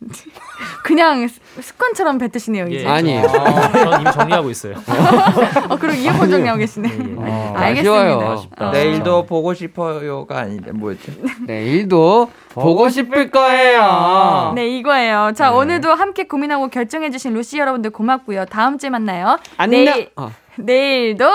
어. 0.54 0.82
그냥 0.84 1.26
습- 1.28 1.42
습관처럼 1.60 2.18
뱉으시네요, 2.18 2.66
이제. 2.68 2.84
예. 2.84 2.88
아니에요. 2.88 3.26
아, 3.26 3.72
저는 3.72 4.00
이미 4.00 4.12
정리하고 4.12 4.50
있어요. 4.50 4.74
어, 5.68 5.76
그리고 5.76 5.94
이어폰 6.00 6.30
정리하고 6.30 6.58
계시네. 6.58 6.88
예, 6.88 6.98
예. 6.98 7.14
어. 7.16 7.54
알겠습니다. 7.56 8.70
내일도 8.70 9.26
보고 9.26 9.52
싶어요가 9.54 10.38
아닌데 10.40 10.72
뭐였지 10.72 11.22
내일도 11.46 12.30
보고 12.50 12.88
싶을 12.88 13.30
거예요. 13.30 14.52
네, 14.54 14.68
이거예요. 14.78 15.32
자, 15.34 15.52
오늘도 15.52 15.92
함께 15.94 16.24
고민하고 16.28 16.68
결정해주신 16.68 17.34
루시 17.34 17.58
여러분들 17.58 17.90
고맙고요. 17.90 18.46
다음 18.46 18.78
주에 18.78 18.90
만나요. 18.90 19.38
안녕. 19.56 19.84
내일, 19.84 20.10
어. 20.16 20.30
내일도 20.56 21.28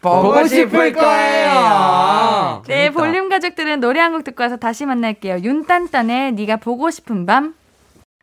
보고 0.00 0.46
싶을 0.46 0.92
거예요. 0.92 2.62
네, 2.68 2.90
볼륨 2.90 3.28
가족들은 3.28 3.80
노래 3.80 4.00
한 4.00 4.12
곡 4.12 4.24
듣고 4.24 4.42
와서 4.42 4.56
다시 4.56 4.86
만날게요. 4.86 5.38
윤딴딴의 5.42 6.32
네가 6.32 6.56
보고 6.56 6.90
싶은 6.90 7.26
밤. 7.26 7.54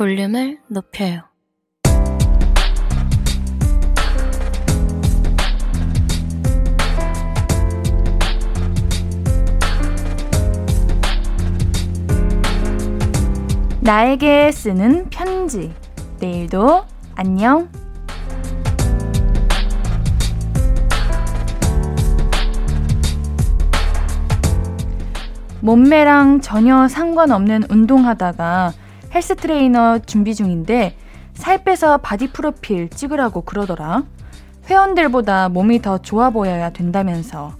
볼륨을 0.00 0.56
높여요 0.66 1.24
나에게 13.82 14.50
쓰는 14.52 15.10
편지. 15.10 15.74
내일도 16.18 16.86
안녕. 17.14 17.68
몸매랑 25.60 26.40
전혀 26.40 26.88
상관없는 26.88 27.64
운동하다가 27.68 28.72
헬스 29.12 29.34
트레이너 29.34 29.98
준비 30.06 30.34
중인데 30.34 30.96
살 31.34 31.64
빼서 31.64 31.98
body 31.98 32.32
profile 32.32 32.88
찍으라고 32.90 33.42
그러더라. 33.42 34.04
회원들보다 34.66 35.48
몸이 35.48 35.82
더 35.82 35.98
좋아 35.98 36.30
보여야 36.30 36.70
된다면서. 36.70 37.52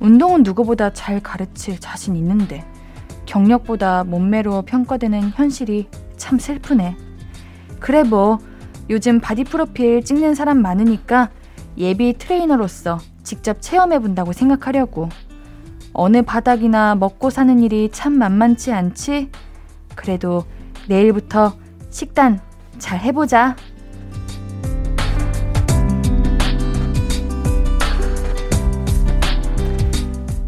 운동은 0.00 0.42
누구보다 0.42 0.92
잘 0.92 1.20
가르칠 1.20 1.78
자신 1.78 2.16
있는데 2.16 2.64
경력보다 3.26 4.02
몸매로 4.04 4.62
평가되는 4.62 5.30
현실이 5.30 5.88
참 6.16 6.38
슬프네. 6.38 6.96
그래 7.78 8.02
뭐 8.02 8.38
요즘 8.90 9.20
body 9.20 9.44
profile 9.44 10.04
찍는 10.04 10.34
사람 10.34 10.60
많으니까 10.60 11.30
예비 11.78 12.14
트레이너로서 12.18 12.98
직접 13.22 13.62
체험해 13.62 14.00
본다고 14.00 14.32
생각하려고. 14.32 15.08
어느 15.92 16.22
바닥이나 16.22 16.96
먹고 16.96 17.30
사는 17.30 17.62
일이 17.62 17.90
참 17.92 18.14
만만치 18.14 18.72
않지? 18.72 19.30
그래도 19.94 20.44
내일부터 20.88 21.54
식단 21.90 22.40
잘 22.78 22.98
해보자. 23.00 23.56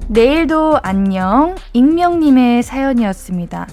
내일도 0.08 0.78
안녕. 0.82 1.56
익명님의 1.72 2.62
사연이었습니다. 2.62 3.66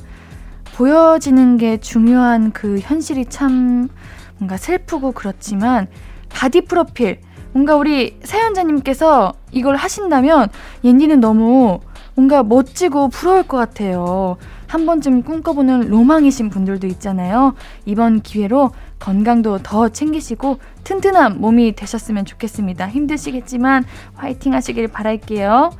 보여지는 0.75 1.57
게 1.57 1.77
중요한 1.77 2.51
그 2.51 2.79
현실이 2.79 3.25
참 3.25 3.89
뭔가 4.37 4.57
슬프고 4.57 5.11
그렇지만 5.11 5.87
body 6.29 6.61
profile 6.61 7.19
뭔가 7.51 7.75
우리 7.75 8.17
사연자님께서 8.23 9.33
이걸 9.51 9.75
하신다면 9.75 10.49
옌디는 10.83 11.19
너무 11.19 11.79
뭔가 12.15 12.41
멋지고 12.41 13.09
부러울 13.09 13.43
것 13.43 13.57
같아요. 13.57 14.37
한 14.71 14.85
번쯤 14.85 15.23
꿈꿔보는 15.23 15.89
로망이신 15.89 16.49
분들도 16.49 16.87
있잖아요. 16.87 17.55
이번 17.85 18.21
기회로 18.21 18.71
건강도 18.99 19.57
더 19.57 19.89
챙기시고 19.89 20.59
튼튼한 20.85 21.41
몸이 21.41 21.73
되셨으면 21.73 22.23
좋겠습니다. 22.23 22.87
힘드시겠지만 22.87 23.83
화이팅 24.15 24.53
하시길 24.53 24.87
바랄게요. 24.87 25.71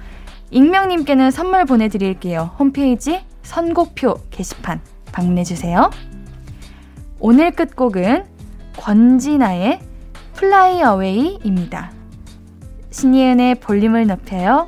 익명님께는 0.50 1.32
선물 1.32 1.64
보내드릴게요. 1.64 2.52
홈페이지 2.60 3.22
선곡표 3.44 4.16
게시판 4.30 4.82
방문해주세요. 5.14 5.90
오늘 7.22 7.52
끝곡은 7.52 8.26
권진아의 8.76 9.80
Fly 10.34 10.84
Away입니다. 10.84 11.94
신예은의 12.90 13.56
볼륨을 13.62 14.08
높여요. 14.08 14.68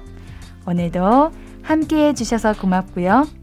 오늘도 0.66 1.32
함께 1.62 2.08
해주셔서 2.08 2.54
고맙고요. 2.54 3.43